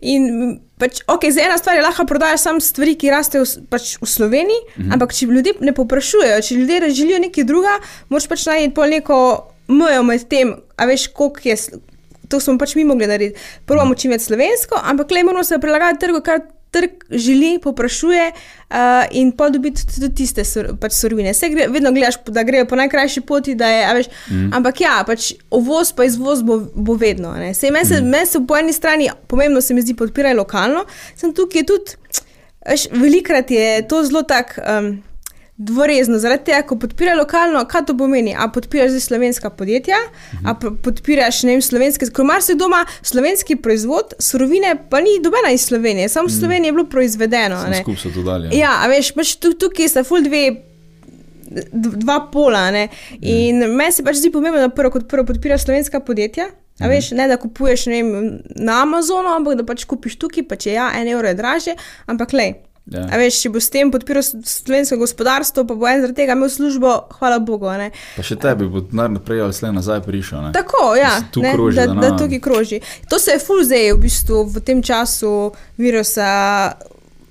In 0.02 0.58
pač, 0.82 1.04
ok, 1.06 1.30
za 1.30 1.44
ena 1.46 1.60
stvar 1.62 1.78
je 1.78 1.86
lahko 1.86 2.08
prodajaš 2.10 2.48
samo 2.48 2.60
stvari, 2.64 2.96
ki 2.98 3.14
rastejo 3.14 3.46
v, 3.46 3.66
pač 3.70 3.96
v 4.02 4.10
Sloveniji, 4.10 4.62
mm 4.66 4.82
-hmm. 4.82 4.94
ampak 4.94 5.14
če 5.14 5.26
ljudje 5.26 5.54
ne 5.62 5.74
poprašujejo, 5.78 6.42
če 6.42 6.56
ljudje 6.56 6.90
želijo 6.90 7.20
nekaj 7.20 7.44
druga, 7.44 7.78
moraš 8.10 8.28
pač 8.28 8.46
najti 8.46 8.74
pol 8.74 8.90
neko 8.90 9.18
mejo 9.68 10.04
med 10.04 10.28
tem, 10.30 10.56
a 10.78 10.88
veš, 10.90 11.08
koliko 11.16 11.50
je. 11.50 11.58
To 12.32 12.40
smo 12.40 12.56
pač 12.58 12.78
mi 12.80 12.86
mogli 12.88 13.08
narediti. 13.08 13.40
Prvo 13.68 13.82
imamo 13.82 13.96
čim 14.00 14.14
več 14.14 14.30
slovensko, 14.30 14.80
ampak 14.88 15.12
le 15.12 15.24
moramo 15.28 15.44
se 15.44 15.60
prilagajati 15.60 16.00
trgu, 16.06 16.22
kar 16.24 16.40
trg 16.72 16.92
želi, 17.10 17.60
poprašuje 17.60 18.32
uh, 18.32 18.76
in 19.12 19.32
pa 19.32 19.50
dobiti 19.50 19.84
tudi 19.96 20.16
tiste 20.16 20.46
sur, 20.48 20.70
pač 20.80 20.96
surovine. 20.96 21.34
Vse 21.36 21.50
gre, 21.52 21.68
vedno 21.68 21.92
gledaš, 21.92 22.22
da 22.32 22.46
grejo 22.48 22.66
po 22.66 22.80
najkrajši 22.80 23.22
poti, 23.28 23.56
da 23.60 23.68
je, 23.68 23.82
veš, 23.98 24.10
mm. 24.30 24.54
ampak 24.56 24.82
ja, 24.82 24.96
pač 25.08 25.34
uvoz 25.52 25.92
pa 25.96 26.08
izvoz 26.08 26.46
bo, 26.48 26.62
bo 26.76 26.96
vedno. 26.96 27.34
Sej 27.54 27.76
Meni 27.76 27.86
se, 27.86 28.00
mm. 28.00 28.16
men 28.16 28.28
se 28.28 28.44
po 28.48 28.58
eni 28.58 28.74
strani 28.74 29.10
pomembno 29.28 29.62
se 29.62 29.76
mi 29.76 29.84
zdi 29.84 29.98
podpirati 30.00 30.40
lokalno, 30.40 30.86
sem 31.20 31.36
tukaj 31.36 31.68
tudi, 31.68 32.00
veš, 32.68 32.88
velikrat 32.96 33.52
je 33.52 33.82
to 33.88 34.04
zelo 34.08 34.24
tak. 34.24 34.56
Um, 34.64 35.02
Dvorezno, 35.62 36.18
zaradi 36.20 36.48
tega, 36.50 36.62
ko 36.66 36.76
podpiraš 36.82 37.20
lokalno, 37.20 37.60
kaj 37.70 37.84
to 37.86 37.94
pomeni? 37.98 38.32
A 38.34 38.48
podpiraš 38.50 38.96
zdaj 38.96 39.04
slovenska 39.06 39.50
podjetja, 39.54 40.00
a 40.42 40.56
p- 40.58 40.72
podpiraš 40.84 41.44
ne 41.46 41.54
vem, 41.54 41.62
slovenske, 41.62 42.08
ko 42.10 42.26
imaš 42.26 42.50
doma 42.58 42.80
slovenski 43.06 43.56
proizvod, 43.62 44.16
surovine 44.20 44.74
pa 44.90 45.04
ni 45.06 45.20
dobena 45.24 45.52
iz 45.54 45.68
Slovenije, 45.68 46.10
samo 46.10 46.32
v 46.32 46.34
Sloveniji 46.40 46.72
je 46.72 46.78
bilo 46.80 46.86
proizvedeno. 46.90 47.60
a 47.62 47.70
ne. 47.70 47.84
Skup 47.84 48.00
so 48.00 48.10
to 48.10 48.24
dali. 48.26 48.50
Ja, 48.58 48.80
a 48.82 48.90
veš, 48.90 49.12
pač 49.14 49.36
tu, 49.38 49.54
tukaj 49.54 49.90
sta 49.92 50.04
ful 50.08 50.26
dve. 50.26 50.48
Dva 51.72 52.20
pola. 52.32 52.72
Ne? 52.72 52.88
In 53.20 53.60
mm. 53.60 53.76
meni 53.76 53.92
se 53.92 54.04
pač 54.08 54.22
zdi 54.22 54.32
pomembno, 54.32 54.62
da 54.64 54.70
prvo 54.74 54.92
kot 54.96 55.06
prvo 55.12 55.26
podpiraš 55.30 55.68
slovenska 55.68 56.00
podjetja. 56.00 56.48
A 56.82 56.88
veš, 56.90 57.12
ne 57.14 57.28
da 57.30 57.38
kupuješ 57.38 57.86
ne 57.92 58.00
vem, 58.00 58.40
na 58.56 58.80
Amazonu, 58.82 59.30
ampak 59.36 59.60
da 59.60 59.66
pač 59.68 59.84
kupiš 59.86 60.16
tukaj, 60.18 60.48
pa 60.50 60.56
če 60.58 60.74
ja, 60.74 60.90
en 60.98 61.12
evro 61.12 61.28
je 61.30 61.38
draže, 61.38 61.76
ampak 62.10 62.34
le. 62.34 62.48
Ja. 62.86 63.06
A 63.08 63.18
veš, 63.18 63.38
če 63.42 63.50
bo 63.50 63.60
s 63.62 63.70
tem 63.70 63.92
podpiral 63.92 64.24
slovensko 64.24 64.98
gospodarstvo, 64.98 65.64
pa 65.64 65.76
bo 65.76 65.86
en 65.88 66.02
zaradi 66.02 66.18
tega 66.18 66.34
imel 66.34 66.50
službo, 66.50 66.90
hvala 67.20 67.38
Bogu. 67.40 67.70
ne. 67.78 67.92
Pa 68.18 68.24
še 68.24 68.36
tebi 68.36 68.66
bo 68.66 68.82
denar 68.82 69.10
naprej 69.10 69.42
ali 69.42 69.54
slej 69.54 69.72
nazaj 69.72 70.02
prišel. 70.02 70.42
Ne? 70.42 70.52
Tako, 70.52 70.96
ja, 70.96 71.22
Da 71.32 71.42
ne, 71.42 71.54
kroži 71.54 71.76
da, 71.78 71.86
denar. 71.88 72.02
da 72.02 72.18
tukaj 72.18 72.40
kroži. 72.40 72.82
To 73.08 73.20
se 73.20 73.32
je 73.32 73.40
ful 73.40 73.62
zdaj 73.64 73.94
v 73.94 74.00
bistvu 74.00 74.44
v 74.46 74.60
tem 74.60 74.82
času 74.82 75.52
virusa 75.78 76.74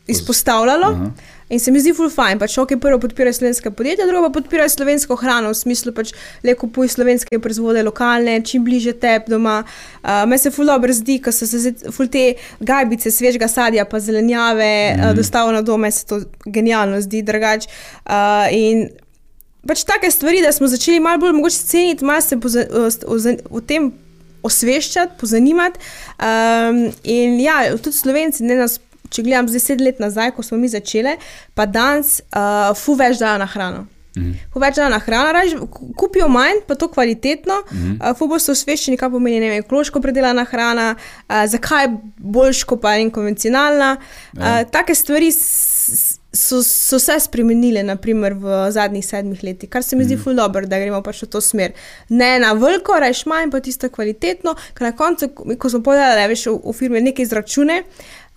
izpostavljalo. 0.06 0.86
Aha. 0.86 1.10
In 1.50 1.58
se 1.58 1.72
mi 1.74 1.80
zdi 1.82 1.90
ful 1.96 2.10
fajn, 2.12 2.38
pač 2.38 2.54
ok, 2.62 2.76
prvo 2.78 3.00
podpirajo 3.02 3.34
slovenska 3.40 3.72
podjetja, 3.74 4.06
drugo 4.06 4.28
pa 4.28 4.36
podpirajo 4.38 4.70
slovensko 4.70 5.16
hrano, 5.18 5.50
v 5.50 5.58
smislu 5.58 5.92
pač 5.96 6.12
le 6.46 6.54
kupuj 6.58 6.92
slovenske 6.94 7.40
proizvode, 7.42 7.82
lokalne, 7.82 8.36
čim 8.46 8.62
bliže 8.66 8.94
tep 9.02 9.26
doma. 9.30 9.60
Uh, 10.00 10.22
Meni 10.30 10.38
se 10.38 10.52
ful 10.54 10.70
dobro 10.70 10.94
zdi, 10.94 11.18
ko 11.24 11.34
so 11.34 11.48
se 11.50 11.74
ful 11.90 12.06
te 12.12 12.36
gajbice 12.62 13.10
svežega 13.10 13.48
sadja 13.50 13.84
pa 13.90 13.98
zelenjave 13.98 14.70
mm. 14.94 15.08
uh, 15.08 15.14
dostavili 15.18 15.58
na 15.58 15.64
dom, 15.66 15.82
meni 15.82 15.96
se 15.96 16.06
to 16.06 16.20
genialno 16.46 17.00
zdi, 17.02 17.24
drugač. 17.26 17.66
Uh, 18.06 18.46
in 18.54 18.86
pač 19.66 19.82
take 19.88 20.12
stvari, 20.14 20.44
da 20.46 20.52
smo 20.54 20.70
začeli 20.70 21.02
malo 21.02 21.18
bolj 21.24 21.34
mogoče 21.40 21.64
ceniti, 21.72 22.06
malo 22.06 22.22
se 22.22 22.38
poza, 22.40 22.62
o, 22.70 22.86
o, 23.10 23.18
o 23.58 23.60
tem 23.60 23.90
osveščati, 24.46 25.18
pozanimati. 25.20 25.82
Um, 26.22 26.86
in 27.04 27.40
ja, 27.42 27.58
tudi 27.76 27.98
slovenci, 27.98 28.46
ne 28.46 28.56
nas, 28.62 28.78
če 29.10 29.22
gledam 29.22 29.48
zdaj 29.48 29.60
sedem 29.62 29.86
let 29.86 29.98
nazaj, 29.98 30.30
ko 30.30 30.42
smo 30.42 30.56
mi 30.56 30.68
začeli, 30.68 31.16
pa 31.52 31.66
danes, 31.66 32.20
uh, 32.30 32.74
fu 32.74 32.94
več 32.94 33.18
dajo 33.18 33.38
na 33.38 33.46
hrano. 33.46 33.86
Mhm. 34.10 34.32
Fu 34.50 34.58
več 34.58 34.74
dajo 34.74 34.88
na 34.88 34.98
hrano, 34.98 35.32
raž, 35.32 35.52
kupijo 35.94 36.26
manj, 36.28 36.64
pa 36.66 36.74
to 36.74 36.88
kvalitetno, 36.88 37.60
Mhm. 37.66 37.92
uh, 38.00 38.14
fu 38.14 38.26
bolj 38.26 38.40
so 38.40 38.52
osveščeni, 38.52 38.96
kaj 38.96 39.10
pomeni 39.10 39.38
vem, 39.42 39.60
ekološko 39.60 40.00
predelana 40.00 40.44
hrana, 40.44 40.88
uh, 40.94 41.44
zakaj 41.46 41.84
je 41.84 41.92
boljš 42.18 42.64
kot 42.64 42.80
pa 42.80 42.96
in 42.96 43.10
konvencionalna. 43.10 43.96
Ja. 44.32 44.40
Uh, 44.56 44.70
take 44.70 44.94
stvari 44.94 45.30
so, 46.32 46.58
so 46.60 46.98
se 46.98 47.20
spremenile, 47.20 47.82
naprimer 47.84 48.34
v 48.34 48.44
zadnjih 48.70 49.02
sedmih 49.04 49.42
letih, 49.42 49.68
kar 49.68 49.82
se 49.82 49.96
mi 49.96 50.04
zdi 50.04 50.16
ful 50.16 50.34
dobro, 50.34 50.66
da 50.66 50.78
gremo 50.78 51.02
pač 51.02 51.22
v 51.22 51.28
to 51.28 51.40
smer. 51.40 51.72
Ne 52.10 52.38
na 52.38 52.52
veliko, 52.54 52.94
reš 52.96 53.24
manj, 53.26 53.50
pa 53.50 53.60
tisto 53.60 53.88
kvalitetno, 53.88 54.54
ker 54.74 54.82
na 54.82 54.92
koncu, 54.92 55.28
ko- 55.56 55.70
smo 55.70 55.82
povedali, 55.82 56.28
veš, 56.28 56.46
v, 56.46 56.58
v 56.64 56.72
firmi 56.72 57.00
nekaj 57.02 57.22
izračune. 57.24 57.82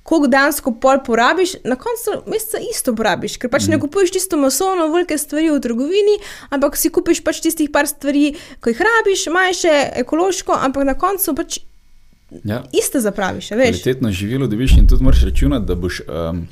Koliko 0.04 0.28
dejansko 0.28 0.72
pol 0.84 0.98
porabiš, 1.00 1.54
na 1.64 1.76
koncu 1.76 2.18
meseca 2.28 2.60
isto 2.60 2.92
porabiš, 2.92 3.38
ker 3.38 3.50
pač 3.50 3.68
mm. 3.68 3.72
ne 3.72 3.80
kupuješ 3.80 4.12
tisto 4.12 4.36
masovno, 4.38 4.90
velike 4.92 5.16
stvari 5.18 5.48
v 5.50 5.60
trgovini, 5.60 6.18
ampak 6.50 6.76
si 6.76 6.90
kupiš 6.90 7.22
pač 7.24 7.40
tistih 7.40 7.70
par 7.72 7.88
stvari, 7.88 8.34
ki 8.60 8.70
jih 8.70 8.82
rabiš, 8.84 9.28
manjše, 9.32 9.72
ekološko, 9.96 10.52
ampak 10.60 10.84
na 10.84 10.94
koncu 10.96 11.36
pač 11.36 11.60
Ja. 12.44 12.64
isto 12.74 13.00
zapraviš. 13.00 13.48
Kvalitetno 13.50 14.12
živilo 14.12 14.48
dobiš 14.48 14.72
in 14.78 14.88
tudi 14.88 15.04
moraš 15.04 15.24
računati, 15.24 15.66
da 15.66 15.76
boš 15.76 16.02
um, 16.02 16.48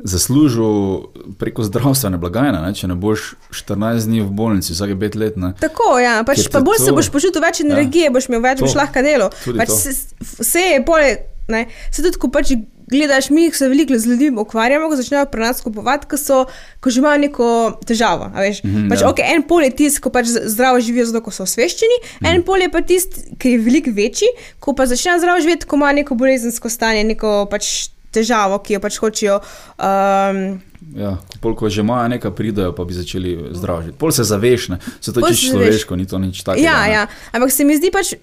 zaslužil 0.00 0.98
preko 1.38 1.62
zdravstvene 1.62 2.18
blagajne, 2.18 2.58
ne? 2.58 2.74
če 2.74 2.88
ne 2.88 2.96
boš 2.96 3.34
14 3.52 4.06
dni 4.06 4.20
v 4.20 4.30
bolnici, 4.32 4.72
vsake 4.72 4.96
5 4.96 5.16
let. 5.16 5.36
Ne? 5.36 5.52
Tako, 5.60 5.98
ja, 5.98 6.20
pač 6.26 6.42
Ker 6.42 6.52
pa 6.52 6.60
bolj 6.60 6.80
se 6.80 6.90
to- 6.90 6.96
boš 6.96 7.10
počutil 7.10 7.40
več 7.40 7.60
energije, 7.60 8.04
ja, 8.04 8.10
boš 8.10 8.28
imel 8.28 8.42
več, 8.42 8.58
To. 8.58 8.66
boš 8.66 8.74
lahko 8.74 9.02
delo. 9.02 9.30
Tudi 9.44 9.58
Pač 9.58 9.70
se, 9.70 9.94
vse 10.40 10.64
je 10.66 10.82
pole, 10.84 11.10
ne, 11.48 11.62
se 11.92 12.02
tudi, 12.02 12.18
ko 12.18 12.28
pač 12.28 12.54
gledaš, 12.90 13.30
mi 13.30 13.50
se 13.50 13.68
veliko 13.68 13.94
z 13.94 14.06
ljudmi 14.06 14.38
ukvarjamo, 14.38 14.88
ko 14.88 14.96
začnejo 14.96 15.26
pri 15.26 15.40
nas 15.40 15.60
kupovati, 15.60 16.06
ko, 16.06 16.16
so, 16.16 16.44
ko 16.80 16.90
že 16.90 17.00
imajo 17.00 17.18
neko 17.20 17.46
težavo. 17.82 18.30
Veš, 18.34 18.62
Mhm, 18.62 18.88
pač, 18.88 19.00
ja. 19.00 19.08
okay, 19.08 19.30
en 19.30 19.42
pol 19.44 19.62
je 19.62 19.70
tisti, 19.72 20.00
ko 20.00 20.10
pač 20.10 20.26
zdravo 20.26 20.80
živijo, 20.80 21.06
zato 21.06 21.20
ko 21.20 21.30
so 21.30 21.42
osveščeni, 21.42 21.98
Mhm. 22.16 22.26
en 22.26 22.42
pol 22.42 22.58
je 22.58 22.68
pa 22.68 22.80
tisti, 22.82 23.16
ki 23.36 23.48
je 23.48 23.58
veliko 23.60 23.90
večji, 23.92 24.28
ko 24.58 24.72
pa 24.72 24.86
začnejo 24.86 25.18
zdravo 25.18 25.40
živeti, 25.40 25.64
ko 25.64 25.76
ima 25.76 25.92
neko 25.92 26.14
bolezensko 26.14 26.68
stanje, 26.68 27.04
neko 27.06 27.46
pač 27.46 27.70
težavo, 28.10 28.58
ki 28.58 28.74
jo 28.74 28.80
pač 28.80 28.98
hočejo. 28.98 29.40
Um, 29.78 30.60
Ja, 30.92 31.10
pol, 31.38 31.54
ko 31.54 31.68
že 31.68 31.80
imajo 31.80 32.08
nekaj, 32.08 32.32
pridajo, 32.32 32.72
pa 32.72 32.82
bi 32.82 32.90
začeli 32.90 33.52
zdraviti. 33.52 33.94
Pol 33.94 34.10
se 34.10 34.24
zaveš, 34.24 34.68
ne? 34.68 34.78
se 34.98 35.12
to 35.12 35.20
čisto 35.20 35.30
zaveš. 35.30 35.50
človeško, 35.52 35.92
ni 35.94 36.04
to 36.04 36.18
nič 36.18 36.40
takega. 36.40 36.64
Ja, 36.64 36.78
ne. 36.80 36.90
ja, 36.90 37.02
ampak 37.30 37.52
se 37.52 37.64
mi 37.64 37.76
zdi 37.76 37.90
pač. 37.90 38.14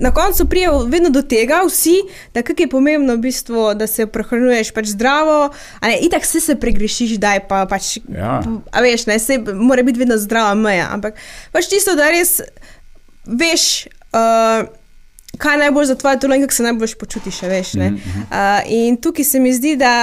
Na 0.00 0.12
koncu 0.14 0.46
prije 0.48 0.70
vedno 0.86 1.10
do 1.10 1.22
tega, 1.22 1.62
vsi, 1.66 1.96
da 2.34 2.42
kak 2.42 2.60
je 2.60 2.68
pomembno, 2.70 3.16
v 3.16 3.24
bistvu, 3.28 3.74
da 3.74 3.86
se 3.86 4.06
prehranjuješ 4.06 4.70
pač 4.74 4.92
zdravo, 4.94 5.50
a 5.80 5.90
ne, 5.90 5.98
itak 6.06 6.26
se 6.26 6.40
se 6.40 6.54
pregrešiš, 6.60 7.16
da 7.18 7.34
je 7.34 7.42
pa 7.48 7.64
pač. 7.66 7.96
Ja. 8.14 8.38
A 8.70 8.82
veš, 8.84 9.06
ne, 9.10 9.18
se 9.18 9.38
mora 9.54 9.82
biti 9.82 9.98
vedno 9.98 10.18
zdrava 10.18 10.54
meja, 10.54 10.88
ampak 10.94 11.18
pač 11.52 11.70
tisto, 11.72 11.96
da 11.98 12.10
res 12.14 12.38
veš, 13.26 13.88
uh, 14.14 14.70
kaj 15.38 15.54
je 15.54 15.62
najbolj 15.66 15.90
za 15.90 15.98
tvoje 15.98 16.20
telo 16.20 16.34
in 16.34 16.46
kako 16.46 16.54
se 16.54 16.62
najbolj 16.70 16.96
počutiš, 17.00 17.42
veš. 17.42 17.74
ne. 17.74 17.90
Mhm, 17.90 18.08
mhm. 18.08 18.26
Uh, 18.30 18.72
in 18.72 18.96
tukaj 18.96 19.24
se 19.24 19.40
mi 19.40 19.52
zdi, 19.52 19.76
da 19.76 19.94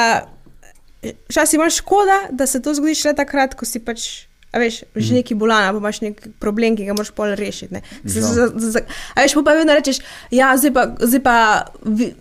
včasih 1.29 1.57
imaš 1.57 1.75
škoda, 1.75 2.19
da 2.31 2.47
se 2.47 2.61
to 2.61 2.73
zgodi 2.73 2.95
šele 2.95 3.15
takrat, 3.15 3.55
ko 3.55 3.65
si 3.65 3.79
pač. 3.79 4.24
A 4.55 4.59
veš, 4.59 4.75
že 4.95 5.05
Mhm. 5.05 5.15
neki 5.15 5.33
bolan, 5.35 5.67
pa 5.67 5.77
imaš 5.77 5.99
neki 5.99 6.29
problem, 6.39 6.75
ki 6.75 6.85
ga 6.85 6.93
moraš 6.93 7.11
pol 7.11 7.35
rešiti. 7.35 7.75
Z- 8.05 8.23
z- 8.23 8.71
z- 8.71 8.85
A 9.11 9.21
veš, 9.21 9.33
pa 9.35 9.51
vedno 9.51 9.73
rečeš, 9.73 9.99
ja, 10.31 10.55
zdaj 10.55 10.71
pa, 10.71 10.83
zdaj 10.97 11.19
pa 11.19 11.35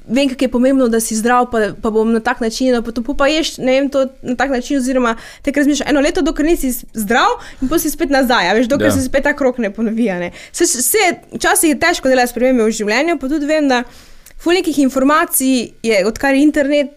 vem, 0.05 0.27
kako 0.29 0.45
je 0.45 0.51
pomembno, 0.51 0.89
da 0.89 0.99
si 0.99 1.15
zdrav, 1.15 1.47
pa, 1.47 1.71
pa 1.73 1.91
bom 1.91 2.11
na 2.11 2.19
tak 2.21 2.41
način, 2.41 2.75
pa 2.77 2.91
to 2.91 3.03
pol 3.03 3.15
pa 3.15 3.29
ješ, 3.29 3.59
ne 3.59 3.73
vem, 3.73 3.87
to 3.87 4.03
na 4.21 4.35
tak 4.35 4.51
način, 4.51 4.77
oziroma 4.77 5.13
te 5.43 5.53
razmišljaš 5.53 5.87
eno 5.87 6.01
leto, 6.01 6.23
dokler 6.23 6.47
nisi 6.47 6.73
zdrav 6.93 7.31
in 7.61 7.69
potem 7.69 7.81
si 7.81 7.91
spet 7.91 8.11
nazaj, 8.11 8.51
a 8.51 8.55
veš, 8.55 8.67
dokler 8.67 8.89
Ja. 8.89 8.93
se 8.93 9.03
spet 9.03 9.23
ta 9.23 9.33
krok 9.33 9.59
ne 9.59 9.71
ponovi. 9.71 10.05
Ne. 10.05 10.33
Se, 10.53 10.67
se, 10.67 10.99
včasih 11.33 11.71
je 11.71 11.79
težko 11.79 12.09
delati 12.09 12.29
spremembe 12.29 12.65
v 12.65 12.71
življenju, 12.73 13.15
pa 13.17 13.29
tudi 13.29 13.47
vem, 13.47 13.69
da 13.69 13.85
ful 14.37 14.53
nekih 14.53 14.79
informacij 14.81 15.55
je, 15.83 16.07
odkar 16.07 16.35
je 16.35 16.43
internet 16.43 16.91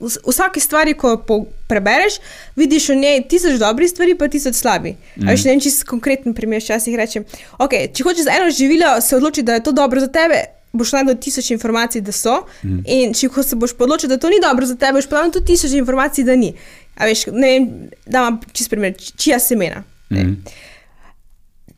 v 0.00 0.08
vsaki 0.28 0.60
stvari, 0.60 0.94
ko 0.94 1.16
po, 1.26 1.38
prebereš, 1.68 2.18
vidiš 2.56 2.88
v 2.88 2.96
njej 3.00 3.22
tisoč 3.28 3.58
dobrih 3.58 3.90
stvari, 3.90 4.14
pa 4.14 4.28
tisoč 4.28 4.58
slabih. 4.58 4.96
Mm. 5.16 5.32
Še 5.32 5.48
ne 5.48 5.54
vem, 5.54 5.62
čisto 5.64 5.88
konkreten 5.88 6.36
primer, 6.36 6.60
včasih 6.60 6.96
rečem. 6.98 7.24
Okay, 7.56 7.88
če 7.88 8.04
hočeš 8.04 8.28
za 8.28 8.36
eno 8.36 8.52
živilo 8.52 8.92
se 9.00 9.16
odločiti, 9.16 9.46
da 9.48 9.56
je 9.56 9.64
to 9.64 9.72
dobro 9.72 10.00
za 10.00 10.10
tebe. 10.12 10.42
Boš 10.76 10.92
najdel 10.92 11.16
tisoč 11.16 11.48
informacij, 11.54 12.02
da 12.04 12.12
so, 12.12 12.42
mm. 12.60 12.82
in 12.84 13.16
če 13.16 13.30
se 13.40 13.56
boš 13.56 13.72
odločil, 13.80 14.12
da 14.12 14.20
to 14.20 14.28
ni 14.28 14.42
dobro 14.42 14.68
za 14.68 14.76
tebe, 14.76 15.00
boš 15.00 15.08
pa 15.08 15.22
najdel 15.22 15.38
tudi 15.38 15.54
tisoč 15.54 15.72
informacij, 15.80 16.28
da 16.28 16.36
ni. 16.36 16.52
A 16.96 17.08
veš, 17.08 17.26
ne 17.32 17.54
vem, 17.54 17.70
da 18.04 18.26
imam 18.26 18.40
čist 18.52 18.72
primer, 18.72 18.92
čija 19.16 19.40
semena. 19.40 19.80
Mm. 20.12 20.36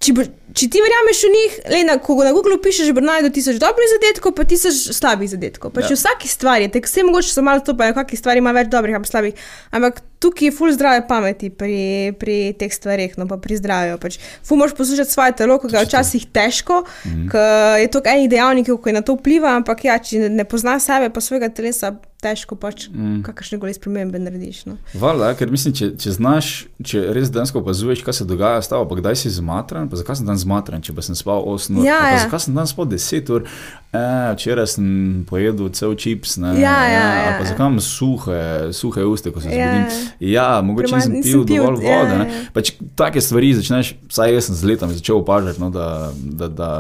Če, 0.03 0.15
bo, 0.15 0.27
če 0.59 0.67
ti 0.73 0.81
verjameš 0.83 1.21
v 1.23 1.31
njih, 1.35 1.57
le 1.73 1.81
na, 1.87 1.97
ko 2.03 2.17
na 2.19 2.33
Google 2.35 2.59
pišeš, 2.63 2.91
bo 2.97 3.03
najdel 3.05 3.31
tisoč 3.35 3.61
dobrih 3.63 3.91
zadetkov, 3.95 4.35
pa 4.35 4.47
tisoč 4.49 4.89
slabih 4.97 5.31
zadetkov. 5.31 5.73
Pač 5.75 5.93
ja. 5.93 5.99
Vsaki 5.99 6.31
stvari, 6.31 6.69
te 6.73 6.83
vse 6.83 7.05
mogoče 7.07 7.31
so 7.31 7.45
malo 7.47 7.63
stopajo, 7.63 7.95
kakšne 7.97 8.19
stvari 8.21 8.43
ima 8.43 8.55
več 8.57 8.71
dobrih, 8.73 8.99
pa 8.99 9.11
slabih. 9.11 9.39
Ampak 9.75 10.03
tukaj 10.19 10.51
je 10.51 10.57
full 10.57 10.75
zdrave 10.75 11.05
pameti 11.09 11.53
pri, 11.55 12.11
pri 12.19 12.39
teh 12.59 12.75
stvarih, 12.75 13.15
no 13.21 13.29
pa 13.31 13.39
pri 13.43 13.61
zdravju. 13.61 14.01
Pač, 14.03 14.19
full 14.47 14.61
moš 14.61 14.75
poslušati 14.79 15.15
svoje 15.15 15.37
telo, 15.39 15.61
ki 15.63 15.71
ga 15.73 15.85
je 15.85 15.91
včasih 15.93 16.29
težko, 16.35 16.83
mm. 17.07 17.31
ker 17.33 17.85
je 17.85 17.91
to 17.95 18.03
enih 18.03 18.29
dejavnikov, 18.33 18.83
ki 18.83 18.99
na 18.99 19.05
to 19.07 19.19
vpliva, 19.19 19.55
ampak 19.61 19.87
ja, 19.87 19.99
če 20.03 20.27
ne 20.33 20.49
poznaš 20.49 20.91
sebe, 20.91 21.13
pa 21.15 21.23
svojega 21.23 21.53
telesa 21.55 21.95
težko 22.23 22.57
pač 22.59 22.89
mm. 22.91 23.21
kakršne 23.27 23.61
koli 23.63 23.75
spremembe 23.77 24.19
narediš. 24.19 24.65
No. 24.67 24.75
Vala, 24.99 25.31
ker 25.39 25.53
mislim, 25.53 25.75
če, 25.79 25.91
če 26.03 26.15
znaš, 26.17 26.49
če 26.83 27.05
res 27.15 27.31
dejansko 27.35 27.63
opazuješ, 27.63 28.03
kaj 28.07 28.19
se 28.21 28.27
dogaja 28.29 28.63
s 28.65 28.73
tabo, 28.73 28.89
pa 28.91 28.99
kdaj 28.99 29.21
si 29.23 29.31
zmatran, 29.37 29.87
pa 29.91 30.01
zakaj 30.01 30.19
sem 30.21 30.27
dan 30.27 30.41
zmatran, 30.41 30.83
če 30.83 30.97
pa 30.97 31.05
sem 31.07 31.19
spal 31.19 31.47
8 31.47 31.79
ur, 31.79 31.87
ja, 31.87 32.01
pa 32.03 32.11
ja. 32.17 32.25
zakaj 32.27 32.49
sem 32.49 32.59
dan 32.59 32.71
spal 32.71 32.91
10 32.91 33.31
ur, 33.37 33.47
e, 33.93 34.33
včeraj 34.35 34.67
sem 34.67 34.87
pojedel 35.29 35.69
cel 35.73 35.95
čips, 35.95 36.37
ne, 36.37 36.49
Ja, 36.61 36.77
ja, 36.85 37.05
e, 37.15 37.23
ja. 37.25 37.37
pa 37.39 37.45
zakaj 37.49 37.67
imam 37.67 37.81
suhe, 37.81 38.41
suhe 38.73 39.05
uste, 39.05 39.33
ko 39.33 39.41
se 39.41 39.49
Ja, 39.49 39.69
zbudim. 39.71 40.11
Ja, 40.21 40.61
mogoče 40.63 40.89
Premalo 40.89 40.99
nisem 40.99 41.13
nisem 41.13 41.33
pil 41.33 41.47
pil, 41.47 41.57
dovolj 41.57 41.85
ja, 41.87 41.99
vode. 41.99 42.13
ja. 42.13 42.19
ne. 42.19 42.43
Pač 42.53 42.73
take 42.97 43.21
stvari 43.21 43.55
začneš, 43.57 43.95
vsaj 44.11 44.35
jaz 44.35 44.51
sem 44.51 44.59
z 44.61 44.71
letami 44.73 44.99
začel 44.99 45.17
opažati, 45.23 45.61
no, 45.61 45.71
da, 45.71 46.13
da, 46.21 46.49
da 46.49 46.71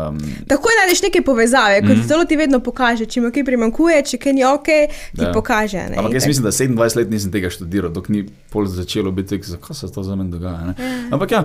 Takoj 0.48 0.78
najdeš 0.82 1.02
neke 1.08 1.22
povezave, 1.24 1.80
kot 1.80 1.96
mm. 1.96 2.06
telo 2.08 2.24
ti 2.28 2.36
vedno 2.36 2.60
kaže, 2.60 3.06
če 3.08 3.24
mu 3.24 3.32
kaj 3.34 3.44
primankuje, 3.48 4.02
če 4.12 4.20
kaj 4.20 4.32
ni 4.36 4.44
ok, 4.44 4.68
ti 4.68 5.22
Ja. 5.22 5.28
ja. 5.28 5.32
pokaže. 5.34 5.88
Ne? 5.90 5.96
Ampak 5.98 6.14
jaz 6.20 6.26
mislim, 6.26 6.44
da 6.44 6.52
27 6.52 6.96
let 7.00 7.10
nisem 7.10 7.32
tega 7.32 7.50
študiral, 7.50 7.90
dok 7.92 8.08
ni 8.12 8.26
pol 8.52 8.66
začelo 8.68 9.10
biti 9.10 9.40
zakaj 9.42 9.76
se 9.76 9.92
to 9.92 10.02
za 10.02 10.16
me 10.16 10.24
dogaja. 10.28 10.66
Ne? 10.70 10.92
Ampak 11.10 11.32
ja, 11.32 11.44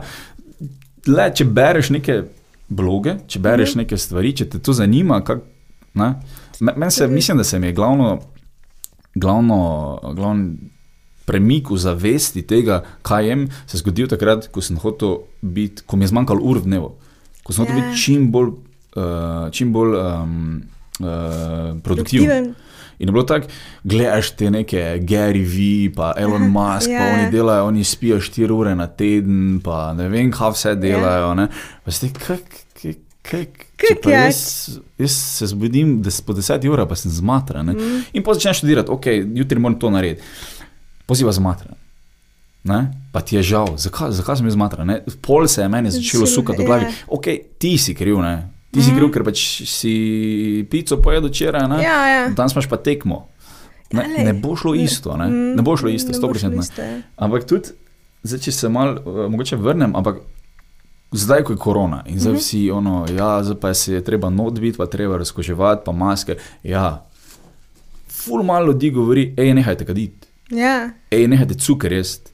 le, 1.07 1.31
če 1.35 1.45
bereš 1.45 1.89
neke 1.95 2.23
bloge, 2.67 3.17
če 3.27 3.39
bereš 3.43 3.75
neke 3.79 3.97
stvari, 3.97 4.33
če 4.35 4.49
te 4.49 4.59
to 4.63 4.73
zanima, 4.75 5.19
kak, 5.25 5.43
ne, 5.95 6.13
me- 6.59 6.73
meni 6.75 6.91
se, 6.91 7.07
mislim, 7.07 7.37
da 7.37 7.43
se 7.43 7.59
mi 7.59 7.67
je 7.67 7.73
glavno, 7.73 8.19
glavno, 9.15 9.59
glavno 10.05 10.53
premik 11.25 11.69
v 11.69 11.77
zavesti 11.77 12.41
tega, 12.43 12.81
kaj 13.01 13.27
jem, 13.27 13.43
se 13.65 13.77
zgodil 13.77 14.07
takrat, 14.07 14.47
ko 14.47 14.61
sem 14.61 14.77
hotel 14.77 15.17
biti, 15.41 15.83
ko 15.83 15.95
mi 15.95 16.03
je 16.03 16.09
zmanjkalo 16.09 16.41
ur 16.41 16.57
v 16.57 16.65
dnevu, 16.65 16.89
ko 17.41 17.53
sem 17.53 17.63
hotel 17.63 17.77
Ja. 17.77 17.81
biti 17.81 18.01
čim 18.01 18.31
bolj, 18.31 18.49
uh, 18.95 19.03
čim 19.49 19.71
bolj 19.71 19.93
um, 19.93 20.63
uh, 20.99 21.07
produktiven. 21.77 21.81
Produktiven. 21.81 22.55
In 22.99 23.07
je 23.07 23.11
bilo 23.11 23.23
tako, 23.23 23.47
gledaš 23.83 24.31
te 24.31 24.49
neke 24.49 24.77
Gary 25.01 25.41
V, 25.43 25.55
pa 25.95 26.13
Elon 26.15 26.45
Musk, 26.51 26.87
Ja, 26.87 26.99
pa 26.99 27.05
ja. 27.05 27.13
oni 27.15 27.31
delajo, 27.31 27.65
oni 27.65 27.83
spijo 27.83 28.17
4 28.17 28.51
ure 28.51 28.75
na 28.75 28.87
teden, 28.87 29.59
pa 29.59 29.93
ne 29.93 30.09
vem, 30.09 30.29
kaj 30.29 30.51
vse 30.51 30.75
delajo. 30.75 31.33
ne. 31.33 31.47
Pa 31.83 31.91
si 31.91 31.99
ti, 32.03 32.19
kak, 32.19 32.43
je? 34.09 34.15
jaz, 34.15 34.79
jaz 34.99 35.11
se 35.11 35.47
zbudim 35.47 36.01
des, 36.01 36.21
po 36.21 36.33
10 36.33 36.67
urah, 36.69 36.87
pa 36.89 36.95
sem 36.95 37.11
zmatran. 37.11 37.71
Mm. 37.71 38.01
In 38.13 38.23
potem 38.23 38.41
začneš 38.41 38.63
študirati, 38.63 38.91
ok, 38.91 39.07
jutri 39.35 39.59
moram 39.59 39.79
to 39.79 39.89
narediti. 39.89 40.21
Poziva 41.07 41.31
zmatran. 41.31 41.75
Ne? 42.63 42.91
Pa 43.11 43.21
ti 43.21 43.35
je 43.35 43.43
žal, 43.43 43.75
zakaj, 43.77 44.11
zakaj 44.15 44.39
sem 44.39 44.47
jaz 44.47 44.55
zmatran? 44.55 44.87
ne? 44.87 45.01
Pol 45.21 45.47
se 45.47 45.61
je 45.61 45.69
meni 45.69 45.91
začelo 45.91 46.27
sukati 46.27 46.63
v 46.63 46.65
glavi. 46.65 46.87
ja. 46.87 46.91
Ok, 47.07 47.27
ti 47.59 47.77
si 47.77 47.95
kriv, 47.95 48.21
ne? 48.23 48.49
Ti 48.73 48.81
si 48.81 48.95
kriv, 48.95 49.11
ker 49.13 49.25
pač 49.27 49.41
si 49.69 49.93
pico 50.71 50.97
pojedel 50.97 51.29
včeraj? 51.29 51.67
Ja, 51.83 51.97
ja. 52.09 52.21
danes 52.33 52.55
imaš 52.55 52.71
pa 52.71 52.79
tekmo. 52.81 53.27
Ne, 53.93 54.07
lej. 54.09 54.25
ne 54.25 54.33
bo 54.33 54.55
šlo 54.57 54.73
isto, 54.73 55.13
ne, 55.17 55.29
ne 55.29 55.61
bo 55.61 55.77
šlo 55.77 55.91
isto, 55.93 56.09
Ne 56.09 56.17
bo 56.17 56.33
šlo 56.33 56.49
100%. 56.49 56.55
Ne. 56.55 56.63
isto, 56.65 56.81
ja. 56.81 57.01
Ampak 57.21 57.45
tudi, 57.45 57.75
zdaj, 58.25 58.39
če 58.47 58.51
se 58.55 58.69
mal, 58.73 58.95
uh, 58.97 59.27
mogoče 59.29 59.59
vrnem, 59.61 59.93
ampak 59.95 60.23
zdaj, 61.13 61.43
ko 61.43 61.53
je 61.53 61.57
korona 61.57 62.03
in 62.05 62.19
zdaj 62.19 62.31
Mhm. 62.31 62.39
vsi 62.39 62.71
ono, 62.71 63.05
ja, 63.09 63.43
zdaj 63.43 63.55
pa 63.57 63.73
se 63.73 63.93
je 63.93 64.03
treba 64.03 64.29
not 64.29 64.53
biti, 64.55 64.77
pa 64.77 64.85
treba 64.85 65.17
razkoževati, 65.17 65.81
pa 65.85 65.91
maske. 65.93 66.35
Ja, 66.63 67.05
ful 68.09 68.43
malo 68.43 68.65
ljudi 68.65 68.89
govori, 68.91 69.33
hej, 69.37 69.53
nehajte 69.53 69.85
kaditi, 69.85 70.27
Ja. 70.49 70.89
hej, 71.11 71.27
nehajte 71.27 71.53
cukor 71.55 71.91
jesti. 71.91 72.31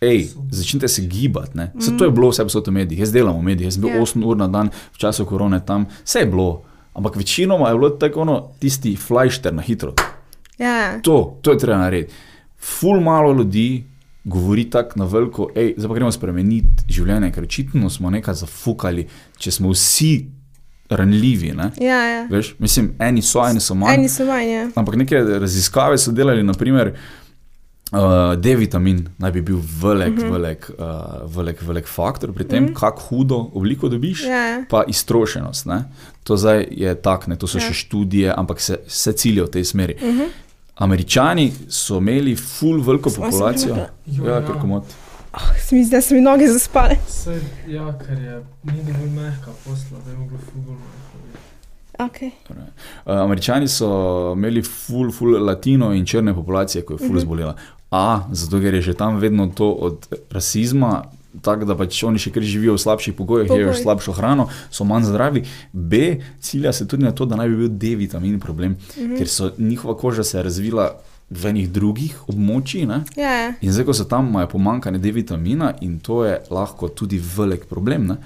Ej, 0.00 0.28
začnite 0.50 0.88
se 0.88 1.02
gibati. 1.02 1.58
Mm. 1.58 1.98
To 1.98 2.04
je 2.04 2.10
bilo 2.10 2.28
vse 2.28 2.42
posod 2.44 2.66
v 2.66 2.72
medijih. 2.72 3.00
Jaz 3.00 3.12
delam 3.12 3.36
v 3.36 3.42
medijih, 3.42 3.66
jaz 3.66 3.74
sem 3.74 3.82
bil 3.82 3.90
Ja. 3.90 4.00
8 4.00 4.24
ur 4.24 4.36
na 4.36 4.48
dan 4.48 4.70
v 4.92 4.98
času 4.98 5.24
korone 5.24 5.60
tam, 5.60 5.86
vse 6.04 6.18
je 6.18 6.26
bilo. 6.26 6.62
Ampak 6.94 7.16
večinoma 7.16 7.68
je 7.68 7.74
bilo 7.74 7.90
tako 7.90 8.20
ono, 8.20 8.48
tisti 8.58 8.96
flajšter 8.96 9.54
na 9.54 9.62
hitro. 9.62 9.94
Ja. 10.58 11.00
To, 11.02 11.38
to 11.42 11.50
je 11.50 11.58
treba 11.58 11.78
narediti. 11.78 12.12
Ful 12.58 13.00
malo 13.00 13.32
ljudi 13.32 13.84
govori 14.24 14.70
tako 14.70 14.98
na 14.98 15.04
veliko, 15.04 15.50
hej, 15.54 15.74
zdaj 15.76 15.88
pa 15.88 15.94
gremo 15.94 16.12
spremeniti 16.12 16.88
življenje, 16.88 17.30
ker 17.32 17.46
očitno 17.46 17.90
smo 17.90 18.10
nekaj 18.10 18.34
zafukali, 18.34 19.06
če 19.38 19.50
smo 19.50 19.72
vsi 19.72 20.12
ranljivi. 20.90 21.52
Ne? 21.56 21.70
Ja, 21.80 22.02
ja. 22.04 22.26
Veš, 22.30 22.54
mislim, 22.58 22.92
eni 22.98 23.22
so, 23.22 23.44
eni 23.44 23.60
so 23.60 23.76
manj. 23.76 23.94
Eni 23.94 24.08
so 24.08 24.26
manj. 24.28 24.50
Ja. 24.52 24.66
Ampak 24.74 24.96
neke 25.00 25.20
raziskave 25.40 25.98
so 26.00 26.12
delali, 26.12 26.42
naprimer, 26.42 26.94
uh, 27.92 28.00
D-vitamin 28.40 29.04
naj 29.20 29.32
bi 29.36 29.42
bil 29.50 29.60
velik, 29.82 30.16
uh 30.16 30.24
-huh. 30.24 30.32
velik, 30.32 30.70
uh, 30.78 31.36
velik, 31.36 31.62
velik 31.62 31.86
faktor 31.86 32.32
pri 32.32 32.44
tem, 32.44 32.64
uh 32.64 32.70
-huh. 32.70 32.80
kako 32.80 33.02
hudo 33.02 33.50
obliko 33.54 33.88
dobiš, 33.88 34.24
Ja. 34.24 34.64
pa 34.70 34.84
iztrošenost. 34.88 35.66
Ne? 35.66 35.84
To 36.24 36.36
zdaj 36.36 36.66
je 36.70 36.94
tak, 36.94 37.26
ne? 37.26 37.36
to 37.36 37.46
so 37.46 37.58
ja. 37.58 37.64
Ja. 37.64 37.68
še 37.68 37.74
študije, 37.74 38.34
ampak 38.36 38.60
se, 38.60 38.78
se 38.86 39.12
cilja 39.12 39.44
v 39.44 39.48
tej 39.48 39.64
smeri. 39.64 39.94
Uh 39.94 40.08
-huh. 40.08 40.28
Američani 40.78 41.52
so 41.68 41.98
imeli 41.98 42.36
full 42.36 42.82
veliko 42.82 43.10
sem 43.10 43.22
populacijo. 43.22 43.74
Ja, 43.74 43.88
ja. 44.24 44.46
kar 44.46 44.60
komod. 44.60 44.82
Oh, 45.32 45.56
se 45.60 45.76
mi 45.76 45.84
zdi, 45.84 45.96
da 45.96 46.02
so 46.02 46.14
mi 46.14 46.20
noge 46.20 46.46
zaspale. 46.48 46.96
Saj, 47.08 47.40
ja, 47.68 47.92
ker 47.98 48.18
je 48.18 48.38
ni 48.62 48.84
dovolj 48.86 49.10
mehka 49.10 49.52
posla, 49.64 49.98
da 50.04 50.10
je 50.10 50.16
moglo 50.16 50.38
fugol 50.38 50.74
mehko 50.74 51.18
biti. 51.24 51.44
Okay. 51.98 52.30
Uh, 52.48 53.20
Američani 53.20 53.68
so 53.68 53.88
imeli 54.36 54.62
full, 54.62 55.12
full 55.12 55.44
latino 55.44 55.92
in 55.94 56.06
črne 56.06 56.34
populacije, 56.34 56.84
ko 56.84 56.94
je 56.94 56.98
full 56.98 57.10
uh 57.10 57.16
-huh. 57.16 57.20
zbolela. 57.20 57.54
A, 57.90 58.20
zato 58.32 58.60
ker 58.60 58.74
je 58.74 58.82
že 58.82 58.94
tam 58.94 59.16
vedno 59.16 59.46
to 59.46 59.70
od 59.70 60.06
rasizma. 60.30 61.04
Tako 61.42 61.64
da 61.64 61.76
pač 61.76 62.02
oni 62.04 62.18
še 62.18 62.30
kar 62.30 62.42
živijo 62.42 62.74
v 62.74 62.78
slabših 62.78 63.14
pogojih, 63.14 63.48
Pogoj. 63.48 63.74
slabšo 63.74 64.12
hrano, 64.12 64.48
so 64.70 64.84
manj 64.84 65.04
zdravi. 65.04 65.44
B, 65.72 66.20
cilja 66.40 66.72
se 66.72 66.86
tudi 66.88 67.04
na 67.04 67.12
to, 67.12 67.24
da 67.24 67.36
naj 67.36 67.48
bi 67.48 67.56
bil 67.56 67.68
D-vitamin 67.68 68.40
problem, 68.40 68.72
mm 68.72 69.02
-hmm. 69.02 69.18
ker 69.18 69.28
so 69.28 69.52
njihova 69.58 69.96
koža 69.96 70.24
se 70.24 70.38
je 70.38 70.42
razvila 70.42 70.90
v 71.30 71.46
enih 71.46 71.70
drugih 71.70 72.28
območjih. 72.28 72.86
Ne? 72.88 73.04
Ja, 73.16 73.30
ja. 73.30 73.54
In 73.60 73.72
zdaj, 73.72 73.84
ko 73.84 73.94
so 73.94 74.04
tam, 74.04 74.28
imajo 74.28 74.48
pomankanje 74.48 74.98
D-vitamina 74.98 75.74
in 75.80 75.98
to 76.00 76.24
je 76.24 76.40
lahko 76.50 76.88
tudi 76.88 77.22
velik 77.36 77.64
problem. 77.64 78.06
ne. 78.06 78.16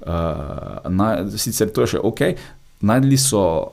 Uh, 0.00 0.90
na, 0.90 1.30
sicer 1.36 1.68
to 1.72 1.80
je 1.80 1.86
še 1.86 1.98
ok, 2.02 2.20
najdli 2.80 3.18
so 3.20 3.72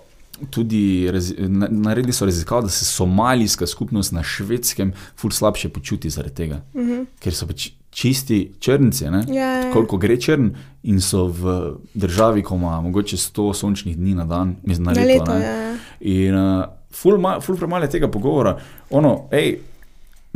tudi, 0.50 1.08
razi, 1.12 1.36
na- 1.48 1.68
naredili 1.72 2.14
so 2.14 2.26
raziskavo, 2.26 2.62
da 2.62 2.70
se 2.70 2.86
somalijska 2.86 3.68
skupnost 3.68 4.12
na 4.12 4.24
švedskem 4.24 4.94
ful 5.16 5.32
slabše 5.32 5.70
počuti 5.70 6.10
zaradi 6.10 6.36
tega, 6.36 6.62
uh 6.74 6.82
-huh. 6.82 7.06
ker 7.20 7.34
so 7.34 7.48
pač 7.48 7.70
čisti 7.90 8.52
črnci, 8.60 9.10
ne? 9.10 9.18
Mhm. 9.18 9.34
Ja, 9.34 9.52
ja. 9.54 9.72
koliko 9.74 9.98
gre 9.98 10.18
črn 10.22 10.50
in 10.84 11.02
so 11.02 11.26
v 11.28 11.74
državi, 11.94 12.44
ko 12.44 12.56
ima 12.56 12.82
mogoče 12.82 13.18
100 13.18 13.54
sončnih 13.54 13.98
dni 13.98 14.16
na 14.16 14.26
dan, 14.26 14.56
mislim, 14.64 14.86
na 14.86 14.92
Na 14.94 15.02
leto. 15.02 15.24
leto, 15.24 15.34
ja, 15.34 15.52
ja. 15.52 15.76
In 16.00 16.36
uh, 16.36 16.64
ful, 16.92 17.18
ma, 17.18 17.40
ful 17.42 17.58
premalo 17.58 17.84
je 17.84 17.90
tega 17.90 18.08
pogovora. 18.08 18.58
Ono, 18.90 19.28
hej, 19.32 19.58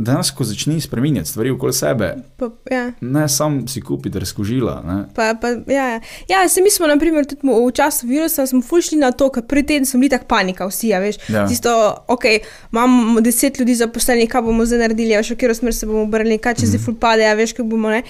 danes, 0.02 0.30
ko 0.30 0.44
začni 0.44 0.80
spremenjati 0.80 1.28
stvari 1.28 1.50
okoli 1.50 1.72
sebe, 1.72 2.14
Pa, 2.36 2.50
ja. 2.70 2.92
ne 3.00 3.28
sam 3.28 3.68
si 3.68 3.80
kupiti 3.80 4.18
razkožila. 4.18 4.82
Ne? 4.82 5.04
Pa, 5.14 5.34
pa, 5.34 5.48
ja, 5.66 5.88
ja. 5.88 6.00
ja, 6.28 6.48
se 6.48 6.60
mi 6.60 6.70
smo, 6.70 6.86
naprimer, 6.86 7.24
tudi 7.24 7.40
v 7.42 7.72
času 7.72 8.06
virusa, 8.06 8.46
smo 8.46 8.62
fušli 8.62 8.98
na 8.98 9.12
to, 9.12 9.30
ker 9.30 9.42
pred 9.42 9.66
tednom 9.66 9.86
smo 9.86 10.00
bili 10.00 10.10
tako 10.10 10.24
panika, 10.26 10.66
vsi, 10.66 10.88
ja, 10.88 10.98
veš. 10.98 11.16
Ja. 11.28 11.46
Tisto, 11.46 11.72
ok, 12.08 12.24
imamo 12.72 13.20
deset 13.20 13.58
ljudi 13.58 13.74
zaposlenih, 13.76 14.28
kaj 14.28 14.42
bomo 14.42 14.66
zdaj 14.66 14.78
naredili, 14.80 15.14
a 15.14 15.18
veš, 15.18 15.30
v 15.30 15.36
katero 15.36 15.54
smer 15.54 15.74
se 15.74 15.86
bomo 15.86 16.02
obrnili, 16.02 16.38
kaj 16.38 16.54
če 16.54 16.66
zdaj 16.66 16.78
Mhm. 16.78 16.84
ful 16.84 16.94
pade, 16.96 17.24
a 17.24 17.34
veš, 17.34 17.52
kaj 17.52 17.64
bomo, 17.64 17.90
ne. 17.90 18.02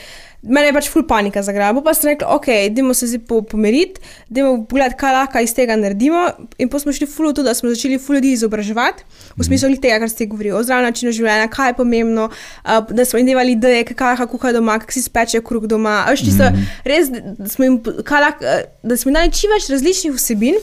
Mene 0.43 0.73
je 0.73 0.75
pač 0.75 0.89
ful 0.91 1.05
panika 1.07 1.39
zagrabila, 1.47 1.85
pa 1.87 1.93
sem 1.95 2.09
rekla, 2.11 2.33
ok, 2.35 2.49
idemo 2.67 2.97
se 2.99 3.07
zdaj 3.07 3.21
po, 3.29 3.37
pomeriti, 3.47 4.03
idemo 4.27 4.65
pogledati, 4.67 4.97
kaj 4.99 5.15
lahko 5.15 5.43
iz 5.45 5.55
tega 5.55 5.77
naredimo. 5.79 6.25
In 6.59 6.67
potem 6.67 6.89
smo 6.89 6.95
šli 6.97 7.07
ful 7.07 7.29
v 7.31 7.37
to, 7.39 7.45
da 7.47 7.55
smo 7.55 7.71
začeli 7.71 8.01
ful 8.03 8.19
ljudi 8.19 8.33
izobraževati, 8.35 9.07
v 9.39 9.47
smislu 9.47 9.71
mm. 9.71 9.83
tega, 9.85 10.01
kar 10.03 10.11
ste 10.11 10.27
govorili, 10.27 10.57
o 10.59 10.65
zdravem 10.67 10.91
načinu 10.91 11.15
življenja, 11.15 11.47
kaj 11.53 11.71
je 11.71 11.79
pomembno, 11.79 12.27
uh, 12.27 12.83
da 12.91 13.07
smo 13.07 13.23
jim 13.23 13.31
devali 13.31 13.55
ideje, 13.55 13.87
kaj 13.93 14.17
lahko 14.17 14.27
kuhajo 14.35 14.59
doma, 14.59 14.81
kako 14.83 14.99
si 14.99 15.05
spečejo 15.07 15.47
kruh 15.47 15.71
doma. 15.71 16.01
tisto, 16.19 16.51
mm. 16.51 16.69
res, 16.91 17.15
da 17.39 17.49
smo 17.49 17.69
jim, 17.69 17.79
lahko, 18.11 18.57
da 18.83 18.99
smo 18.99 19.13
jim 19.13 19.21
dali 19.21 19.37
čim 19.39 19.55
več 19.55 19.71
različnih 19.71 20.19
vsebin. 20.19 20.59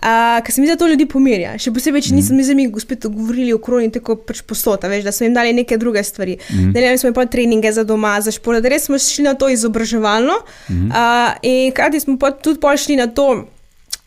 Uh, 0.00 0.40
ker 0.44 0.54
se 0.54 0.60
mi 0.60 0.66
zdi, 0.66 0.72
da 0.72 0.80
to 0.80 0.88
ljudi 0.88 1.04
pomirja. 1.04 1.52
Še 1.60 1.74
posebej, 1.76 2.06
če 2.06 2.14
nismo 2.16 2.54
mi 2.56 2.64
spet 2.80 3.04
govorili 3.04 3.52
o 3.52 3.58
kroni 3.60 3.90
tako 3.92 4.16
pač 4.24 4.40
posota, 4.48 4.88
veš, 4.88 5.04
da 5.04 5.12
smo 5.12 5.26
jim 5.28 5.34
dali 5.36 5.52
neke 5.52 5.76
druge 5.76 6.00
stvari. 6.04 6.38
Mm. 6.48 6.72
Delali 6.72 7.00
smo 7.00 7.10
jim 7.10 7.16
pa 7.18 7.26
treninge 7.28 7.72
za 7.76 7.84
doma, 7.84 8.14
za 8.24 8.32
šport, 8.32 8.62
da 8.64 8.72
res 8.72 8.88
smo 8.88 8.96
šli 8.96 9.26
na 9.28 9.34
to 9.36 9.50
izobraževalno. 9.52 10.38
Mm. 10.70 10.88
Uh, 10.88 11.36
in 11.44 11.74
hkrati 11.74 12.00
smo 12.00 12.16
pa 12.16 12.32
tudi 12.32 12.60
šli 12.84 12.96
na 12.96 13.10
to, 13.12 13.44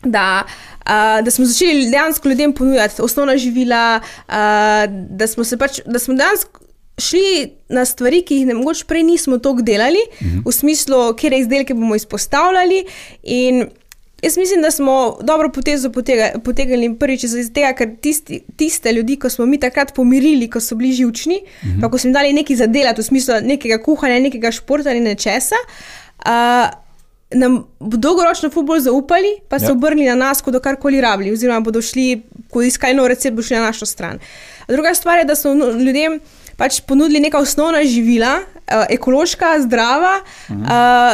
da. 0.02 0.42
Uh, 0.84 1.22
da 1.24 1.30
smo 1.30 1.46
začeli 1.48 1.86
dejansko 1.88 2.28
ljudem 2.28 2.52
ponujati 2.52 3.00
osnovna 3.02 3.38
živila, 3.40 4.00
uh, 4.02 4.34
da 4.90 5.26
smo 5.30 5.44
se 5.44 5.56
pač, 5.56 5.78
da 5.86 5.98
smo 5.98 6.18
dejansko 6.18 6.60
šli 6.98 7.54
na 7.68 7.84
stvari, 7.84 8.22
ki 8.22 8.42
jih 8.42 8.50
ne 8.50 8.54
mogoče 8.54 8.84
prej 8.86 9.02
nismo 9.02 9.38
toliko 9.38 9.62
delali, 9.62 10.02
-huh. 10.20 10.42
v 10.46 10.52
smislu, 10.52 11.14
kje 11.14 11.38
izdelke 11.38 11.74
bomo 11.74 11.94
izpostavljali. 11.94 12.84
In 13.22 13.66
jaz 14.22 14.36
mislim, 14.36 14.62
da 14.62 14.70
smo 14.70 15.18
dobro 15.22 15.48
potezo 15.52 15.90
potegnili 16.44 16.94
prvič 16.98 17.24
iz 17.24 17.50
tega, 17.54 17.72
ker 17.72 17.96
tisti, 18.00 18.40
tiste 18.56 18.92
ljudi, 18.92 19.16
ko 19.16 19.30
smo 19.30 19.46
mi 19.46 19.60
takrat 19.60 19.94
pomirili, 19.94 20.50
ko 20.50 20.60
so 20.60 20.74
bili 20.74 20.92
živčni, 20.92 21.40
uh 21.44 21.68
-huh. 21.68 21.80
pa 21.80 21.90
ko 21.90 21.98
smo 21.98 22.08
jim 22.08 22.12
dali 22.12 22.32
nekaj 22.32 22.56
za 22.56 22.66
delati, 22.66 23.00
v 23.00 23.04
smislu 23.04 23.34
nekega 23.42 23.82
kuhanja, 23.82 24.20
nekega 24.20 24.52
športa 24.52 24.90
ali 24.90 25.00
nečesa. 25.00 25.56
Uh, 26.26 26.84
Nam 27.34 27.64
dolgoročno 27.80 28.62
bolj 28.62 28.80
zaupali, 28.80 29.28
pa 29.48 29.58
se 29.58 29.64
ja. 29.64 29.72
obrnili 29.72 30.08
na 30.08 30.14
nas, 30.14 30.40
ko 30.40 30.50
bodo 30.50 30.60
karkoli 30.60 31.00
rabili, 31.00 31.32
oziroma 31.32 31.60
bodo 31.60 31.82
šli, 31.82 32.22
ko 32.50 32.62
iskajo 32.62 32.94
nov 32.94 33.06
recept, 33.06 33.36
bo 33.36 33.42
šli 33.42 33.56
na 33.56 33.62
našo 33.62 33.86
stran. 33.86 34.18
Druga 34.68 34.94
stvar 34.94 35.18
je, 35.18 35.24
da 35.24 35.34
so 35.36 35.54
ljudem 35.54 36.20
pač 36.56 36.80
ponudili 36.80 37.20
neka 37.20 37.38
osnovna 37.38 37.84
živila, 37.84 38.38
uh, 38.38 38.84
ekološka, 38.88 39.60
zdrava, 39.60 40.20
uh, 40.48 40.56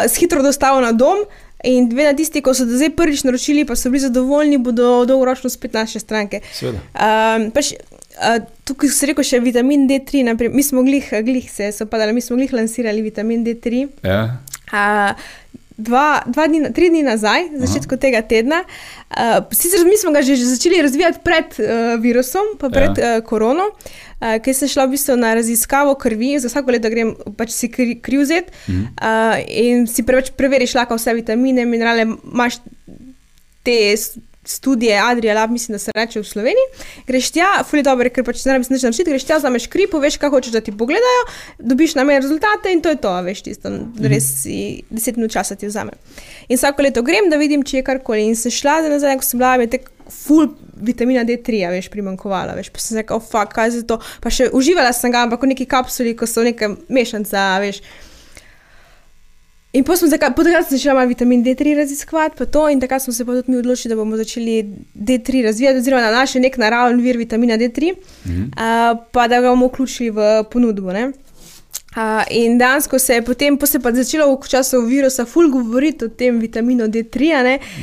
s 0.09 0.17
hitro 0.17 0.43
dostavo 0.43 0.81
na 0.81 0.93
dom. 0.93 1.19
In 1.65 1.89
vedno 1.93 2.13
tisti, 2.17 2.41
ki 2.43 2.55
so 2.57 2.65
do 2.65 2.79
zdaj 2.79 2.95
prvič 2.97 3.25
naročili, 3.29 3.67
pa 3.69 3.77
so 3.77 3.91
bili 3.93 4.01
zadovoljni, 4.07 4.59
bodo 4.59 5.05
dolgoročno 5.09 5.51
spet 5.51 5.75
naše 5.77 6.01
stranke. 6.01 6.41
Um, 6.65 7.51
pač, 7.53 7.75
uh, 8.17 8.39
tukaj 8.65 8.93
se 8.95 9.11
reče 9.11 9.27
še 9.33 9.43
vitamin 9.45 9.85
D3, 9.91 10.25
naprimer, 10.31 10.57
mi 10.57 10.65
smo 10.65 10.85
glih, 10.87 11.11
glih 11.27 11.51
se 11.53 11.69
so 11.77 11.85
padali, 11.91 12.17
mi 12.17 12.25
smo 12.25 12.39
glih 12.41 12.53
lansirali 12.57 13.05
vitamin 13.05 13.45
D3. 13.45 13.85
Ja. 14.09 14.23
Uh, 14.73 15.13
dva, 15.81 16.23
dva 16.27 16.47
dni, 16.51 16.71
tri 16.77 16.91
dni 16.93 17.03
nazaj, 17.07 17.49
začetku 17.63 17.97
Aha. 17.97 18.03
tega 18.03 18.23
tedna. 18.27 18.63
Uh, 19.11 19.41
sicer 19.55 19.83
mi 19.89 19.99
smo 19.99 20.13
ga 20.15 20.23
že 20.23 20.37
začeli 20.37 20.83
razvijati 20.83 21.23
pred 21.25 21.57
uh, 21.59 21.97
virusom, 22.03 22.55
pa 22.61 22.71
pred 22.71 22.99
ja. 22.99 23.17
uh, 23.19 23.25
korono, 23.27 23.71
uh, 23.73 24.37
ker 24.45 24.55
sem 24.55 24.71
šla 24.71 24.87
v 24.87 24.95
bistvu 24.95 25.17
na 25.19 25.35
raziskavo 25.35 25.97
krvi, 25.99 26.37
za 26.39 26.53
vsako 26.53 26.77
leto 26.77 26.93
grem 26.93 27.15
pač 27.39 27.55
si 27.57 27.71
kri, 27.73 27.99
kri 27.99 28.21
vzeti 28.23 28.55
mhm. 28.69 28.85
uh, 29.01 29.37
in 29.49 29.87
si 29.91 30.07
preveč 30.07 30.33
preveriš, 30.39 30.77
lahko 30.79 31.01
vse 31.01 31.17
vitamine, 31.19 31.67
minerale, 31.67 32.07
imaš 32.07 32.61
te 33.67 33.81
študije 34.57 34.99
Adrija 35.03 35.35
Lab, 35.35 35.51
mislim, 35.51 35.75
da 35.75 35.79
se 35.79 35.95
reče 35.95 36.21
v 36.21 36.29
Sloveniji. 36.29 36.67
Greš 37.07 37.31
tja, 37.37 37.51
fully 37.71 37.85
dobro, 37.87 38.11
ker 38.11 38.25
pač 38.27 38.45
ne 38.45 38.57
rabiš 38.57 38.73
nič 38.73 38.87
naučiti, 38.87 39.11
greš 39.11 39.29
tja, 39.29 39.39
zameš 39.43 39.69
kri, 39.71 39.87
poveš, 39.91 40.19
kaj 40.21 40.33
hočeš, 40.35 40.57
da 40.57 40.65
ti 40.65 40.75
pogledajo, 40.77 41.23
dobiš 41.59 41.95
na 41.99 42.05
meje 42.05 42.25
rezultate 42.25 42.73
in 42.75 42.83
to 42.83 42.93
je 42.93 43.01
to, 43.01 43.15
veš, 43.27 43.45
tisto, 43.47 43.73
res 44.03 44.27
si 44.43 44.59
deset 44.91 45.21
minut 45.21 45.33
časa 45.35 45.57
ti 45.57 45.71
vzame. 45.71 45.97
In 46.49 46.59
vsako 46.59 46.83
leto 46.83 47.03
grem, 47.07 47.31
da 47.31 47.39
vidim, 47.41 47.63
če 47.63 47.81
je 47.81 47.87
karkoli. 47.87 48.27
In 48.27 48.37
se 48.37 48.51
šla 48.51 48.81
za 48.83 48.93
nazaj, 48.93 49.19
ko 49.21 49.27
sem 49.27 49.41
bila, 49.41 49.55
je 49.63 49.71
tek 49.77 49.91
full 50.11 50.51
vitamina 50.81 51.25
D3, 51.25 51.71
veš, 51.71 51.89
primankovala, 51.93 52.57
veš, 52.59 52.73
pa 52.75 52.83
sem 52.83 53.01
rekel, 53.01 53.21
oh, 53.21 53.25
fuck, 53.25 53.55
kaj 53.55 53.75
je 53.79 53.87
to. 53.87 54.01
Pa 54.25 54.33
še 54.35 54.51
uživala 54.57 54.93
sem 54.97 55.13
ga, 55.13 55.25
ampak 55.27 55.45
v 55.45 55.53
neki 55.55 55.69
kapsuli, 55.71 56.17
ko 56.19 56.29
so 56.29 56.45
neke 56.47 56.75
mešance, 56.89 57.45
veš. 57.65 57.83
In 59.73 59.85
potem 59.85 60.09
smo 60.09 60.09
začeli 60.09 60.95
malo 60.95 61.07
vitamin 61.07 61.45
D3 61.45 61.77
raziskovati, 61.77 62.35
pa 62.39 62.45
to, 62.45 62.69
in 62.69 62.81
takrat 62.81 63.03
smo 63.03 63.13
se 63.13 63.25
pa 63.25 63.33
tudi 63.33 63.53
mi 63.53 63.59
odločili, 63.59 63.95
da 63.95 63.97
bomo 63.97 64.17
začeli 64.17 64.65
D3 64.95 65.45
razvijati, 65.45 65.79
oziroma 65.79 66.03
na 66.03 66.11
naš 66.11 66.35
nek 66.35 66.57
naraven 66.57 67.01
vir 67.01 67.17
vitamina 67.17 67.59
D3, 67.59 67.95
mhm. 68.27 68.43
uh, 68.43 68.99
pa 69.13 69.29
da 69.29 69.41
ga 69.41 69.49
bomo 69.49 69.67
vključili 69.67 70.11
v 70.11 70.45
ponudbo. 70.51 70.91
Uh, 70.91 72.23
in 72.31 72.59
dejansko 72.59 72.99
se 72.99 73.15
je 73.15 73.23
potem 73.23 73.59
se 73.67 73.81
pa 73.81 73.93
začelo 73.93 74.35
v 74.35 74.49
času 74.49 74.81
virusa 74.81 75.25
ful 75.25 75.51
govoriti 75.51 76.05
o 76.05 76.09
tem 76.09 76.39
vitaminu 76.39 76.85
D3, 76.85 77.25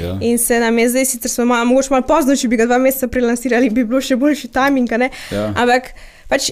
ja. 0.01 0.17
in 0.21 0.37
se 0.37 0.59
nam 0.59 0.79
je 0.79 0.89
zdaj, 0.89 1.05
sicer 1.05 1.31
smo 1.31 1.45
malo, 1.45 1.65
mogoče 1.65 1.87
malo 1.91 2.03
pozno, 2.03 2.35
če 2.35 2.47
bi 2.47 2.57
ga 2.57 2.65
dva 2.65 2.77
meseca 2.77 3.07
prelansirali, 3.07 3.69
bi 3.69 3.83
bilo 3.83 4.01
še 4.01 4.15
boljši 4.15 4.47
timing, 4.47 4.91
ja. 4.91 5.53
ampak 5.55 5.93
pač 6.27 6.51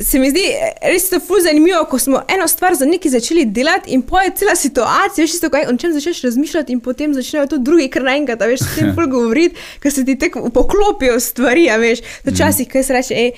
se 0.00 0.18
mi 0.18 0.30
zdi 0.30 0.44
res 0.82 1.08
zelo 1.10 1.40
zanimivo, 1.42 1.84
ko 1.90 1.98
smo 1.98 2.22
eno 2.28 2.48
stvar 2.48 2.74
za 2.74 2.86
nekaj 2.86 3.10
začeli 3.10 3.44
delati 3.44 3.90
in 3.90 4.02
poje 4.02 4.30
cela 4.36 4.54
situacija, 4.56 5.24
veš, 5.24 5.40
tako, 5.40 5.62
o 5.72 5.76
čem 5.76 5.92
začneš 5.92 6.22
razmišljati 6.22 6.72
in 6.72 6.80
potem 6.80 7.14
začnejo 7.14 7.46
tudi 7.46 7.64
drugi 7.64 7.88
kar 7.88 8.06
naenkrat, 8.06 8.42
veš, 8.46 8.62
s 8.62 8.76
tem 8.76 8.92
bolj 8.96 9.10
govoriti, 9.10 9.56
ker 9.82 9.92
se 9.92 10.04
ti 10.04 10.18
tako 10.18 10.50
poklopijo 10.54 11.18
stvari, 11.20 11.66
veš, 11.78 12.04
včasih, 12.24 12.68
kaj 12.68 12.82
se 12.82 12.94
reče, 12.94 13.14
hej, 13.14 13.32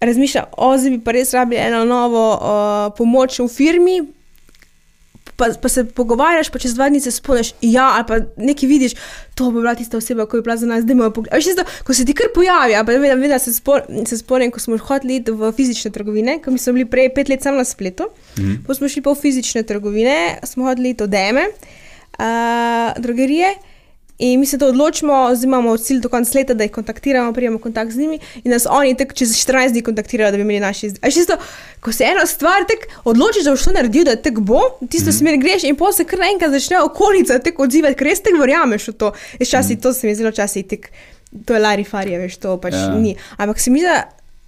razmišlja, 0.00 0.46
o, 0.56 0.72
zdaj 0.78 0.96
bi 0.96 1.02
pa 1.04 1.12
res 1.12 1.34
rabili 1.36 1.60
eno 1.60 1.84
novo 1.84 2.24
uh, 2.32 2.96
pomoč 2.96 3.38
v 3.38 3.48
firmi, 3.52 4.00
pa, 5.40 5.48
pa 5.62 5.68
se 5.72 5.84
pogovarjaš, 5.84 6.50
pa 6.52 6.60
čez 6.60 6.74
dva 6.76 6.90
dni 6.92 7.00
se 7.00 7.10
spomniš, 7.10 7.54
ja, 7.64 7.86
ali 7.96 8.04
pa 8.08 8.18
nekaj 8.36 8.68
vidiš, 8.68 8.92
to 9.34 9.48
bi 9.50 9.62
bila 9.62 9.74
tista 9.74 9.96
oseba, 9.96 10.26
ki 10.28 10.36
je 10.36 10.44
bila 10.44 10.56
za 10.60 10.68
nas, 10.68 10.84
da 10.84 10.92
imajo 10.92 11.14
pogled. 11.16 11.32
Veš, 11.34 11.64
ko 11.86 11.96
se 11.96 12.04
ti 12.04 12.14
kar 12.16 12.28
pojavi, 12.34 12.76
pa 12.76 12.92
vedno, 12.92 13.16
vedno 13.22 13.38
se, 13.38 13.54
spor, 13.56 13.86
se 14.06 14.18
spomnim, 14.20 14.52
ko 14.52 14.60
smo 14.60 14.78
hodili 14.78 15.22
v 15.26 15.52
fizične 15.56 15.90
trgovine, 15.90 16.38
ko 16.44 16.52
smo 16.58 16.76
bili 16.76 16.84
prej 16.84 17.14
pet 17.16 17.32
let 17.32 17.42
sam 17.42 17.56
na 17.56 17.64
spletu, 17.64 18.10
mm 18.36 18.42
-hmm. 18.42 18.58
pa 18.66 18.74
smo 18.74 18.88
šli 18.88 19.02
pa 19.02 19.12
v 19.12 19.20
fizične 19.22 19.62
trgovine, 19.62 20.38
smo 20.44 20.68
hodili 20.68 20.94
do 20.94 21.06
Deme, 21.06 21.48
uh, 21.48 23.02
drogerije. 23.02 23.54
In 24.22 24.40
mi 24.40 24.46
se 24.46 24.58
to 24.58 24.66
odločimo, 24.68 25.34
zdaj 25.34 25.46
imamo 25.46 25.76
cilj 25.76 26.00
do 26.00 26.08
konca 26.08 26.38
leta, 26.38 26.54
da 26.54 26.64
jih 26.64 26.72
kontaktiramo, 26.72 27.32
prijemo 27.32 27.58
kontakt 27.58 27.92
z 27.92 27.96
njimi 27.96 28.18
in 28.44 28.52
nas 28.52 28.66
oni 28.70 28.94
tek 28.96 29.14
čez 29.14 29.32
14 29.32 29.72
dni 29.72 29.82
kontaktirajo, 29.82 30.30
da 30.30 30.36
bi 30.36 30.42
imeli 30.42 30.60
naši 30.60 30.86
izdelek. 30.86 31.14
Čisto, 31.14 31.36
ko 31.80 31.92
se 31.92 32.04
eno 32.04 32.26
stvar 32.26 32.66
tek 32.68 32.84
odločiš, 33.04 33.44
da 33.44 33.50
boš 33.50 33.64
to 33.64 33.72
naredil, 33.72 34.04
da 34.04 34.16
tek 34.16 34.38
bo, 34.38 34.60
tisto 34.90 35.10
mm 35.10 35.12
-hmm. 35.12 35.18
smer 35.18 35.36
greš 35.36 35.64
in 35.64 35.76
potem 35.76 35.92
se 35.92 36.04
kar 36.04 36.18
naenkrat 36.18 36.50
začne 36.50 36.82
okolica 36.82 37.38
tek 37.38 37.58
odzivati, 37.58 37.94
ker 37.94 38.06
res 38.06 38.20
tek 38.20 38.34
verjameš 38.40 38.88
v 38.88 38.92
to. 38.92 39.12
Včasih 39.40 39.76
mm 39.76 39.78
-hmm. 39.78 39.82
to 39.82 39.92
se 39.92 40.06
mi 40.06 40.14
zelo 40.14 40.30
časi 40.30 40.62
tek, 40.62 40.92
to 41.44 41.54
je 41.54 41.60
larifarija, 41.60 42.18
veš, 42.18 42.36
to 42.36 42.60
pač 42.60 42.74
ja. 42.74 42.94
ni. 42.94 43.16
Ampak 43.36 43.60
se 43.60 43.70
mi 43.70 43.78
zdi, 43.80 43.88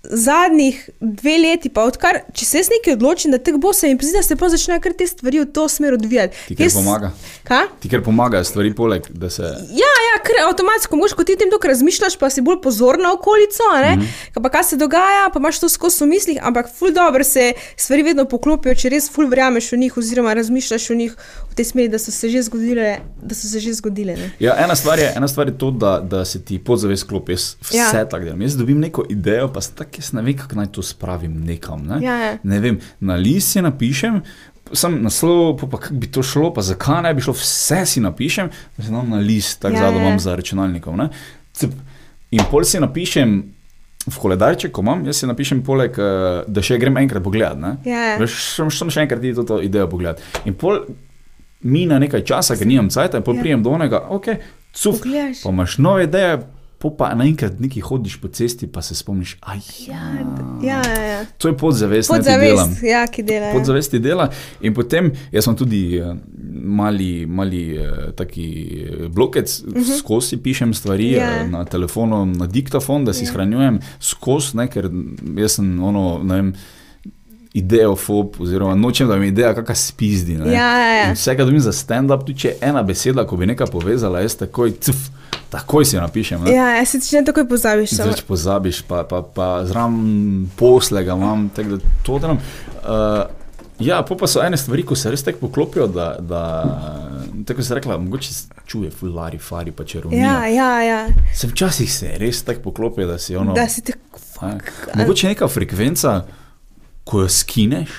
zadnjih 0.03 0.91
dve 1.01 1.37
leti, 1.39 1.71
pa 1.71 1.85
odkar, 1.87 2.19
če 2.35 2.47
se 2.47 2.63
jaz 2.63 2.71
nekaj 2.73 2.97
odločim, 2.97 3.31
da 3.31 3.39
te 3.39 3.53
bo, 3.55 3.73
se 3.73 3.89
mi 3.89 3.95
da 3.95 4.23
se 4.23 4.37
pa 4.37 4.49
začnejo 4.51 4.81
kar 4.83 4.97
te 4.99 5.07
stvari 5.07 5.41
v 5.45 5.47
to 5.55 5.69
smer 5.71 5.95
odvijati. 5.95 6.37
Ti, 6.49 6.57
ker 6.59 6.73
pomaga. 6.75 7.13
Kaj? 7.47 7.69
Ti, 7.81 7.91
ker 7.93 8.03
pomaga, 8.03 8.43
stvari 8.45 8.73
poleg. 8.75 9.07
Se... 9.31 9.47
Ja, 9.79 9.93
ja, 10.09 10.17
ker 10.27 10.43
avtomatsko 10.49 10.99
moš, 10.99 11.15
ko 11.19 11.27
ti 11.27 11.37
tem 11.39 11.53
dokaj 11.53 11.75
razmišljaš, 11.75 12.19
pa 12.19 12.31
si 12.35 12.43
bolj 12.43 12.59
pozorna 12.65 13.03
na 13.03 13.13
okolico, 13.13 13.63
mm 13.73 14.01
-hmm. 14.01 14.43
pa 14.43 14.49
kaj 14.49 14.65
se 14.65 14.77
dogaja, 14.77 15.31
pa 15.33 15.39
imaš 15.39 15.61
to 15.61 15.69
skozi 15.69 16.05
v 16.05 16.07
mislih, 16.07 16.39
ampak 16.43 16.67
ful 16.79 16.93
dobro 16.93 17.25
se 17.25 17.53
stvari 17.77 18.03
vedno 18.03 18.25
poklopijo, 18.25 18.75
če 18.75 18.89
res 18.89 19.11
ful 19.11 19.27
verjameš 19.27 19.73
v 19.73 19.77
njih, 19.77 19.97
oziroma 19.97 20.35
razmišljaš 20.35 20.91
v 20.91 20.95
njih 20.95 21.17
v 21.53 21.55
tej 21.55 21.69
smeri, 21.69 21.89
da 21.93 21.99
so 22.01 22.13
se 22.13 22.31
že 22.33 22.43
zgodile. 22.43 23.05
Se 23.33 23.61
že 23.61 23.75
zgodile 23.77 24.17
ja, 24.41 24.57
ena, 24.57 24.75
stvar 24.77 24.99
je, 24.99 25.13
ena 25.17 25.29
stvar 25.29 25.49
je 25.49 25.59
to, 25.59 25.71
da, 25.71 26.01
da 26.01 26.25
se 26.25 26.41
ti 26.45 26.59
podzavest 26.59 27.05
klopi, 27.05 27.37
vse 27.37 27.77
ja. 27.77 28.05
tako 28.09 28.25
delam. 28.25 28.43
Jaz 28.43 28.57
dobim 28.57 28.81
neko 28.81 29.05
idejo, 29.09 29.51
pa 29.53 29.61
tako 29.61 30.01
jaz 30.01 30.13
ne 30.17 30.23
vem, 30.23 30.37
kako 30.37 30.57
naj 30.57 30.73
to 30.73 30.83
spravim 30.83 31.45
nekam. 31.45 31.85
Ne? 31.87 32.01
Ja, 32.01 32.17
ja. 32.17 32.33
ne 32.43 32.61
vem, 32.61 32.81
na 33.01 33.21
list 33.21 33.57
je 33.57 33.63
napišem. 33.63 34.23
Sam 34.73 35.03
naslov, 35.05 35.59
pa, 35.61 35.67
pa 35.69 35.83
kako 35.85 36.01
bi 36.01 36.09
to 36.09 36.23
šlo, 36.25 36.49
pa 36.55 36.65
zakaj 36.65 37.03
ne 37.05 37.13
bi 37.15 37.21
šlo, 37.21 37.35
vse 37.37 37.83
si 37.87 38.01
napišem, 38.01 38.49
da 38.77 38.85
se 38.85 38.93
nam 38.93 39.11
na 39.13 39.21
list, 39.21 39.61
tako 39.61 39.77
ja, 39.77 39.85
zadaj 39.85 40.01
imam 40.01 40.17
ja. 40.17 40.25
za 40.25 40.37
računalnikom. 40.41 41.09
In 42.33 42.47
pol 42.49 42.65
si 42.65 42.81
napišem 42.81 43.37
v 44.09 44.19
koledarček, 44.19 44.73
ko 44.73 44.83
imam, 44.83 45.05
jaz 45.07 45.21
si 45.21 45.29
napišem 45.29 45.61
poleg, 45.67 45.95
eh, 46.01 46.43
da 46.49 46.65
še 46.65 46.81
grem 46.81 46.97
enkrat 47.05 47.23
pogledat. 47.23 47.85
Ja, 47.85 48.17
ja. 48.17 48.27
Še, 48.27 48.71
še 48.73 49.05
enkrat 49.05 49.21
ti 49.21 49.35
to, 49.37 49.45
to 49.47 49.61
idejo 49.63 49.91
pogledat. 49.93 50.23
In 50.49 50.57
pol 50.59 50.81
mine 51.63 52.01
nekaj 52.01 52.25
časa, 52.25 52.57
ker 52.57 52.67
nimam 52.67 52.91
cajt, 52.91 53.15
in 53.15 53.27
poprijem 53.27 53.61
ja. 53.61 53.63
do 53.65 53.71
onega, 53.71 54.03
ok, 54.11 54.35
cuf, 54.75 55.03
pa 55.03 55.51
imaš 55.51 55.79
nove 55.79 56.05
ideje 56.05 56.43
pa 56.91 57.13
naenkrat 57.15 57.61
neki 57.61 57.81
hodiš 57.81 58.17
po 58.21 58.29
cesti, 58.29 58.67
pa 58.67 58.83
se 58.83 58.95
spomniš, 58.95 59.37
da 59.41 59.55
ja, 59.93 60.03
ja, 60.63 60.83
ja, 60.95 61.03
ja. 61.05 61.27
to 61.39 61.49
je 61.49 61.57
podzavest. 61.57 62.11
Podzavest, 62.11 62.83
ja, 62.83 63.07
ki 63.07 63.23
dela. 63.23 63.47
Ja. 63.47 63.53
Podzavesti 63.53 63.99
dela. 63.99 64.29
In 64.61 64.75
potem 64.75 65.13
jaz 65.33 65.45
sem 65.45 65.57
tudi 65.57 66.01
uh, 66.01 66.17
mali, 66.53 67.27
mali 67.27 67.63
uh, 67.79 68.11
taki 68.17 68.49
eh, 68.83 69.09
blokec, 69.09 69.61
uh 69.61 69.69
mhm. 69.69 69.81
-huh. 69.81 69.99
skozi 69.99 70.37
pišem 70.37 70.75
stvari 70.75 71.13
ja. 71.13 71.47
na 71.47 71.65
telefonu, 71.65 72.27
na 72.27 72.47
diktafon, 72.47 73.05
da 73.05 73.13
si 73.13 73.25
ja. 73.25 73.31
shranjujem 73.31 73.81
skozi, 74.01 74.69
ker 74.73 74.91
jaz 75.37 75.53
sem 75.53 75.83
ono, 75.83 76.21
ne 76.25 76.35
vem. 76.35 76.55
Ideofob, 77.55 78.41
oziroma 78.41 78.75
nočem, 78.75 79.09
da 79.09 79.17
mi 79.17 79.29
ideja 79.29 79.55
kakšna 79.55 79.75
spizdi. 79.75 80.39
Ja, 80.41 80.79
ja, 80.79 80.93
ja. 80.97 81.11
Vse, 81.13 81.35
kar 81.37 81.45
dobim 81.45 81.61
za 81.61 81.73
stand-up, 81.77 82.25
tudi 82.25 82.39
če 82.45 82.49
je 82.49 82.55
ena 82.71 82.83
beseda, 82.83 83.27
ko 83.29 83.37
bi 83.37 83.47
nekaj 83.51 83.69
povezala, 83.73 84.23
jaz 84.25 84.39
takoj, 84.41 84.73
cf, 84.81 85.11
takoj 85.53 85.85
si 85.85 86.01
napišem. 86.01 86.47
Ne? 86.47 86.55
Ja, 86.55 86.71
ja, 86.79 86.87
se 86.89 87.01
ti 87.01 87.17
ne 87.19 87.25
takoj 87.29 87.45
pozabiš. 87.51 87.93
Zdaj, 87.99 88.17
če 88.23 88.27
pozabiš, 88.29 88.83
pa, 88.89 89.03
pa, 89.09 89.21
pa 89.23 89.53
zraven 89.69 90.49
poslega 90.57 91.13
imam, 91.19 91.51
tako 91.53 91.77
da 91.77 91.95
to 92.07 92.19
delam. 92.25 92.41
Uh, 92.81 93.21
ja, 93.85 94.01
pa, 94.09 94.17
pa 94.17 94.27
so 94.27 94.41
ene 94.45 94.57
stvari, 94.57 94.89
ko 94.89 94.97
se 94.97 95.13
res 95.13 95.25
tako 95.25 95.47
poklopijo, 95.47 95.87
da, 95.93 96.09
da 96.21 96.43
tako 97.47 97.63
se 97.63 97.77
rekla, 97.77 97.99
mogoče 98.01 98.35
se 98.35 98.63
čuje 98.67 98.91
fulari, 98.91 99.39
fari 99.39 99.77
pa 99.77 99.85
čarovnija. 99.85 100.33
Ja, 100.33 100.47
ja, 100.47 100.83
ja. 100.83 101.01
Se 101.37 101.53
včasih 101.53 101.93
se 101.93 102.15
res 102.19 102.43
tako 102.49 102.71
poklopi, 102.71 103.05
da 103.05 103.19
si 103.19 103.37
ono. 103.37 103.53
Da 103.53 103.69
si 103.69 103.85
tako. 103.85 104.09
mogoče 104.95 105.35
neka 105.35 105.49
frekvenca, 105.49 106.23
ko 107.05 107.25
jo 107.25 107.29
skineš, 107.29 107.91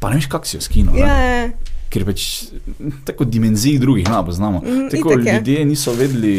pa 0.00 0.10
ne 0.10 0.20
veš, 0.20 0.28
kako 0.32 0.46
si 0.46 0.56
jo 0.56 0.64
skinil. 0.64 0.96
Ja, 0.98 1.16
ja. 1.16 1.50
Ker 1.90 2.04
pač 2.06 2.22
tako 3.08 3.26
dimenzij 3.26 3.80
drugih 3.82 4.06
ne 4.06 4.20
poznamo. 4.26 4.60
Mm, 4.62 4.88
Tako 4.92 5.12
itak 5.12 5.26
je. 5.26 5.34
ljudje 5.34 5.64
niso 5.64 5.92
vedeli, 5.92 6.34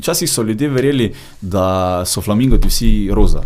včasih 0.00 0.30
so 0.30 0.42
ljudje 0.42 0.68
verjeli, 0.68 1.12
da 1.40 2.02
so 2.06 2.20
flamingoti 2.20 2.68
vsi 2.68 2.90
roza. 3.14 3.44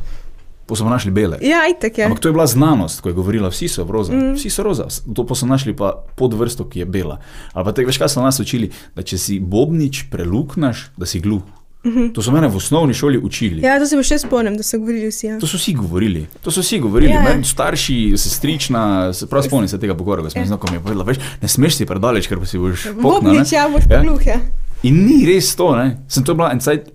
Pa 0.66 0.76
so 0.78 0.89
našli 0.89 1.11
bele. 1.11 1.37
ja 1.43 1.66
itak 1.68 1.99
je. 1.99 2.05
Ampak 2.05 2.20
to 2.20 2.28
je 2.28 2.33
bila 2.33 2.47
znanost, 2.47 3.01
ko 3.01 3.11
je 3.11 3.14
govorila, 3.14 3.51
vsi 3.53 3.68
so 3.68 3.85
roza, 3.85 4.12
mm. 4.12 4.35
vsi 4.39 4.51
so 4.51 4.62
roza, 4.62 4.87
to 5.14 5.26
pa 5.26 5.35
so 5.35 5.47
našli 5.47 5.76
pa 5.76 5.93
podvrsto, 6.16 6.64
ki 6.64 6.78
je 6.78 6.87
bela. 6.87 7.18
Ali 7.53 7.64
pa 7.64 7.72
te 7.72 7.85
veš, 7.85 7.99
kaj 7.99 8.09
so 8.09 8.24
nas 8.24 8.41
učili, 8.41 8.70
da 8.97 9.03
če 9.03 9.18
si 9.18 9.41
bobnič 9.41 10.07
preluknaš, 10.11 10.89
da 10.97 11.07
si 11.07 11.20
gluh. 11.20 11.43
-hmm. 11.85 12.12
To 12.12 12.22
so 12.22 12.30
mene 12.30 12.49
v 12.49 12.57
osnovni 12.57 12.95
šoli 12.95 13.18
učili. 13.18 13.62
Ja, 13.62 13.78
to 13.78 13.87
se 13.87 13.97
mi 13.97 14.03
še 14.03 14.18
spomnim, 14.18 14.57
da 14.57 14.62
so 14.62 14.78
govorili 14.78 15.09
vsi. 15.09 15.26
Ja. 15.26 15.39
To 15.39 15.47
so 15.47 15.57
vsi 15.57 15.72
govorili, 15.74 16.26
to 16.43 16.51
so 16.51 16.61
vsi 16.61 16.78
govorili. 16.78 17.12
Ja. 17.12 17.22
Ja. 17.28 17.45
Starši, 17.45 18.12
sestrična, 18.16 19.12
se 19.12 19.26
prav 19.26 19.43
spomnim 19.43 19.68
se 19.68 19.78
tega 19.78 19.95
pogovora, 19.95 20.22
ko 20.22 20.30
smo 20.30 20.41
Ja. 20.41 20.47
z 20.47 20.51
nekom 20.51 20.74
je 20.74 20.80
povedala, 20.80 21.05
veš, 21.05 21.16
ne 21.43 21.49
smeš 21.49 21.74
si 21.74 21.87
predaleč, 21.87 22.28
ker 22.28 22.39
si 22.47 22.59
boš 22.59 22.87
poknil. 23.03 23.43
Ja, 23.47 23.68
boš 23.68 23.83
Ja. 23.91 24.03
gluh. 24.03 24.26
Ja. 24.26 24.41
In 24.83 25.07
ni 25.07 25.26
res 25.26 25.57
to, 25.57 25.76
ne. 25.76 25.99
Sem 26.09 26.24
to 26.24 26.35
bila 26.35 26.53
en 26.53 26.61
cajt 26.61 26.91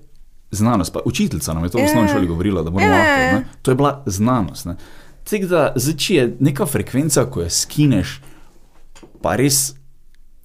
znanost, 0.51 0.93
pa 0.93 0.99
učiteljica 1.05 1.53
nam 1.53 1.63
je 1.63 1.69
to 1.69 1.77
v 1.77 1.81
Ja. 1.81 1.85
osnovni 1.85 2.09
šoli 2.09 2.27
govorila, 2.27 2.63
da 2.63 2.81
Ja. 2.81 2.87
lahko. 2.87 3.47
To 3.61 3.71
je 3.71 3.75
bila 3.75 4.03
znanost. 4.05 4.65
Ne. 4.65 4.75
Tako 5.23 5.45
da 5.45 5.73
zdaj 5.75 6.15
je 6.17 6.35
neka 6.39 6.65
frekvenca, 6.65 7.25
ko 7.25 7.41
jo 7.41 7.49
skineš, 7.49 8.21
pa 9.21 9.35
res 9.35 9.73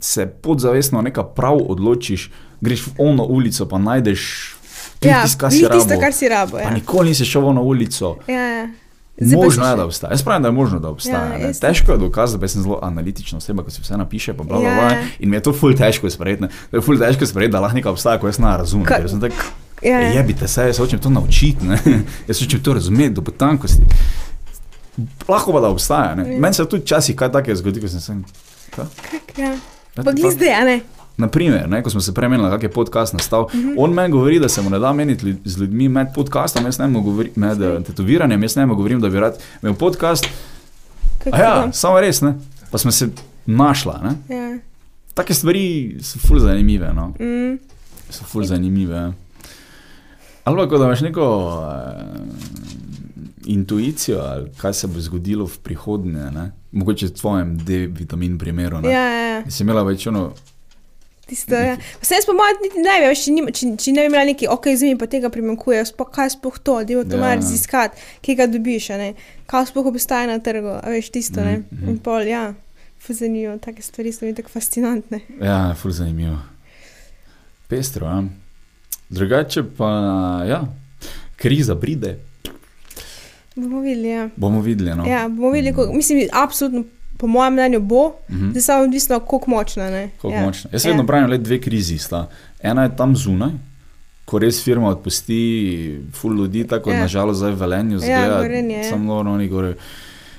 se 0.00 0.26
podzavestno 0.26 1.02
nekaj 1.02 1.24
prav 1.36 1.58
odločiš, 1.62 2.30
greš 2.62 2.86
v 2.86 2.90
ono 3.00 3.24
ulico, 3.24 3.66
pa 3.66 3.78
najdeš 3.80 4.22
Ja, 5.02 5.22
tisto, 5.22 5.38
kar 5.38 5.50
si 5.50 5.58
glih 5.58 5.70
tisto, 5.72 5.90
rabo. 5.90 6.00
kar 6.00 6.12
si 6.12 6.28
rabo. 6.28 6.52
Pa 6.54 6.62
Ja. 6.62 6.70
nikoli 6.70 7.08
nisi 7.08 7.24
šel 7.24 7.44
ono 7.44 7.62
ulico. 7.62 8.16
Ja, 8.26 8.34
ja. 8.38 8.68
Zdaj 9.18 9.34
pa 9.34 9.44
Možno 9.44 9.66
je, 9.66 9.76
da 9.76 9.84
obstaja. 9.84 10.10
Jaz 10.10 10.22
pravim, 10.22 10.42
da 10.42 10.48
je 10.48 10.52
možno, 10.52 10.78
da 10.78 10.88
obstaja. 10.88 11.36
Ja, 11.36 11.52
težko 11.52 11.92
je 11.92 11.98
dokazati, 11.98 12.40
da 12.40 12.48
sem 12.48 12.62
zelo 12.62 12.78
analitična 12.82 13.38
oseba, 13.38 13.62
ko 13.62 13.70
si 13.70 13.82
vse 13.82 13.96
napiše. 13.96 14.32
Pa 14.32 14.44
bla, 14.44 14.58
bla, 14.58 14.68
Ja, 14.68 14.74
bla, 14.76 14.90
in 15.18 15.30
mi 15.30 15.36
je 15.36 15.42
to 15.42 15.52
ful 15.52 15.74
težko 15.74 16.10
sprejeti. 16.10 16.42
To 16.70 16.76
je 16.76 16.82
ful 16.82 16.96
težko 16.96 17.26
sprejeti, 17.26 17.52
da 17.52 17.60
lahko 17.60 17.76
nekaj 17.76 17.92
obstaja, 17.92 18.18
ko 18.18 18.26
jaz 18.26 18.38
ne 18.38 18.56
razumem. 18.56 18.86
Ka- 18.86 19.02
sem 19.06 19.20
tak, 19.20 19.32
Ja, 19.82 20.00
ja. 20.00 20.12
Jebite 20.12 20.48
se, 20.48 20.62
jaz 20.62 20.78
hočem 20.78 20.98
to 20.98 21.10
naučiti, 21.10 21.66
ne? 21.66 21.78
jaz 22.28 22.40
hočem 22.40 22.62
to 22.62 22.72
razumeti 22.72 23.10
do 23.10 23.22
potankosti. 23.22 23.82
Lahko 25.28 25.52
pa 25.52 25.60
da 25.60 25.68
obstaja. 25.68 26.14
Ne? 26.14 26.34
Ja. 26.34 26.40
Meni 26.40 26.54
se 26.54 26.64
tudi 26.64 26.82
včasih 26.82 27.16
kaj 27.16 27.32
takega 27.32 27.56
zgodi, 27.56 27.80
ko 27.80 27.88
sem 27.88 28.00
se. 28.00 28.12
Ja. 28.78 28.86
Ja, 29.38 29.56
Pa 29.96 30.12
glih 30.12 30.32
zdaj, 30.32 30.54
a 30.54 30.64
ne? 30.64 30.80
Naprimer, 31.16 31.68
ne, 31.68 31.82
ko 31.82 31.90
smo 31.90 32.00
se 32.00 32.14
premenili, 32.14 32.50
kak 32.50 32.62
je 32.62 32.70
podcast 32.70 33.12
nastal, 33.12 33.42
uh 33.42 33.54
Mhm. 33.54 33.68
-huh. 33.68 33.74
on 33.78 33.92
meni 33.92 34.10
govori, 34.10 34.38
da 34.38 34.48
se 34.48 34.62
mu 34.62 34.70
ne 34.70 34.78
da 34.78 34.92
meniti 34.92 35.36
z 35.44 35.58
ljudmi 35.58 35.88
med 35.88 36.06
podcastom, 36.14 36.64
jaz 36.64 36.78
ne 36.78 36.86
morem 36.86 37.04
govoriti, 37.04 37.40
med 37.40 37.62
eh, 37.62 37.80
tetoviranjem, 37.82 38.42
jaz 38.42 38.56
ne 38.56 38.66
morem 38.66 38.76
govoriti, 38.76 39.00
da 39.00 39.08
bi 39.08 39.20
rad 39.20 39.38
imel 39.62 39.74
podcast. 39.74 40.26
Kako 41.24 41.36
ja, 41.36 41.72
samo 41.72 42.00
res, 42.00 42.20
ne. 42.20 42.34
Pa 42.70 42.78
smo 42.78 42.90
se 42.92 43.08
našla, 43.46 44.00
ne. 44.00 44.36
Ja. 44.36 44.58
Take 45.14 45.34
stvari 45.34 45.96
so 46.02 46.18
ful 46.18 46.38
zanimive, 46.38 46.92
no. 46.92 47.08
Mm. 47.20 47.58
So 48.10 48.24
ful 48.24 48.42
zanimive. 48.44 49.12
Ali 50.44 50.56
pa, 50.58 50.78
da 50.78 50.84
imaš 50.84 51.00
neko 51.00 51.24
uh, 51.38 52.26
intuicijo, 53.44 54.22
kaj 54.56 54.72
se 54.72 54.86
bo 54.86 55.00
zgodilo 55.00 55.44
v 55.46 55.58
prihodnje, 55.58 56.30
ne. 56.30 56.52
Mogoče 56.72 57.06
v 57.06 57.10
tvojem 57.10 57.58
D-vitamin 57.58 58.38
primeru, 58.38 58.80
ne. 58.80 58.88
Ja, 58.88 59.02
ja, 59.02 59.28
ja. 59.28 59.50
Si 59.50 59.62
imela 59.62 59.82
več 59.82 60.06
ono, 60.06 60.32
Tisto, 61.32 61.56
ja. 61.56 61.76
Vse 61.96 62.14
jaz 62.14 62.26
po 62.28 62.34
mojem 62.34 62.58
niti 62.62 62.78
ne 62.78 62.98
bi, 63.00 63.06
veš, 63.08 63.22
če, 63.24 63.30
nima- 63.32 63.50
če, 63.50 63.70
če 63.78 63.92
ne 63.92 64.02
bi 64.02 64.10
imela 64.10 64.24
neki, 64.26 64.48
ok, 64.48 64.66
zdaj 64.74 64.90
mi 64.90 64.98
pa 64.98 65.06
tega 65.06 65.30
primankuje, 65.30 65.80
sploh 65.86 66.10
kaj 66.10 66.30
sploh 66.30 66.58
to, 66.60 66.74
da 66.76 66.92
je 66.92 67.04
to 67.04 67.16
Ja. 67.16 67.20
malo 67.20 67.34
raziskati, 67.34 67.96
kje 68.20 68.34
ga 68.34 68.46
dobiš, 68.48 68.88
ne, 68.94 69.14
kaj 69.46 69.66
sploh 69.66 69.86
obstaja 69.86 70.26
na 70.26 70.36
trgu, 70.38 70.74
a 70.76 70.90
veš 70.90 71.08
tisto, 71.10 71.40
ne. 71.40 71.56
Mhm, 71.58 71.72
mhm. 71.72 71.88
In 71.88 71.98
pol, 71.98 72.22
ja, 72.22 72.52
fuz 72.98 73.18
zanimivo, 73.18 73.56
take 73.58 73.80
stvari 73.82 74.12
so 74.12 74.24
mi 74.24 74.34
tako 74.34 74.48
fascinantne. 74.50 75.20
Ja, 75.40 75.72
ful 75.74 75.90
zanimivo. 75.92 76.36
Pestro, 77.66 78.06
ja. 78.06 78.20
Drugače 79.08 79.62
pa, 79.72 79.88
ja, 80.44 80.60
kriza 81.36 81.76
pride, 81.76 82.18
Bomo 83.54 83.80
videli, 83.80 84.08
ja. 84.08 84.28
bomo 84.36 84.60
videli. 84.60 84.94
No. 84.94 85.04
Ja, 85.06 85.28
bomo 85.28 85.50
videli, 85.50 85.72
kako, 85.72 85.92
mislim, 85.92 86.28
absolutno, 86.32 86.84
po 87.22 87.28
mojem 87.28 87.52
mnenju 87.54 87.80
bo, 87.82 88.02
Mhm. 88.28 88.50
zdaj 88.50 88.62
samo 88.62 88.82
odvisno, 88.82 89.20
koliko 89.22 89.50
močna, 89.50 89.86
ne. 89.86 90.08
Kako 90.16 90.30
ja. 90.30 90.40
močno. 90.42 90.70
Jaz 90.72 90.84
vedno 90.84 91.06
pravim, 91.06 91.28
le 91.28 91.38
dve 91.38 91.60
krizi 91.60 91.98
sta. 91.98 92.26
Ena 92.62 92.82
je 92.82 92.96
tam 92.96 93.14
zunaj, 93.16 93.50
ko 94.24 94.38
res 94.38 94.58
firma 94.60 94.88
odpusti 94.90 95.40
ful 96.12 96.34
ljudi, 96.34 96.66
tako 96.66 96.90
Ja. 96.90 96.96
ja. 96.96 97.02
nažalost 97.02 97.38
zdaj 97.38 97.52
v 97.52 97.56
Velenju 97.56 97.92
Ja, 97.94 97.98
zgleda. 98.00 98.38
Gorenje, 98.40 98.76
ja. 98.76 98.90
Samo 98.90 99.14
ono, 99.16 99.32
oni 99.32 99.48
govorijo. 99.48 99.74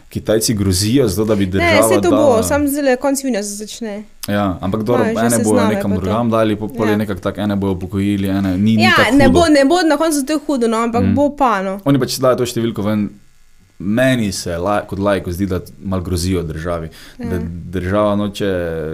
Kitajci 0.09 0.53
grozijo, 0.53 1.07
zato 1.07 1.25
da 1.25 1.35
bi 1.35 1.45
Ne, 1.45 1.51
država. 1.51 1.87
vse 1.87 1.95
to 1.97 2.09
bo, 2.11 2.15
dala- 2.17 2.43
sam 2.43 2.67
zdaj 2.67 2.95
konc 2.97 3.23
junija 3.23 3.43
se 3.43 3.55
začne. 3.55 4.03
Ja, 4.27 4.57
ampak 4.61 4.83
dobro, 4.83 5.05
že 5.05 5.25
ene 5.27 5.43
bojo 5.43 5.67
nekam 5.67 5.91
pa 5.91 5.97
drugam 5.97 6.29
dali, 6.29 6.55
pol 6.55 6.69
pol 6.69 6.85
Ja. 6.85 6.91
je 6.91 6.97
nekako 6.97 7.19
tako, 7.21 7.41
ene 7.41 7.55
bojo 7.55 7.71
upokojili, 7.71 8.27
ene 8.29 8.57
ni. 8.57 8.75
ni 8.75 8.83
Ja, 8.83 8.91
tako 8.97 9.15
ne 9.15 9.29
bo, 9.29 9.47
ne 9.49 9.65
bo 9.65 9.81
na 9.83 9.97
koncu 9.97 10.21
to 10.23 10.39
hudo, 10.39 10.67
no, 10.67 10.77
ampak 10.79 11.01
Mm. 11.01 11.07
mm. 11.07 11.15
bo 11.15 11.29
pa 11.31 11.61
no. 11.61 11.79
Oni 11.85 11.99
pač 11.99 12.19
dajo 12.19 12.35
to 12.35 12.45
številko 12.45 12.81
ven. 12.81 13.09
Meni 13.85 14.31
se 14.31 14.57
la, 14.57 14.81
kot 14.81 14.99
lajko 14.99 15.31
zdi, 15.31 15.45
da 15.45 15.59
malo 15.83 16.01
grozijo 16.01 16.43
državi. 16.43 16.89
Ja. 17.17 17.25
Da 17.25 17.35
Ja. 17.35 17.41
država 17.67 18.15
noče 18.15 18.49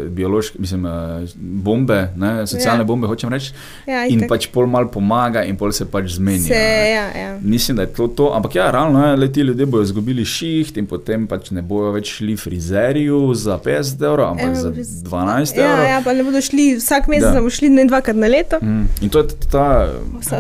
biološke, 0.09 0.57
mislim, 0.59 0.85
eh, 0.85 0.89
bombe, 1.35 2.07
ne, 2.15 2.47
socialne 2.47 2.75
Ja. 2.75 2.81
ja. 2.81 2.83
bombe, 2.85 3.07
hočem 3.07 3.29
reči. 3.29 3.51
Ja, 3.85 4.05
In 4.05 4.17
itak. 4.17 4.29
pač 4.29 4.47
pol 4.47 4.65
mal 4.67 4.87
pomaga, 4.87 5.43
in 5.43 5.55
pol 5.55 5.71
se 5.71 5.85
pač 5.85 6.05
zmeni. 6.09 6.39
Se, 6.41 6.53
ja, 6.89 7.05
ja. 7.15 7.37
Mislim, 7.39 7.77
da 7.77 7.83
je 7.83 7.93
to 7.93 8.07
to, 8.09 8.31
ampak 8.33 8.55
ja, 8.55 8.71
realno 8.71 9.05
je, 9.05 9.15
le 9.15 9.27
ti 9.29 9.41
ljudje 9.41 9.65
bodo 9.67 9.83
izgubili 9.83 10.25
šiht 10.25 10.77
in 10.77 10.87
potem 10.87 11.27
pač 11.27 11.51
ne 11.51 11.61
bojo 11.63 11.91
več 11.91 12.13
šli 12.13 12.35
frizerju 12.35 13.33
za 13.35 13.57
50 13.59 14.03
evrov, 14.03 14.27
ampak 14.27 14.45
Evo, 14.45 14.55
za 14.57 14.69
res. 14.71 14.87
12 14.87 15.57
Ja, 15.57 15.65
evrov. 15.65 15.85
ja, 15.85 16.01
pa 16.01 16.13
ne 16.13 16.23
bodo 16.23 16.41
šli 16.41 16.75
vsak 16.75 17.07
mesec, 17.07 17.23
Da. 17.25 17.39
bodo 17.39 17.49
šli 17.51 17.69
ne 17.69 17.85
dvakrat 17.85 18.15
na 18.15 18.27
leto. 18.27 18.57
Mm. 18.61 18.85
In 19.01 19.09
to 19.09 19.19
je 19.19 19.27
ta, 19.51 19.89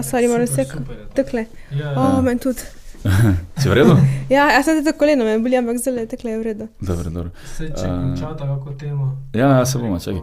sorry, 0.01 0.27
moram 0.27 0.47
se 0.47 0.65
to. 0.65 0.79
tekle. 1.13 1.45
Ja, 1.71 1.91
O, 1.91 2.03
ja. 2.09 2.21
meni 2.21 2.39
tudi. 2.39 2.59
Si 3.57 3.69
v 3.69 3.73
redu? 3.73 3.95
Ja, 4.35 4.51
jaz 4.51 4.65
sem 4.65 4.83
te 4.85 4.91
koleno, 4.93 5.25
me 5.25 5.39
boli, 5.39 5.57
ampak 5.57 5.77
zelo 5.77 5.97
je 5.97 6.07
tekle, 6.07 6.31
je 6.31 6.39
v 6.39 6.43
redu. 6.43 6.67
Dobro, 6.81 7.09
dobro. 7.09 7.29
Se 7.57 7.67
če 7.67 7.85
Eh, 7.85 7.95
končata 8.01 8.45
kako 8.45 8.73
temo. 8.73 9.17
Ja, 9.33 9.47
ja, 9.57 9.65
se 9.65 9.77
bomo, 9.77 9.99
čakaj. 9.99 10.21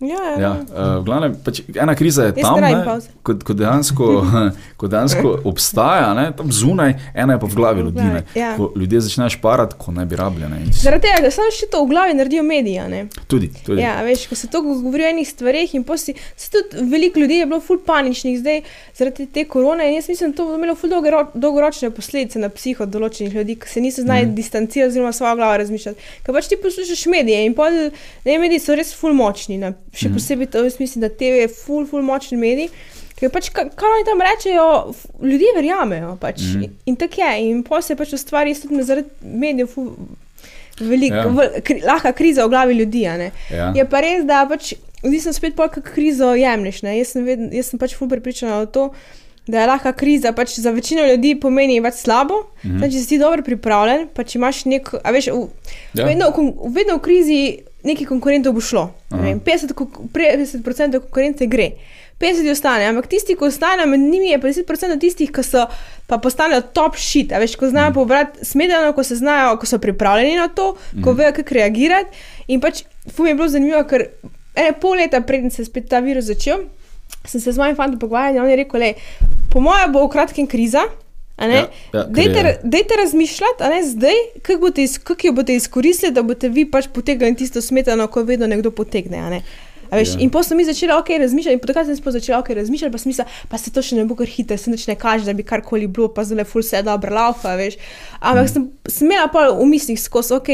Ja, 0.00 0.40
Ja, 0.40 0.50
uh, 0.58 0.98
v 0.98 1.04
glavnem, 1.06 1.34
pač 1.44 1.60
ena 1.70 1.94
kriza 1.94 2.24
je 2.26 2.32
tam, 2.40 2.56
ne 2.58 2.66
rabim 2.66 2.78
ne, 2.80 2.84
pavze. 2.84 3.12
ko, 3.22 3.36
ko, 3.46 3.54
dejansko, 3.54 4.06
ko 4.80 4.88
dejansko 4.90 5.34
obstaja, 5.50 6.08
ne, 6.18 6.24
tam 6.34 6.50
zunaj, 6.50 6.96
ena 7.14 7.36
je 7.36 7.40
pa 7.44 7.46
v 7.46 7.54
glavi 7.54 7.84
ljudi. 7.86 8.02
Ne, 8.02 8.24
ja. 8.34 8.56
ko 8.58 8.72
ljudje 8.74 9.04
začnejo 9.06 9.30
šparati, 9.36 9.78
ko 9.78 9.94
ne 9.94 10.02
bi 10.10 10.18
rabljene. 10.18 10.58
Zaradi 10.74 11.06
tega, 11.06 11.20
da 11.22 11.30
samo 11.30 11.52
še 11.54 11.68
to 11.70 11.84
v 11.84 11.92
glavi 11.92 12.16
naredijo 12.18 12.42
mediji. 12.42 13.04
Tudi, 13.30 13.52
tudi. 13.62 13.84
Ja, 13.84 14.00
veš, 14.02 14.26
ko 14.26 14.38
se 14.38 14.50
to 14.50 14.64
govori 14.66 15.06
o 15.06 15.12
enih 15.12 15.28
stvareh 15.30 15.76
in 15.78 15.86
posti, 15.86 16.16
se 16.36 16.50
tudi 16.50 16.82
veliko 16.90 17.22
ljudi 17.22 17.38
je 17.44 17.46
bilo 17.46 17.60
ful 17.62 17.78
paničnih 17.86 18.40
zdaj 18.42 18.60
zaradi 18.98 19.28
te 19.30 19.46
korone 19.46 19.86
in 19.88 20.00
jaz 20.00 20.10
mislim, 20.10 20.34
da 20.34 20.42
to 20.42 20.48
bo 20.50 20.58
imelo 20.58 20.74
ful 20.74 20.90
dolgoro, 20.90 21.22
dolgoročne 21.34 21.92
posledice 21.94 22.42
na 22.42 22.50
psiho 22.50 22.90
določenih 22.90 23.38
ljudi, 23.38 23.60
ki 23.62 23.70
se 23.70 23.84
niso 23.84 24.02
znali 24.02 24.26
mm. 24.26 24.34
distancirati 24.34 24.90
oziroma 24.90 25.14
svojo 25.14 25.38
glavo 25.38 25.62
razmišljati. 25.62 26.10
Ker 26.26 26.34
pač 26.34 26.50
ti 26.50 26.58
poslušaš 26.58 27.06
medije 27.14 27.46
in 27.46 27.54
pol, 27.54 27.78
ne, 28.26 28.38
mediji 28.42 28.66
so 28.66 28.74
res 28.74 28.90
ful 28.98 29.14
močni, 29.14 29.62
ne. 29.62 29.74
Še 29.94 30.08
Mhm. 30.08 30.14
posebej 30.14 30.46
to, 30.48 30.58
jaz 30.60 30.78
mislim, 30.78 31.00
da 31.00 31.08
TV 31.10 31.40
je 31.40 31.48
ful, 31.50 31.86
ful 31.86 32.02
močni 32.02 32.36
medij. 32.36 32.68
Ker 33.14 33.30
pač, 33.30 33.48
ka- 33.48 33.70
kar 33.70 33.88
oni 33.88 34.04
tam 34.04 34.20
rečejo, 34.20 34.66
ljudje 35.22 35.52
verjamejo. 35.54 36.16
Pač. 36.18 36.40
Mm. 36.40 36.64
In 36.84 36.96
tako 36.96 37.20
je. 37.22 37.44
In 37.44 37.62
pol 37.62 37.80
se 37.80 37.94
pač 37.94 38.12
ustvari 38.12 38.54
tudi 38.56 38.82
zaradi 38.82 39.08
medijev 39.22 39.70
veliko, 40.80 41.14
Ja. 41.14 41.44
ja. 41.44 41.60
kri, 41.60 41.80
lahka 41.82 42.12
kriza 42.12 42.44
v 42.44 42.50
glavi 42.50 42.74
ljudi. 42.74 43.02
Ja. 43.02 43.72
Je 43.72 43.84
pa 43.84 44.00
res, 44.00 44.24
da 44.24 44.44
pač, 44.44 44.74
odvisno 45.00 45.32
spet 45.32 45.54
pa, 45.54 45.68
kako 45.68 45.88
krizo 45.88 46.32
jemliš. 46.34 46.82
ne. 46.82 46.98
Jaz 46.98 47.08
sem, 47.08 47.24
vedn, 47.24 47.52
jaz 47.52 47.66
sem 47.66 47.78
pač 47.78 47.94
ful 47.94 48.08
prepričana 48.08 48.58
o 48.58 48.66
to, 48.66 48.90
da 49.46 49.60
je 49.60 49.66
lahka 49.66 49.92
kriza 49.92 50.32
pač 50.32 50.58
za 50.58 50.70
večino 50.70 51.04
ljudi 51.04 51.34
pomeni 51.36 51.80
več 51.80 51.94
slabo. 51.96 52.46
Mm. 52.64 52.80
Če 52.82 52.98
si 52.98 53.18
dobro 53.18 53.42
pripravljen, 53.42 54.08
pa 54.08 54.24
če 54.24 54.38
imaš 54.38 54.64
nek, 54.64 54.90
a 54.96 55.12
veš, 55.12 55.28
v, 55.28 55.48
Ja. 55.94 56.04
vedno, 56.04 56.30
v 56.32 56.72
vedno 56.72 56.96
v 56.96 57.00
krizi 57.00 57.40
nekaj 57.84 58.06
konkurentov 58.06 58.52
bo 58.52 58.60
šlo. 58.60 58.86
Vem, 59.10 59.40
50%, 59.40 59.74
konku- 59.74 60.08
50 60.08 60.98
konkurence 61.00 61.46
gre. 61.46 61.70
50 62.18 62.50
ostane, 62.50 62.86
ampak 62.86 63.06
tisti, 63.06 63.34
ki 63.34 63.44
ostanejo 63.44 63.86
med 63.86 64.00
njimi, 64.00 64.28
je 64.28 64.38
pa 64.40 64.48
10% 64.48 65.00
tistih, 65.00 65.32
ki 65.32 65.42
so 65.42 65.66
pa 66.06 66.18
postanejo 66.18 66.60
top 66.72 66.96
shit. 66.96 67.32
A 67.32 67.38
veš, 67.38 67.56
ko 67.56 67.68
znajo 67.68 67.90
mm. 67.90 67.94
pobrati 67.94 68.44
smetano, 68.44 68.92
ko 68.92 69.02
se 69.02 69.16
znajo, 69.16 69.56
ko 69.56 69.66
so 69.66 69.78
pripravljeni 69.78 70.36
na 70.36 70.48
to, 70.48 70.72
ko 70.94 71.10
Mhm. 71.10 71.18
vejo, 71.18 71.32
kako 71.32 71.54
reagirati. 71.54 72.10
In 72.48 72.60
pač, 72.60 72.84
fum 73.10 73.26
je 73.26 73.34
bilo 73.34 73.48
zanimivo, 73.48 73.82
ker 73.84 74.06
ene 74.54 74.72
pol 74.72 74.94
leta 74.94 75.20
preden 75.20 75.50
se 75.50 75.62
je 75.62 75.66
spet 75.66 75.88
ta 75.88 75.98
virus 75.98 76.24
začel, 76.24 76.64
sem 77.26 77.40
se 77.40 77.52
z 77.52 77.58
mojim 77.58 77.76
fantom 77.76 77.98
pogovarjal 77.98 78.36
in 78.36 78.42
on 78.42 78.50
je 78.50 78.56
rekel, 78.56 78.80
le, 78.80 78.94
po 79.50 79.60
mojem 79.60 79.92
bo 79.92 80.06
v 80.06 80.10
kratkem 80.10 80.46
kriza. 80.46 80.84
Ja, 81.36 81.46
ja, 81.46 81.66
ker 81.92 82.06
Dajte, 82.10 82.38
je- 82.38 82.58
dajte 82.64 82.94
razmišljati, 82.96 83.64
ne 83.64 83.82
zdaj, 83.84 84.14
kako, 84.42 84.60
boste 84.60 84.82
iz, 84.82 84.98
kako 84.98 85.26
jo 85.26 85.32
boste 85.32 85.54
izkoristili, 85.54 86.12
da 86.12 86.22
boste 86.22 86.48
vi 86.48 86.64
pač 86.64 86.86
potegnili 86.88 87.36
tisto 87.36 87.60
smetano, 87.60 88.06
ko 88.06 88.22
vedno 88.22 88.46
nekdo 88.46 88.70
potegne. 88.70 89.30
ne. 89.30 89.42
A 89.90 89.96
Veš, 89.96 90.08
Ja. 90.08 90.20
In 90.20 90.30
potem 90.30 90.44
sem 90.44 90.56
mi 90.56 90.64
začela 90.64 90.98
ok 90.98 91.08
razmišljati, 91.10 91.52
in 91.52 91.60
potem 91.60 91.84
sem 91.86 92.12
začela 92.12 92.38
ok 92.38 92.48
razmišljati, 92.50 92.92
pa 92.92 92.98
sem 92.98 93.10
mislila, 93.10 93.28
pa 93.48 93.58
se 93.58 93.70
to 93.70 93.82
še 93.82 93.96
ne 93.96 94.04
bo 94.04 94.14
kar 94.14 94.26
hitro, 94.26 94.56
se 94.56 94.70
nič 94.70 94.86
ne 94.86 94.94
kaže, 94.94 95.24
da 95.24 95.32
bi 95.32 95.42
karkoli 95.42 95.86
bilo, 95.86 96.08
pa 96.08 96.24
zdaj 96.24 96.36
le 96.36 96.44
ful 96.44 96.62
vse 96.62 96.82
dobro 96.82 97.14
laufa, 97.14 97.54
veš. 97.54 97.74
Ampak 98.20 98.48
sem, 98.48 98.64
sem 98.88 99.06
imela 99.06 99.28
pa 99.28 99.50
v 99.50 99.66
mislih 99.66 100.00
skozi, 100.00 100.34
ok, 100.34 100.48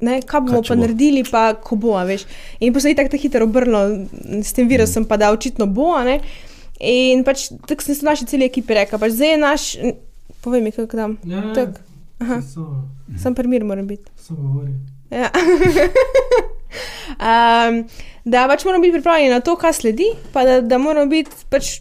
ne, 0.00 0.22
kaj 0.22 0.40
bomo 0.40 0.62
Kaj 0.62 0.68
pa 0.68 0.74
bo? 0.74 0.80
naredili, 0.80 1.24
pa 1.24 1.54
ko 1.54 1.76
bo, 1.76 1.94
veš. 2.00 2.24
In 2.60 2.72
potem 2.72 2.80
se 2.82 2.88
je 2.88 2.94
tako 2.96 3.16
hitro 3.16 3.44
obrnilo 3.44 4.06
s 4.42 4.52
tem 4.52 4.66
virusom, 4.66 5.04
pa 5.04 5.16
da 5.16 5.30
očitno 5.30 5.66
bo, 5.66 5.98
ne. 6.00 6.20
In 6.80 7.22
pač 7.22 7.50
tako 7.66 7.82
sem 7.82 7.94
se 7.94 8.04
naši 8.04 8.26
celi 8.26 8.44
ekipi 8.44 8.74
rekla, 8.74 8.98
pač 8.98 9.12
zdaj 9.12 9.28
je 9.28 9.36
naš, 9.38 9.76
povej 10.40 10.62
mi, 10.62 10.72
kako 10.72 10.96
dam. 10.96 11.18
Ja, 11.24 11.36
ja. 11.36 11.52
Tak. 11.54 11.80
Aha. 12.20 12.42
So, 12.42 12.84
Sam 13.22 13.34
primir 13.34 13.64
moram 13.64 13.86
biti. 13.86 14.10
so 14.16 14.34
govori. 14.34 14.72
Ja. 15.10 15.30
um, 17.28 17.84
da 18.24 18.46
pač 18.48 18.64
moramo 18.64 18.82
biti 18.82 18.92
pripravljeni 18.92 19.30
na 19.30 19.40
to, 19.40 19.56
kaj 19.56 19.72
sledi, 19.72 20.06
pa 20.32 20.44
da, 20.44 20.60
da 20.60 20.78
moramo 20.78 21.10
biti 21.10 21.30
pač 21.50 21.80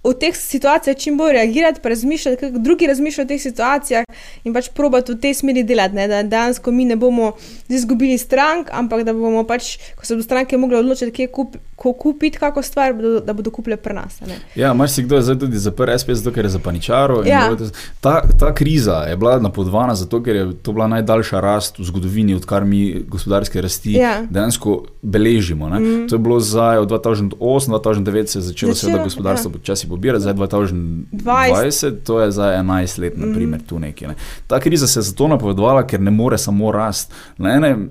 v 0.00 0.14
teh 0.16 0.36
situacijah 0.36 0.96
čim 0.96 1.18
bolj 1.20 1.32
reagirati, 1.36 1.80
razmišljati, 1.84 2.40
kako 2.40 2.58
drugi 2.58 2.86
razmišljajo 2.86 3.24
o 3.24 3.28
teh 3.28 3.42
situacijah 3.42 4.04
in 4.44 4.54
pač 4.54 4.70
probati 4.74 5.12
v 5.12 5.20
tej 5.20 5.34
smeri 5.42 5.64
delati, 5.64 5.94
ne? 5.94 6.06
da 6.08 6.22
dejansko 6.22 6.72
mi 6.72 6.84
ne 6.88 6.96
bomo 6.96 7.34
izgubili 7.68 8.18
strank, 8.18 8.72
ampak 8.72 9.04
da 9.04 9.12
bomo 9.12 9.44
pač, 9.44 9.76
ko 9.96 10.06
se 10.06 10.16
bodo 10.16 10.24
stranke 10.24 10.56
mogle 10.56 10.80
odločiti, 10.80 11.12
kje 11.12 11.28
kup, 11.28 11.58
ko 11.80 11.92
kupiti 11.92 12.38
kako 12.38 12.62
stvar, 12.62 12.92
bodo, 12.92 13.20
da 13.20 13.32
bodo 13.32 13.50
kupile 13.50 13.76
pri 13.76 13.94
nas. 13.94 14.20
ne. 14.20 14.36
Ja, 14.54 14.74
marsikdo 14.74 15.16
je 15.16 15.22
zdaj 15.22 15.38
tudi 15.38 15.58
zaprl 15.58 15.96
SPS, 15.98 16.20
zato 16.20 16.34
ker 16.34 16.44
je 16.44 16.50
zapaničaro. 16.50 17.22
Ja. 17.26 17.56
Ta, 18.00 18.20
ta 18.38 18.54
kriza 18.54 18.92
je 19.08 19.16
bila 19.16 19.38
napovedana 19.40 19.94
zato, 19.94 20.20
ker 20.22 20.36
je 20.36 20.44
to 20.62 20.72
bila 20.72 20.86
najdaljša 20.86 21.40
rast 21.40 21.78
v 21.78 21.84
zgodovini, 21.84 22.34
odkar 22.34 22.64
mi 22.64 23.04
gospodarske 23.08 23.60
rasti 23.60 23.92
Ja. 23.92 24.22
dejansko 24.30 24.82
beležimo. 25.02 25.68
Mm. 25.68 26.08
To 26.08 26.14
je 26.14 26.18
bilo 26.18 26.40
zdaj 26.40 26.78
od 26.78 26.90
2008-2009 26.90 28.26
se 28.26 28.38
je 28.38 28.42
začelo 28.42 28.72
Začelo, 28.72 28.74
seveda 28.74 29.04
gospodarstvo 29.04 29.48
ja. 29.48 29.52
počasi 29.52 29.88
pobirati, 29.88 30.20
zdaj 30.22 30.34
2020, 30.34 31.94
to 32.04 32.20
je 32.20 32.30
zdaj 32.30 32.56
11 32.56 32.98
let, 32.98 33.16
naprimer, 33.16 33.60
tu 33.66 33.78
nekje. 33.78 34.08
Ne. 34.08 34.14
Ta 34.46 34.60
kriza 34.60 34.86
se 34.86 34.98
je 34.98 35.02
zato 35.02 35.28
napovedovala, 35.28 35.86
ker 35.86 36.00
ne 36.00 36.10
more 36.10 36.38
samo 36.38 36.72
rast. 36.72 37.12
Na 37.38 37.56
enem 37.56 37.90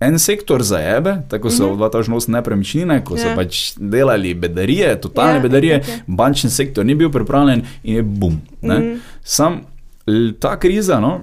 En 0.00 0.18
sektor 0.18 0.62
za 0.62 0.78
ebe, 0.78 1.22
tako 1.28 1.50
so 1.50 1.68
v 1.68 1.76
2008 1.78 2.28
nepremičnine, 2.30 2.98
ko 3.00 3.16
so 3.16 3.22
Mhm. 3.22 3.30
Ja. 3.30 3.36
pač 3.36 3.72
delali 3.78 4.34
bedarije, 4.34 5.00
totalne 5.00 5.34
Ja, 5.34 5.40
bedarije, 5.40 5.74
je. 5.74 6.00
bančni 6.08 6.50
sektor 6.50 6.84
ni 6.84 6.94
bil 6.94 7.10
pripravljen 7.10 7.62
in 7.82 7.94
je 7.94 8.02
bum. 8.02 8.40
Ne? 8.62 8.78
Mhm. 8.78 8.94
Sam 9.22 9.60
ta 10.32 10.58
kriza, 10.58 11.00
no, 11.00 11.20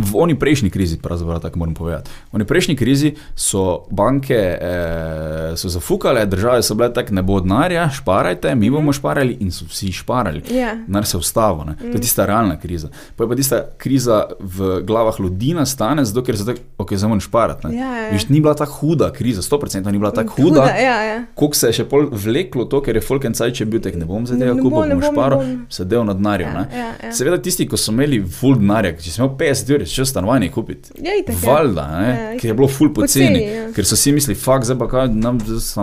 v 0.00 0.16
oni 0.16 0.34
prejšnji 0.38 0.70
krizi, 0.70 0.98
pravzaprav 0.98 1.40
tako 1.40 1.58
moram 1.58 1.74
povedati, 1.74 2.10
v 2.32 2.40
oni 2.40 2.44
prejšnji 2.44 2.76
krizi 2.76 3.12
so 3.36 3.84
banke 3.90 4.34
eh, 4.34 5.56
so 5.56 5.68
zafukale, 5.68 6.26
države 6.26 6.62
so 6.62 6.74
bile 6.74 6.92
tako, 6.92 7.14
ne 7.14 7.22
bo 7.22 7.40
denarja, 7.40 7.88
šparajte, 7.90 8.54
mi 8.54 8.70
bomo 8.70 8.92
šparali 8.92 9.36
in 9.40 9.52
so 9.52 9.64
vsi 9.68 9.92
šparali. 9.92 10.42
Ja. 10.50 10.74
Nar 10.86 11.06
se 11.06 11.16
ustavo, 11.16 11.64
ne. 11.64 11.76
to 11.76 11.98
je 11.98 12.00
tista 12.00 12.26
realna 12.26 12.58
kriza. 12.60 12.88
Pa 13.16 13.24
je 13.24 13.28
pa 13.28 13.36
tista 13.36 13.62
kriza 13.78 14.24
v 14.40 14.80
glavah 14.86 15.20
ljudi 15.20 15.54
nastane, 15.54 16.04
zato 16.04 16.22
ker 16.24 16.38
so 16.38 16.44
tako, 16.48 16.60
ok, 16.78 16.94
zdaj 16.94 17.08
moram 17.08 17.20
šparati. 17.20 17.66
ne. 17.66 17.76
Ja, 17.76 17.96
ja. 17.96 18.10
Viš, 18.12 18.28
ni 18.28 18.40
bila 18.40 18.54
tako 18.54 18.72
huda 18.72 19.12
kriza, 19.12 19.42
100% 19.42 19.92
ni 19.92 19.98
bila 19.98 20.10
tako 20.10 20.42
huda. 20.42 20.60
Huda, 20.60 20.76
ja, 20.76 21.02
ja. 21.02 21.24
Koliko 21.34 21.56
se 21.56 21.68
je 21.68 21.72
še 21.80 21.84
pol 21.84 22.08
vleklo 22.12 22.64
to, 22.64 22.80
ker 22.82 22.96
je 22.96 23.02
Falkencaj, 23.04 23.52
če 23.52 23.66
bil 23.66 23.82
tek, 23.82 23.96
ne 23.98 24.06
bom 24.08 24.24
ne 24.24 24.52
kupil, 24.54 24.70
bom, 24.70 24.88
bom 24.88 25.14
bom, 25.14 25.30
bom. 25.30 25.66
sedel 25.68 26.04
na 26.04 26.14
denarju. 26.14 26.46
Ja, 26.46 26.52
ne. 26.54 26.78
ja, 26.78 26.90
ja. 27.04 27.12
Seveda 27.12 27.38
tisti, 27.42 27.66
ki 27.68 27.78
so 27.78 27.92
imeli 27.94 28.20
full 28.24 28.58
denarja, 28.60 28.94
če 29.00 29.12
si 29.12 29.20
imel 29.20 29.32
50 29.40 29.74
eur, 29.74 29.86
če 29.90 30.04
stanovanje 30.04 30.48
kupiti. 30.50 30.94
Ja, 30.98 31.12
ja. 31.12 31.34
Valjda, 31.42 31.84
Ja, 32.00 32.14
ker 32.34 32.50
je 32.50 32.54
bilo 32.54 32.68
full 32.68 32.90
poceni, 32.90 33.26
Poceni, 33.26 33.42
ja. 33.46 33.66
ker 33.72 33.84
so 33.84 33.96
si 33.96 34.12
mislili, 34.12 34.36
fakt, 34.36 34.64
zdaj 34.64 34.78
pa 34.78 34.88
kaj, 34.88 35.08
nam 35.10 35.38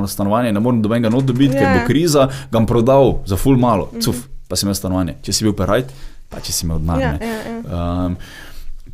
stanovanje 0.08 0.52
ne 0.52 0.60
morem 0.60 0.82
dobenega 0.82 1.10
not 1.10 1.26
dobiti, 1.26 1.54
Ja. 1.54 1.60
ker 1.60 1.82
bo 1.82 1.88
kriza, 1.88 2.26
ga 2.28 2.54
bom 2.54 2.66
prodal 2.66 3.20
za 3.26 3.36
full 3.36 3.58
malo, 3.58 3.90
Mhm. 3.92 4.02
cuf, 4.02 4.16
pa 4.48 4.56
si 4.56 4.66
imel 4.66 4.76
stanovanje. 4.76 5.18
Če 5.22 5.34
si 5.34 5.44
bil 5.44 5.54
perajt, 5.54 5.92
pa 6.30 6.40
če 6.40 6.52
si 6.52 6.66
imel 6.66 6.80
denar. 6.80 7.00
Ja, 7.00 7.14
ja, 7.20 7.40
ja. 7.44 8.06
Um, 8.06 8.18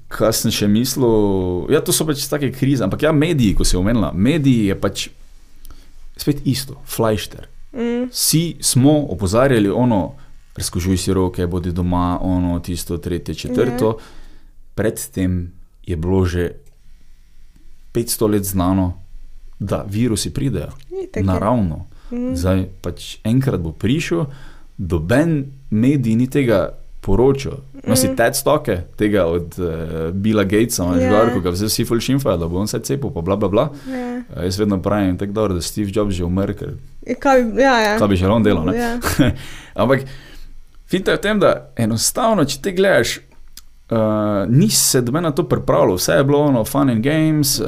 kaj 0.08 0.34
sem 0.34 0.52
še 0.52 0.68
mislil? 0.68 1.10
Ja, 1.70 1.82
to 1.82 1.92
so 1.92 2.06
pač 2.06 2.22
take 2.28 2.52
krize. 2.52 2.84
Ampak 2.84 3.02
ja, 3.02 3.12
mediji, 3.12 3.54
ko 3.54 3.64
si 3.64 3.76
omenila, 3.76 4.12
mediji 4.14 4.68
je 4.68 4.76
pač 4.78 5.08
spet 6.16 6.42
isto, 6.46 6.78
flajšter. 6.86 7.48
Mm. 7.74 8.10
Vsi 8.12 8.58
smo 8.62 9.08
opozarjali 9.10 9.70
ono, 9.70 10.14
razkožuj 10.56 10.98
si 10.98 11.14
roke, 11.14 11.48
bodi 11.48 11.72
doma, 11.72 12.20
ono, 12.22 12.60
tisto, 12.60 12.98
tretje, 12.98 13.34
četrto. 13.36 13.96
Predtem 14.76 15.52
je 15.86 15.96
bilo 15.96 16.26
že 16.26 16.52
500 17.94 18.32
let 18.32 18.44
znano, 18.44 18.94
da 19.60 19.86
virusi 19.90 20.34
pridejo 20.34 20.72
Itak 21.04 21.24
naravno. 21.24 21.86
Mhm. 22.12 22.36
Zdaj 22.36 22.66
pač 22.82 23.18
enkrat 23.24 23.62
bo 23.62 23.72
prišel, 23.72 24.26
doben 24.78 25.46
medij 25.70 26.16
ni 26.16 26.28
tega 26.28 26.74
poročal. 27.02 27.60
No, 27.88 27.96
si 27.96 28.08
te 28.16 28.30
stoke 28.34 28.78
tega 28.96 29.26
od 29.28 29.60
uh, 29.60 29.68
Billa 30.16 30.44
Gatesa, 30.44 30.84
imaš 30.84 31.02
Ja. 31.02 31.12
yeah. 31.12 31.42
ga 31.44 31.52
vse 31.52 31.68
vsi 31.68 31.86
fulšimfajo, 31.86 32.38
da 32.38 32.48
bo 32.48 32.60
on 32.60 32.68
se 32.68 32.80
cepil, 32.80 33.12
pa 33.12 33.22
bla 33.22 33.36
bla 33.36 33.50
bla. 33.50 33.70
Ja. 33.88 34.24
Uh, 34.36 34.44
jaz 34.44 34.60
vedno 34.60 34.82
pravim, 34.82 35.18
tako 35.18 35.32
dobro, 35.32 35.54
da 35.54 35.62
Steve 35.62 35.92
Jobs 35.96 36.16
že 36.16 36.24
umrl, 36.24 36.54
ker 36.54 36.78
Ja, 37.08 37.16
Kaj, 37.20 37.42
ja, 37.60 37.80
ja. 37.80 37.98
kaj 38.00 38.08
bi 38.08 38.16
že 38.16 38.28
on 38.28 38.44
delal. 38.44 38.74
Ja. 38.76 39.00
Ampak 39.82 40.08
finta 40.88 41.12
je 41.12 41.18
v 41.18 41.22
tem, 41.22 41.40
da 41.40 41.72
enostavno, 41.76 42.46
če 42.46 42.62
te 42.62 42.72
gledaš, 42.72 43.20
uh, 43.94 44.50
nisi 44.50 44.84
se 44.84 45.02
do 45.02 45.12
mene 45.12 45.32
to 45.36 45.44
pripravljal, 45.50 45.96
vse 45.96 46.18
je 46.18 46.24
bilo 46.24 46.40
ono, 46.40 46.66
fun 46.66 46.90
and 46.90 47.04
games, 47.04 47.60
uh, 47.60 47.68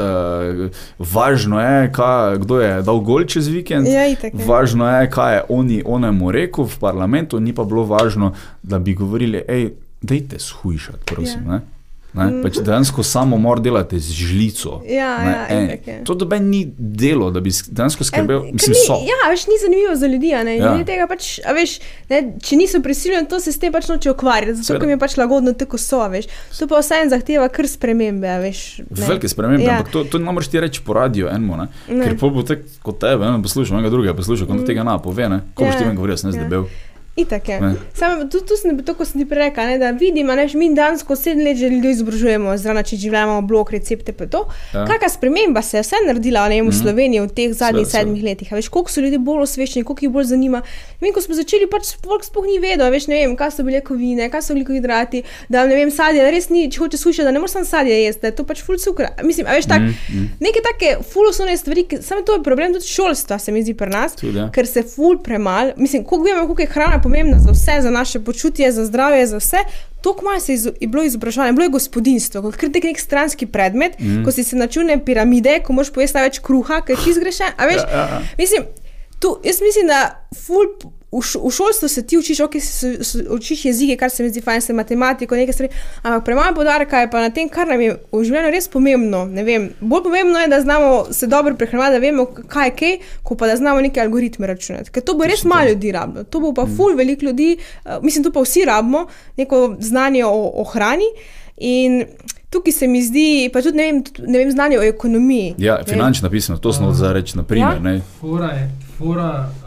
važno 1.00 1.62
je, 1.62 1.92
kaj, 1.92 2.38
kdo 2.38 2.60
je 2.62 2.82
dal 2.82 3.00
gol 3.00 3.24
čez 3.24 3.48
vikend. 3.48 3.88
Ja, 3.88 4.08
itak 4.08 4.34
je. 4.34 4.46
Važno 4.46 4.90
je, 4.90 5.10
kaj 5.10 5.36
je 5.36 5.44
oni 5.50 5.84
onemu 5.86 6.32
rekel 6.32 6.66
v 6.66 6.80
parlamentu, 6.80 7.40
ni 7.40 7.54
pa 7.54 7.64
bilo 7.64 7.84
važno, 7.84 8.34
da 8.64 8.80
bi 8.80 8.94
govorili, 8.94 9.44
hej, 9.48 9.72
dajte 10.02 10.40
shujšati, 10.40 11.06
prosim. 11.06 11.46
Ja. 11.46 11.52
Ne? 11.52 11.75
Ne? 12.16 12.42
Pač 12.42 12.58
dejansko 12.58 13.04
samomor 13.04 13.60
delate 13.60 14.00
z 14.00 14.12
žlico. 14.14 14.82
Ja, 14.88 15.18
ne, 15.18 15.32
ja, 15.32 15.46
en. 15.50 15.66
itak 15.66 15.88
je. 15.88 15.96
To 16.04 16.14
doben 16.16 16.50
ni 16.50 16.62
delo, 16.78 17.28
da 17.30 17.40
bi 17.40 17.50
sk- 17.50 17.70
dejansko 17.70 18.04
skrbel, 18.04 18.38
En, 18.38 18.54
mislim, 18.54 18.72
ni, 18.72 18.80
so. 18.82 18.94
Ja, 19.04 19.30
veš, 19.30 19.48
ni 19.48 19.54
zanimivo 19.60 19.96
za 19.96 20.08
ljudi. 20.08 20.32
ne. 20.38 20.58
Ja. 20.58 20.70
Ljudje 20.70 20.86
tega 20.86 21.08
Pač, 21.08 21.26
veš, 21.46 21.74
ne, 22.10 22.34
če 22.40 22.56
niso 22.56 22.80
prisiljeni, 22.82 23.28
to 23.28 23.40
se 23.40 23.52
s 23.52 23.60
tem 23.60 23.72
pač 23.72 23.88
noče 23.88 24.12
ukvarjati, 24.12 24.54
zato 24.56 24.80
ker 24.80 24.84
jim 24.84 24.90
je 24.90 25.00
pač 25.00 25.18
lagodno 25.18 25.54
tako 25.54 25.78
so. 25.78 26.00
Veš. 26.08 26.26
To 26.56 26.68
pa 26.68 26.80
vseeno 26.80 27.10
zahteva 27.10 27.50
kar 27.50 27.68
spremembe. 27.68 28.32
Veš, 28.40 28.64
ne. 28.80 28.86
Velike 29.02 29.28
spremembe, 29.28 29.64
Ja. 29.64 29.70
ja. 29.70 29.78
ampak 29.78 29.92
to, 29.92 30.04
to 30.06 30.18
ne 30.18 30.32
moreš 30.32 30.48
ti 30.48 30.60
reči 30.60 30.82
po 30.82 30.94
radiju 30.94 31.28
enemu, 31.28 31.58
ne? 31.58 31.68
Ne. 31.90 32.04
ker 32.04 32.18
pol 32.18 32.30
bo 32.32 32.42
tako 32.42 32.64
kot 32.82 33.00
tebe, 33.00 33.26
ne 33.26 33.42
poslušal, 33.42 33.76
enega 33.76 33.90
drugega 33.90 34.14
poslušal, 34.14 34.48
kot 34.48 34.56
mm. 34.58 34.66
tega 34.66 34.84
na 34.84 34.96
pove, 34.98 35.30
ne, 35.30 35.42
ko 35.54 35.64
boš 35.64 35.74
Ja. 35.74 35.80
ti 35.80 35.86
meni 35.86 35.96
govoril, 35.96 36.18
sem 36.18 36.30
jaz 36.30 36.38
Ja. 36.38 36.44
debel. 36.44 36.66
Itak 37.16 37.50
je. 37.50 37.62
Ne. 37.62 37.74
Samo 37.94 38.26
tu, 38.28 38.42
tu 38.42 38.58
sem 38.58 38.76
to, 38.80 38.92
ko 38.94 39.06
sem 39.06 39.22
ti 39.22 39.26
prej 39.26 39.46
rekel, 39.46 39.64
ne, 39.66 39.78
da 39.80 39.92
vidim, 39.92 40.28
a 40.30 40.36
ne, 40.36 40.50
mi 40.54 40.68
dansko 40.76 41.16
sedem 41.16 41.46
let 41.46 41.56
že 41.56 41.70
ljudi 41.70 41.94
izobražujemo, 41.94 42.52
zraven 42.58 42.84
če 42.84 42.98
živimo, 42.98 43.38
blok, 43.42 43.72
recepte, 43.72 44.12
pa 44.12 44.26
to. 44.26 44.42
Ja. 44.74 44.84
Kakšna 44.84 45.10
sprememba 45.10 45.62
se 45.62 45.78
je 45.78 45.84
vse 45.84 46.02
naredila 46.04 46.50
ne, 46.50 46.58
v 46.58 46.66
Mhm. 46.66 46.76
Sloveniji 46.76 47.22
v 47.22 47.30
teh 47.30 47.54
zadnjih 47.54 47.88
Seveda, 47.88 48.00
sedmih 48.02 48.24
letih? 48.24 48.52
A 48.52 48.56
Veš, 48.56 48.68
koliko 48.68 48.92
so 48.92 49.00
ljudje 49.02 49.20
bolj 49.20 49.42
osveščeni, 49.42 49.84
koliko 49.84 50.06
jih 50.06 50.12
bolj 50.12 50.24
zanima. 50.26 50.60
Vem, 51.00 51.14
ko 51.14 51.22
smo 51.22 51.36
začeli, 51.36 51.68
pač 51.68 51.94
folk 51.98 52.24
sploh 52.24 52.44
ni 52.46 52.60
vedel, 52.60 52.84
a 52.84 52.92
veš, 52.92 53.08
ne 53.08 53.16
vem, 53.18 53.36
kaj 53.36 53.52
so 53.52 53.64
bile 53.64 53.80
kovine, 53.82 54.28
kaj 54.30 54.42
so 54.42 54.54
bili 54.54 54.68
hidrati, 54.70 55.24
da 55.48 55.64
ne 55.66 55.76
vem, 55.76 55.92
sadje, 55.92 56.20
res 56.28 56.50
ni, 56.50 56.68
če 56.68 56.80
hočeš 56.80 57.00
slušati, 57.00 57.24
da 57.24 57.32
ne 57.32 57.40
moreš 57.40 57.52
samo 57.54 57.66
sadje 57.66 57.96
jesti, 57.96 58.22
da 58.22 58.28
je 58.28 58.36
to 58.36 58.44
pač 58.44 58.60
full 58.62 58.76
cukra. 58.78 59.14
Mislim, 59.24 59.48
a 59.48 59.56
veš, 59.56 59.66
tak, 59.66 59.80
Mm, 59.80 59.88
mm, 59.88 60.12
mm. 60.12 60.20
mm. 60.20 60.30
neke 60.42 60.60
take 60.62 60.98
full 61.04 61.30
osnovne 61.30 61.56
stvari, 61.56 61.88
samo 62.02 62.22
to 62.22 62.34
je 62.34 62.44
problem 62.44 62.74
tudi 62.74 62.88
šolstva, 62.88 63.40
se 63.40 63.52
mi 63.52 63.64
zdi 63.64 63.74
pri 63.74 63.90
nas 63.90 64.16
Tudi, 64.16 64.38
ja. 64.38 64.50
ker 64.52 64.68
se 64.68 64.84
ful 64.84 65.16
premal, 65.20 65.72
mislim, 65.78 66.04
koliko 66.04 66.28
vemo, 66.28 66.46
koliko 66.46 66.62
je 66.62 66.68
hrana 66.68 67.02
pomembna 67.06 67.38
za 67.40 67.52
vse, 67.52 67.82
za 67.82 67.92
naše 67.94 68.20
počutje, 68.20 68.72
za 68.72 68.86
zdravje, 68.86 69.28
za 69.28 69.38
vse. 69.38 69.62
Tako 70.02 70.26
malo 70.26 70.40
se 70.40 70.54
je 70.54 70.88
bilo 70.88 71.04
izobraževanje, 71.04 71.54
bilo 71.54 71.66
je 71.66 71.76
gospodinstvo, 71.78 72.42
kot 72.42 72.56
kar 72.56 72.70
nek 72.84 73.00
stranski 73.00 73.46
predmet, 73.46 74.00
mm. 74.00 74.24
ko 74.26 74.32
si 74.32 74.44
se 74.44 74.58
načune 74.58 74.98
piramide, 75.06 75.60
ko 75.66 75.74
moš 75.74 75.94
pojesti 75.94 76.18
največ 76.18 76.40
kruha, 76.46 76.82
ker 76.86 76.98
ti 77.04 77.14
zgrešen. 77.14 77.54
Ja, 77.60 77.70
ja, 77.70 77.86
ja. 77.98 78.22
mislim, 78.38 78.66
tu, 79.20 79.38
jaz 79.46 79.62
mislim, 79.62 79.88
da 79.88 80.02
ful. 80.46 80.66
V, 81.16 81.22
š, 81.24 81.40
v 81.40 81.52
šolstvu 81.52 81.88
se 81.88 82.04
ti 82.04 82.18
učiš, 82.18 82.40
okay, 82.44 82.60
se, 82.60 83.04
se, 83.04 83.24
učiš 83.32 83.66
jezike, 83.66 83.96
kar 83.98 84.12
se 84.12 84.24
mi 84.24 84.30
zdi 84.30 84.42
fajn, 84.42 84.62
se 84.62 84.74
matematiko, 84.74 85.36
nekaj 85.36 85.54
stvari, 85.54 85.70
ampak 86.04 86.26
premalo 86.26 86.56
podarka 86.56 87.00
je 87.00 87.10
pa 87.12 87.22
na 87.22 87.30
tem, 87.30 87.50
kar 87.50 87.68
nam 87.68 87.82
je 87.82 87.96
v 88.12 88.24
življenju 88.24 88.52
res 88.52 88.68
pomembno. 88.72 89.26
Ne 89.32 89.46
Vem, 89.48 89.70
bolj 89.80 90.04
pomembno 90.10 90.42
je, 90.42 90.50
da 90.52 90.60
znamo 90.62 91.06
se 91.14 91.28
dobro 91.32 91.56
prehraniti, 91.56 91.94
da 91.94 92.04
vemo, 92.04 92.26
kaj 92.52 92.68
je 92.68 92.76
kaj, 92.82 92.98
ko 93.24 93.38
pa 93.40 93.48
da 93.48 93.56
znamo 93.56 93.82
neke 93.82 94.02
algoritme 94.02 94.48
računati. 94.48 94.92
Ker 94.92 95.06
to 95.06 95.16
bo 95.16 95.28
res 95.30 95.46
malo 95.48 95.70
ljudi 95.72 95.94
rabilo, 95.96 96.24
to 96.24 96.42
bo 96.44 96.54
pa 96.54 96.68
ful 96.78 96.98
veliko 96.98 97.30
ljudi, 97.30 97.56
uh, 97.86 98.04
mislim, 98.04 98.26
to 98.26 98.34
pa 98.36 98.44
vsi 98.44 98.66
rabimo, 98.66 99.06
neko 99.38 99.76
znanje 99.80 100.26
o, 100.26 100.52
o 100.62 100.64
hrani. 100.74 101.08
In 101.58 102.04
tukaj 102.50 102.74
se 102.74 102.88
mi 102.88 103.04
zdi, 103.04 103.50
pa 103.54 103.62
tudi 103.62 103.78
ne 103.78 103.92
vem, 103.92 104.02
tudi, 104.04 104.28
ne 104.28 104.40
vem 104.40 104.52
znanje 104.52 104.80
o 104.80 104.84
ekonomiji. 104.84 105.56
Ja, 105.58 105.78
Ne 105.78 105.94
finančna 105.94 106.30
pismenost, 106.30 106.64
to 106.64 106.74
smo 106.74 106.94
zdaj 106.94 107.14
reči, 107.14 107.38
naprimer. 107.38 107.80
Ja. 107.84 107.92
Ja? 107.92 108.02
Fora, 108.20 108.52
je, 108.52 108.70
fora 108.98 109.30
uh, 109.50 109.65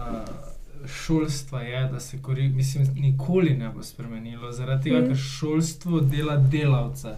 šolstva 1.09 1.61
je, 1.63 1.89
da 1.89 2.01
se 2.01 2.19
kori, 2.19 2.49
mislim, 2.51 2.87
nikoli 2.97 3.55
ne 3.55 3.69
bo 3.69 3.83
spremenilo, 3.83 4.53
zaradi 4.53 4.83
tega, 4.85 5.01
Mm. 5.01 5.07
ker 5.07 5.17
šolstvo 5.19 6.01
dela 6.03 6.37
delavce. 6.37 7.15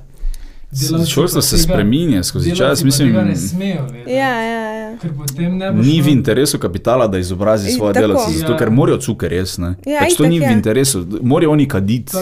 Šolstvo 1.06 1.42
se 1.42 1.56
tega- 1.56 1.62
spreminja 1.62 2.22
skozi 2.22 2.56
čas, 2.56 2.84
mislim. 2.84 3.12
ne 3.12 3.36
smejo 3.36 3.82
vedeti. 3.82 4.10
Ja, 4.10 4.40
ja, 4.40 4.70
ja. 4.70 4.96
Ker 4.98 5.10
potem 5.16 5.56
ne 5.56 5.72
bo 5.72 5.82
Ni 5.82 6.02
v 6.02 6.08
interesu 6.08 6.58
kapitala, 6.58 7.06
da 7.06 7.18
izobrazi 7.18 7.70
svoje 7.70 7.94
delavce, 7.94 8.32
zato 8.32 8.52
Ja. 8.52 8.58
ker 8.58 8.70
morajo 8.70 8.98
cuker 8.98 9.30
res. 9.30 9.58
Ne? 9.58 9.74
Ja, 9.86 10.00
pač 10.00 10.14
to 10.14 10.26
ni 10.26 10.38
v 10.38 10.42
je. 10.42 10.52
interesu, 10.52 11.06
morajo 11.22 11.50
oni 11.50 11.68
kaditi. 11.68 12.12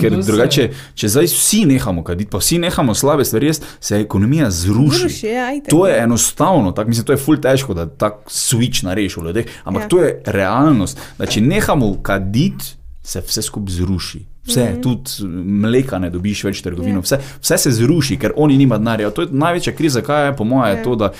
Ker 0.00 0.16
drugače, 0.18 0.70
če 0.94 1.08
zdaj 1.08 1.24
vsi 1.26 1.64
nehamo 1.64 2.04
kaditi, 2.04 2.30
pa 2.30 2.38
vsi 2.38 2.58
nehamo 2.58 2.94
slabe 2.94 3.24
stvari, 3.24 3.46
res, 3.46 3.60
se 3.80 4.00
ekonomija 4.00 4.50
zruši. 4.50 4.98
Zruši, 4.98 5.26
ja, 5.26 5.52
itak. 5.52 5.70
To 5.70 5.86
je 5.86 5.98
enostavno, 5.98 6.72
tak, 6.72 6.88
mislim, 6.88 7.04
to 7.04 7.12
je 7.12 7.18
ful 7.18 7.36
težko, 7.36 7.74
da 7.74 7.86
tak 7.86 8.14
switch 8.26 8.84
narediš 8.84 9.16
v 9.16 9.22
ljudeh, 9.22 9.44
ampak 9.64 9.80
Ja. 9.80 9.84
ja. 9.84 9.88
to 9.88 9.98
je 9.98 10.22
realnost. 10.26 10.98
Da 11.18 11.26
če 11.26 11.40
nehamo 11.40 11.94
kaditi, 11.94 12.64
se 13.02 13.20
vse 13.20 13.42
skupaj 13.42 13.74
zruši. 13.74 14.31
Vse, 14.46 14.64
mm 14.64 14.76
-hmm. 14.76 14.82
tudi 14.82 15.28
mleka 15.44 15.98
ne 15.98 16.10
dobiš 16.10 16.44
več 16.44 16.60
v 16.60 16.62
trgovino, 16.62 16.98
Ja. 16.98 17.00
vse, 17.00 17.18
vse 17.40 17.58
se 17.58 17.70
zruši, 17.70 18.16
ker 18.18 18.32
oni 18.36 18.56
nimajo 18.58 18.78
denarja. 18.78 19.10
To 19.10 19.22
je 19.22 19.28
največja 19.30 19.72
kriza, 19.72 20.00
kaj 20.00 20.26
je 20.26 20.36
po 20.36 20.44
mojem, 20.44 20.74
Ja. 20.74 20.78
ja. 20.78 20.84
to, 20.84 20.94
da 20.96 21.12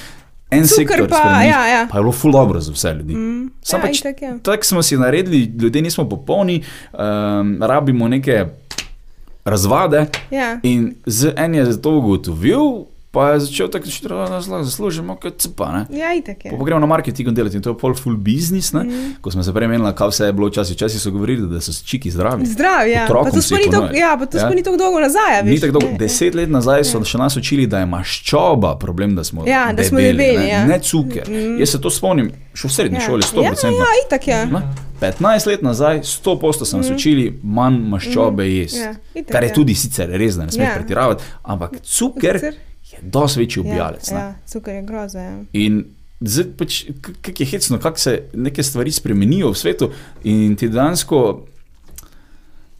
en 0.50 0.66
Cuker 0.66 0.86
sektor 0.86 1.08
pa, 1.08 1.42
ja, 1.42 1.66
ja. 1.66 1.86
pa 1.90 1.98
je 1.98 2.02
bilo 2.02 2.12
ful 2.12 2.32
dobro 2.32 2.60
za 2.60 2.72
vse 2.72 2.94
ljudi. 2.94 3.14
Mm, 3.14 3.50
Sam 3.62 3.80
ja, 3.80 3.86
pač 3.86 4.04
je. 4.04 4.38
Tako 4.42 4.64
smo 4.64 4.82
si 4.82 4.96
naredili, 4.96 5.52
ljudje 5.60 5.82
nismo 5.82 6.08
popolni, 6.08 6.62
um, 6.92 7.58
rabimo 7.62 8.08
neke 8.08 8.44
razvade. 9.44 10.06
Ja. 10.30 10.58
In 10.62 10.94
z 11.06 11.32
en 11.36 11.54
je 11.54 11.82
to 11.82 11.90
ugotovil, 11.90 12.84
pa 13.12 13.30
je 13.30 13.40
začel 13.40 13.68
tako 13.68 13.84
reči, 13.84 14.02
da 14.02 14.40
zaslužimo, 14.62 15.16
kot 15.16 15.36
cepa. 15.36 15.66
Ne? 15.70 15.82
Ja, 15.92 16.14
itak 16.14 16.44
je. 16.44 16.50
Pa 16.50 16.64
gremo 16.64 16.80
na 16.80 16.86
marketing 16.86 17.28
delati 17.30 17.56
in 17.56 17.62
to 17.62 17.70
je 17.70 17.76
pol 17.76 17.92
full 17.94 18.16
business. 18.18 18.72
Ne? 18.72 18.82
Mm. 18.82 19.10
Ko 19.20 19.30
smo 19.30 19.42
se 19.42 19.52
prej 19.52 19.68
menili, 19.68 19.92
kaj 19.92 20.08
vse 20.08 20.24
je 20.24 20.32
bilo 20.32 20.48
včasih, 20.48 20.72
včasih 20.72 20.96
so 20.98 21.10
govorili, 21.10 21.44
da 21.46 21.60
so 21.60 21.72
čiki 21.84 22.10
zdravi. 22.10 22.46
Zdrav, 22.46 22.88
ja. 22.88 23.04
Otrokom 23.04 23.24
Pa 23.26 23.30
to 23.32 23.42
smo 23.42 23.58
ponujajo. 23.58 23.94
ja, 23.94 24.16
pa 24.18 24.26
to 24.26 24.38
Ja. 24.38 24.48
ni 24.50 24.62
tako 24.62 24.76
dolgo 24.78 25.00
nazaj. 25.00 25.32
a 25.34 25.42
Ni 25.44 25.60
tako 25.60 25.72
dolgo, 25.72 25.88
Ne, 25.88 25.98
deset 25.98 26.34
let 26.34 26.48
nazaj 26.50 26.84
so 26.84 27.04
še 27.04 27.18
nas 27.18 27.36
učili, 27.36 27.66
da 27.66 27.78
je 27.78 27.86
maščoba 27.86 28.76
problem, 28.76 29.14
da 29.14 29.24
smo 29.24 29.44
Ja, 29.46 29.72
da 29.72 29.84
smo 29.84 29.98
debeli, 29.98 30.16
debeli, 30.18 30.38
ne, 30.38 30.48
ja. 30.48 30.64
ne 30.66 30.78
cuker. 30.80 31.28
Mm. 31.28 31.60
Jaz 31.60 31.68
se 31.68 31.80
to 31.80 31.90
spomnim 31.90 32.32
še 32.54 32.64
v 32.64 32.72
srednji 32.72 32.96
Ja. 32.96 33.00
šoli, 33.02 33.22
Ja, 33.36 33.52
100%. 33.52 33.66
ja, 33.68 33.90
itak 34.06 34.26
je. 34.26 34.46
Ne? 34.48 34.62
15 35.00 35.46
let 35.46 35.62
nazaj, 35.62 36.00
100% 36.00 36.64
smo 36.64 36.82
se 36.82 36.94
učili 36.94 37.40
manj 37.44 37.78
maščobe 37.84 38.44
jesti. 38.46 38.78
Ja, 38.78 38.94
itak 39.14 39.32
Kar 39.32 39.42
je 39.42 39.48
je. 39.48 39.54
tudi 39.54 39.74
sicer 39.74 40.08
res, 40.10 40.34
da 40.34 40.44
ne 40.44 40.50
smeš 40.50 40.64
Ja. 40.64 40.74
pretiravati, 40.74 41.22
ampak 41.44 41.70
cuker 41.82 42.38
Cuker. 42.38 42.54
Je 42.92 42.98
dosti 43.02 43.40
večji 43.40 43.60
ubijalec. 43.60 44.08
Ja, 44.08 44.14
ne. 44.14 44.20
ja, 44.20 44.34
cuker 44.46 44.74
je 44.74 44.82
groza. 44.82 45.20
Ja. 45.20 45.38
In 45.54 45.84
zdaj 46.20 46.44
pač, 46.54 46.84
kako 47.20 47.38
je 47.38 47.46
hecno, 47.46 47.78
kako 47.78 47.98
se 47.98 48.12
neke 48.34 48.62
stvari 48.62 48.92
spremenijo 48.92 49.50
v 49.50 49.56
svetu, 49.56 49.90
in 50.24 50.56
ti 50.56 50.68
dejansko 50.68 51.46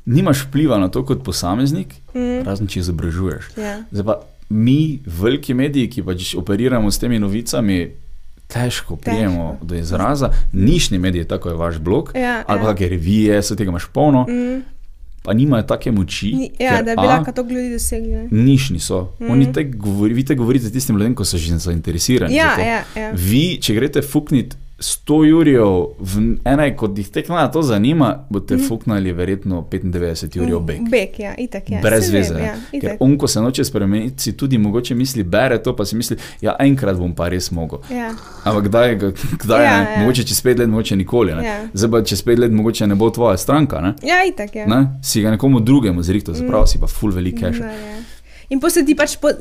nimaš 0.06 0.44
vpliva 0.44 0.78
na 0.78 0.88
to 0.88 1.04
kot 1.04 1.22
posameznik, 1.22 1.94
Mm, 2.12 2.42
razen 2.44 2.66
če 2.66 2.80
izobražuješ. 2.80 3.44
ja. 3.56 3.82
Zdaj 3.90 4.04
pa 4.04 4.20
mi, 4.50 4.76
veliki 5.06 5.54
mediji, 5.54 5.88
ki 5.88 6.02
pač 6.02 6.34
operiramo 6.34 6.90
s 6.90 6.98
temi 6.98 7.18
novicami, 7.18 7.90
težko 8.46 8.96
prijemo 8.96 9.56
do 9.62 9.74
izraza. 9.74 10.28
Nišni 10.52 10.98
mediji, 10.98 11.24
tako 11.24 11.48
je 11.48 11.54
vaš 11.54 11.78
blog, 11.78 12.10
Ja, 12.14 12.44
ali 12.46 12.60
pa 12.60 12.66
ja. 12.66 12.70
kakšne 12.70 12.88
revije, 12.88 13.38
vse 13.40 13.56
tega 13.56 13.70
imaš 13.70 13.86
polno, 13.88 14.26
Mm, 14.28 14.60
pa 15.22 15.32
nimajo 15.32 15.62
take 15.64 15.90
moči. 15.90 16.32
ni- 16.32 16.50
ja, 16.58 16.82
da 16.82 16.92
bi 16.92 17.06
lahko 17.06 17.32
to 17.32 17.42
ljudi 17.42 17.70
dosegli. 17.70 18.28
Nišni 18.32 18.80
so. 18.80 19.00
Mm. 19.18 19.24
Mhm. 19.24 19.32
Oni 19.32 19.52
te 19.52 19.64
govori, 19.64 20.14
vi 20.14 20.24
te 20.24 20.34
govorite 20.34 20.70
tistim 20.70 20.96
ljudem, 20.96 21.14
ko 21.14 21.24
so 21.24 21.38
že 21.38 21.58
zainteresirani. 21.58 22.34
Ja, 22.34 22.56
ja, 22.58 22.84
ja. 22.96 23.12
Vi, 23.12 23.58
če 23.58 23.74
greste 23.74 24.02
fukniti 24.02 24.56
100 24.82 25.18
jurjev 25.28 25.76
v 25.98 26.22
ene, 26.44 26.68
kot 26.76 26.98
jih 26.98 27.08
tekla 27.14 27.46
to 27.52 27.62
zanima, 27.62 28.12
boste 28.30 28.56
mm. 28.56 28.68
fuknili 28.68 29.12
verjetno 29.12 29.62
95 29.70 30.36
jurjev 30.36 30.60
bek. 30.60 30.80
Bek, 30.90 31.18
ja, 31.20 31.34
itak 31.38 31.70
je. 31.70 31.80
Brez 31.82 32.04
Saj 32.06 32.12
vem, 32.12 32.22
veze. 32.22 32.38
Ja, 32.38 32.52
Ja, 32.52 32.54
Ker 32.70 32.78
itak. 32.78 32.96
on, 33.00 33.16
ko 33.18 33.28
se 33.28 33.40
noče 33.40 33.64
spremeniti, 33.64 34.22
si 34.22 34.36
tudi 34.36 34.58
mogoče 34.58 34.94
misli, 34.94 35.22
bere 35.22 35.62
to, 35.62 35.76
pa 35.76 35.84
si 35.84 35.96
misli, 35.96 36.16
ja, 36.40 36.56
enkrat 36.60 36.98
bom 36.98 37.14
pa 37.14 37.28
res 37.32 37.50
mogel. 37.50 37.82
Ja. 37.90 38.12
Ampak 38.44 38.68
kdaj, 38.68 38.94
kdaj 39.44 39.64
Ja, 39.64 39.70
ja, 39.70 39.76
ja. 39.76 39.90
ja. 39.92 40.00
mogoče 40.00 40.24
čez 40.28 40.42
pet 40.42 40.58
let, 40.58 40.68
mogoče 40.68 40.96
nikoli. 40.96 41.34
Ne? 41.34 41.44
Ja. 41.46 41.58
Zdaj 41.74 41.90
pa 41.90 42.02
čez 42.12 42.22
pet 42.22 42.38
let 42.38 42.52
mogoče 42.52 42.86
ne 42.86 42.94
bo 42.98 43.10
tvoja 43.10 43.36
stranka, 43.36 43.80
ne? 43.80 43.94
ja, 44.02 44.24
itak 44.28 44.56
je. 44.56 44.66
Ne? 44.66 44.82
si 45.02 45.22
ga 45.22 45.30
nekomu 45.30 45.60
drugemu 45.60 46.02
zrihtal, 46.02 46.34
zapravo 46.34 46.66
si 46.66 46.80
pa 46.80 46.86
full 46.86 47.14
velik 47.14 47.40
cash. 47.40 47.60
Da, 47.60 47.70
ja. 47.70 48.02
In 48.52 48.60
posle 48.60 48.84
ti 48.86 48.96
pač 48.98 49.16
po, 49.20 49.32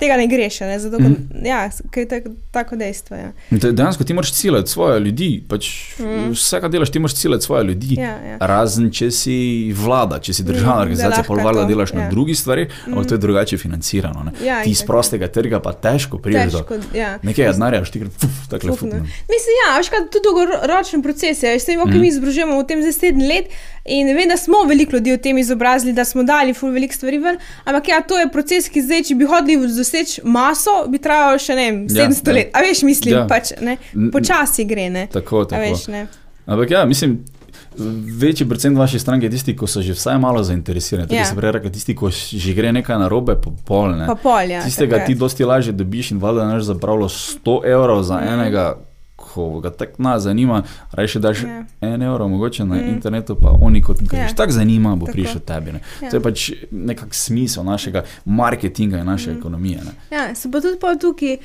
tega 0.00 0.16
ne 0.20 0.26
greš, 0.30 0.60
ne? 0.66 0.78
zato 0.80 1.00
mm. 1.02 1.44
ja, 1.46 1.62
ker 1.90 2.04
je 2.04 2.08
tak, 2.08 2.28
tako 2.54 2.78
dejstvo. 2.80 3.18
Ja. 3.18 3.30
Dejansko 3.50 4.04
ti 4.06 4.14
moraš 4.14 4.32
ciljati 4.38 4.70
svoje 4.70 5.00
ljudi. 5.00 5.30
Pač 5.48 5.70
mm. 5.98 6.30
Vse, 6.34 6.60
kar 6.62 6.70
delaš, 6.70 6.92
ti 6.94 7.02
moraš 7.02 7.18
ciljati 7.20 7.44
svoje 7.44 7.64
ljudi. 7.72 7.98
Ja, 8.00 8.16
ja. 8.30 8.36
Razen 8.40 8.90
če 8.94 9.10
si 9.14 9.38
vlada, 9.76 10.20
če 10.22 10.34
si 10.34 10.46
državna 10.46 10.80
Mm, 10.80 10.82
organizacija, 10.82 11.24
pa 11.28 11.34
valjda 11.34 11.62
to, 11.62 11.68
delaš 11.68 11.92
ja. 11.92 11.98
na 11.98 12.10
drugih 12.10 12.38
stvareh, 12.38 12.68
ampak 12.86 13.06
to 13.06 13.14
je 13.14 13.18
drugače 13.18 13.58
financirano. 13.58 14.22
ne. 14.24 14.32
Ja, 14.46 14.62
ti 14.62 14.70
iz 14.70 14.82
prostega 14.82 15.28
trga 15.28 15.60
pa 15.60 15.72
težko 15.72 16.18
prideš 16.18 16.52
do 16.52 16.64
ja. 16.94 17.18
nekega 17.22 17.52
denarja, 17.52 17.84
štikrat, 17.84 18.12
tako 18.50 18.66
Fukne. 18.66 18.76
fukne. 18.76 19.00
Mislim, 19.30 19.58
ja, 19.64 19.76
veš, 19.78 19.90
kaj, 19.92 20.06
tudi 20.12 20.24
dolgoročen 20.24 21.02
proces 21.02 21.42
je. 21.42 21.52
Veste, 21.52 21.76
mm. 21.76 21.88
Mhm. 21.88 22.00
mi 22.00 22.08
izobražujemo 22.08 22.60
v 22.60 22.66
tem 22.66 22.82
zdaj 22.82 22.96
sedem 22.98 23.26
let 23.28 23.50
in 23.90 24.12
vem, 24.16 24.28
da 24.30 24.36
smo 24.38 24.62
veliko 24.68 24.96
ljudi 24.96 25.12
o 25.12 25.18
tem 25.18 25.38
izobrazili, 25.38 25.92
da 25.92 26.04
smo 26.04 26.22
dali 26.22 26.54
ful 26.54 26.70
veliko 26.70 26.94
stvari 26.94 27.18
ven, 27.18 27.38
ampak 27.64 27.88
ja, 27.88 28.00
to 28.00 28.18
je 28.18 28.28
proces, 28.32 28.68
ki 28.70 28.82
zdaj, 28.82 29.02
če 29.10 29.18
bi 29.18 29.26
hodili 29.26 29.68
doseči 29.76 30.22
maso, 30.24 30.84
bi 30.88 30.98
trajalo 31.02 31.38
še 31.38 31.58
ne 31.58 31.66
vem, 31.66 31.82
Ja, 31.90 32.06
700 32.06 32.28
ja. 32.28 32.34
let. 32.34 32.54
A 32.54 32.62
veš, 32.62 32.82
mislim, 32.82 33.14
Ja. 33.14 33.20
ja. 33.20 33.26
pač, 33.28 33.52
ne, 33.60 33.76
počasi 34.12 34.64
gre, 34.64 34.88
ne. 34.90 35.06
Tako, 35.12 35.44
A 35.44 35.52
tako. 35.52 35.62
veš, 35.66 35.86
ne. 35.88 36.06
Ampak 36.46 36.70
ja, 36.70 36.84
mislim, 36.84 37.18
večji 38.20 38.48
procent 38.48 38.78
vaše 38.78 38.98
stranke 38.98 39.26
je 39.26 39.30
tisti, 39.30 39.54
ki 39.56 39.66
so 39.66 39.82
že 39.82 39.92
vsaj 39.92 40.18
malo 40.18 40.42
zainteresirani. 40.42 41.08
Tako 41.08 41.14
Ja. 41.14 41.20
ja. 41.20 41.26
se 41.26 41.36
prej 41.36 41.52
rekli, 41.52 41.72
tisti, 41.72 41.94
ki 41.96 42.10
že 42.38 42.54
gre 42.54 42.72
nekaj 42.72 42.98
narobe, 42.98 43.36
pa 43.36 43.50
pol 43.64 43.94
ne. 43.96 44.06
Pa 44.06 44.14
pol, 44.14 44.50
ja. 44.50 44.62
Tistega 44.64 45.04
ti 45.06 45.14
dosti 45.14 45.44
lažje 45.44 45.72
dobiš 45.72 46.10
in 46.10 46.18
valjda 46.18 46.46
naš 46.46 46.62
zapravilo 46.70 47.08
100 47.08 47.56
evrov 47.66 48.02
za 48.02 48.20
enega, 48.22 48.74
ko 49.20 49.60
ga 49.60 49.70
tako 49.70 50.02
nas 50.02 50.22
zanima, 50.22 50.62
rajše 50.92 51.18
daš 51.18 51.42
Ja. 51.42 51.64
en 51.80 52.02
evro 52.02 52.28
mogoče 52.28 52.64
na 52.64 52.80
internetu, 52.82 53.36
pa 53.36 53.52
oni 53.60 53.82
kot 53.82 54.00
ga 54.02 54.16
Ja. 54.16 54.28
že 54.28 54.34
tako 54.34 54.52
zanima, 54.52 54.96
bo 54.96 55.06
Tako. 55.06 55.12
prišel 55.12 55.40
tebi. 55.40 55.72
Ne. 55.72 55.80
Ja. 56.02 56.10
To 56.10 56.16
je 56.16 56.22
pač 56.22 56.50
nekak 56.70 57.14
smisel 57.14 57.64
našega 57.64 58.02
marketinga 58.24 58.98
in 58.98 59.06
naše 59.06 59.30
ekonomije. 59.32 59.78
Ne. 59.78 59.92
Ja, 60.16 60.34
so 60.34 60.50
pa 60.50 60.60
tudi 60.60 60.78
pol 60.80 60.96
tukaj 60.96 61.36
uh, 61.36 61.40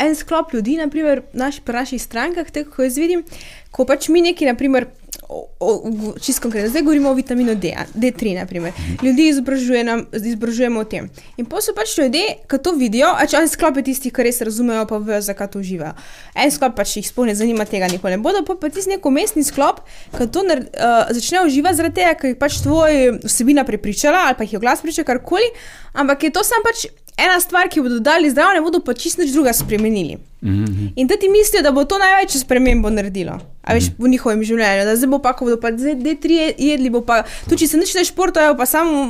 en 0.00 0.14
sklop 0.14 0.52
ljudi, 0.54 0.76
naprimer 0.76 1.22
naš, 1.32 1.60
pri 1.60 1.74
naših 1.74 2.02
strankah, 2.02 2.50
tako 2.50 2.70
ko 2.70 2.82
jaz 2.82 2.96
vidim, 2.98 3.24
ko 3.70 3.84
pač 3.84 4.08
mi 4.08 4.20
neki, 4.22 4.46
naprimer, 4.46 4.86
o- 5.28 5.48
o- 5.60 6.14
čisto 6.20 6.42
konkretno, 6.42 6.70
zdaj 6.70 6.82
govorimo 6.82 7.10
o 7.10 7.14
vitaminu 7.14 7.54
D, 7.54 7.72
a, 7.76 7.84
D3, 7.94 8.34
naprimer. 8.34 8.72
ljudi 9.02 9.28
izobražuje 9.28 9.84
nam, 9.84 10.06
izobražujemo 10.12 10.80
o 10.80 10.84
tem. 10.84 11.10
In 11.36 11.46
pa 11.46 11.60
so 11.60 11.74
pač 11.74 11.98
ljudje, 11.98 12.22
ki 12.48 12.58
to 12.62 12.72
vidijo, 12.72 13.08
a 13.10 13.26
če 13.26 13.36
en 13.36 13.48
sklop 13.48 13.76
je 13.76 13.82
tistih, 13.82 14.12
ki 14.12 14.22
res 14.22 14.40
razumejo, 14.40 14.86
pa 14.86 14.98
vejo, 14.98 15.20
zakaj 15.20 15.50
to 15.50 15.58
uživajo. 15.58 15.94
En 16.34 16.50
sklop 16.50 16.76
pač 16.76 16.96
jih 16.96 17.08
sploh 17.08 17.26
ne 17.26 17.34
zanima, 17.34 17.64
tega 17.64 17.88
nikoli 17.90 18.16
ne 18.16 18.22
bodo, 18.22 18.44
pa 18.46 18.54
pa 18.54 18.70
tisti 18.70 18.94
nek 18.94 19.06
umestni 19.06 19.44
sklop, 19.44 19.82
ki 20.18 20.28
to 20.30 20.42
nar, 20.46 20.62
uh, 20.62 21.10
začne 21.10 21.42
uživati 21.46 21.76
zaradi 21.80 22.00
tega, 22.02 22.14
ker 22.14 22.30
jih 22.30 22.38
pač 22.38 22.60
tvoj 22.62 23.18
vsebina 23.24 23.64
prepričala 23.64 24.26
ali 24.28 24.38
pa 24.38 24.46
jih 24.46 24.52
je 24.52 24.62
glas 24.62 24.82
priča 24.82 25.04
karkoli, 25.04 25.50
ampak 25.94 26.22
je 26.22 26.30
to 26.30 26.44
sam 26.44 26.62
pač 26.64 26.86
ena 27.16 27.40
stvar, 27.40 27.68
ki 27.68 27.80
bodo 27.80 28.00
dali 28.00 28.30
zdravo, 28.30 28.52
ne 28.54 28.60
bodo 28.60 28.80
pa 28.84 28.94
čist 28.94 29.18
nič 29.18 29.32
druga 29.32 29.52
spremenili. 29.56 30.18
Mhm. 30.42 30.86
In 30.96 31.06
da 31.06 31.16
ti 31.16 31.28
mislijo, 31.28 31.62
da 31.62 31.72
bo 31.72 31.84
to 31.84 31.98
največjo 31.98 32.40
spremembo 32.40 32.90
naredilo. 32.90 33.38
A 33.62 33.74
veš, 33.74 33.88
v 33.98 34.08
njihovem 34.08 34.42
življenju, 34.46 34.84
da 34.84 34.94
zdaj 34.96 35.10
bo 35.10 35.18
pa, 35.18 35.32
ko 35.34 35.48
bodo 35.48 35.56
pa 35.58 35.72
zdaj 35.74 35.96
D3 35.96 36.52
jedli, 36.58 36.90
bo 36.92 37.00
pa, 37.02 37.22
tudi 37.48 37.64
če 37.64 37.70
se 37.72 37.80
nič 37.80 37.94
ne 37.98 38.04
športajo, 38.06 38.52
pa 38.58 38.66
samo, 38.68 39.06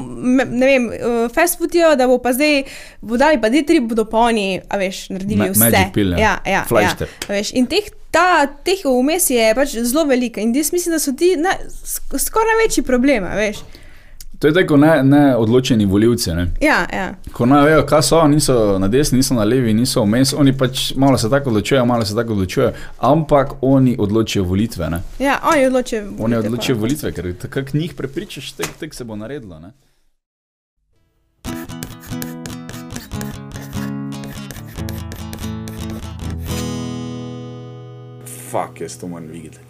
ne 0.47 0.67
vem, 0.71 0.87
uh, 0.89 1.17
fast 1.35 1.59
food 1.61 1.75
jejo, 1.77 1.93
da 1.99 2.07
bo 2.09 2.17
pa 2.23 2.33
zdaj, 2.33 2.63
bo 3.03 3.19
dali 3.21 3.41
pa 3.43 3.51
D3, 3.53 3.83
bodo 3.85 4.07
pa 4.09 4.31
oni, 4.31 4.63
a 4.71 4.79
veš, 4.81 5.09
naredili 5.13 5.43
Ma- 5.43 5.51
vse. 5.53 5.67
magic 5.67 5.93
pill, 5.93 6.15
ja. 6.15 6.19
ja, 6.19 6.35
ja, 6.47 6.53
ja. 6.53 6.65
Flajšter. 6.71 7.11
A 7.29 7.37
Veš, 7.37 7.53
in 7.59 7.67
teh, 7.69 7.91
ta, 8.15 8.47
teh 8.65 8.87
vmes 8.87 9.29
je 9.35 9.51
pač 9.59 9.77
zelo 9.77 10.07
veliko 10.09 10.41
in 10.41 10.55
jaz 10.57 10.73
mislim, 10.73 10.97
da 10.97 11.03
so 11.03 11.13
ti 11.13 11.35
na, 11.37 11.53
sk 11.69 12.17
skoraj 12.23 12.55
največji 12.55 12.87
problem, 12.87 13.29
veš. 13.37 13.61
To 14.39 14.47
je 14.47 14.55
tako 14.55 14.77
ne, 14.77 15.03
ne 15.03 15.37
odločeni 15.37 15.87
voljivci. 15.87 16.31
Ne. 16.31 16.47
Ja, 16.61 16.87
ja. 16.93 17.15
Ko 17.33 17.47
ne 17.47 17.63
vejo, 17.65 17.87
kaj 17.87 18.03
so, 18.03 18.21
niso 18.29 18.79
na 18.79 18.89
desni, 18.89 19.17
niso 19.17 19.35
na 19.35 19.45
levi, 19.45 19.75
niso 19.75 20.05
vmes, 20.05 20.35
oni 20.37 20.53
pač 20.53 20.93
malo 20.97 21.19
se 21.19 21.31
tako 21.31 21.51
odločujejo, 21.51 21.85
malo 21.85 22.05
se 22.05 22.15
tako 22.15 22.33
odločujejo, 22.33 22.73
ampak 22.99 23.55
oni 23.61 23.97
odločijo 23.99 24.45
volitve. 24.45 24.91
Ne. 24.91 25.03
ja 25.19 25.41
oni 25.53 25.67
odločijo. 25.67 26.03
Oni 26.03 26.17
volitve, 26.19 26.39
odločijo 26.39 26.77
pa. 26.77 26.81
volitve, 26.81 27.13
ker 27.13 27.35
tako 27.37 27.61
njih 27.73 27.95
prepričaš, 27.95 28.53
tek, 28.53 28.69
tek 28.81 28.95
se 28.95 29.05
bo 29.05 29.17
naredilo. 29.17 29.59
Ne. 29.59 29.73
Fak, 38.51 38.81
jaz 38.81 38.99
to 38.99 39.09
moram 39.09 39.27
videti. 39.27 39.66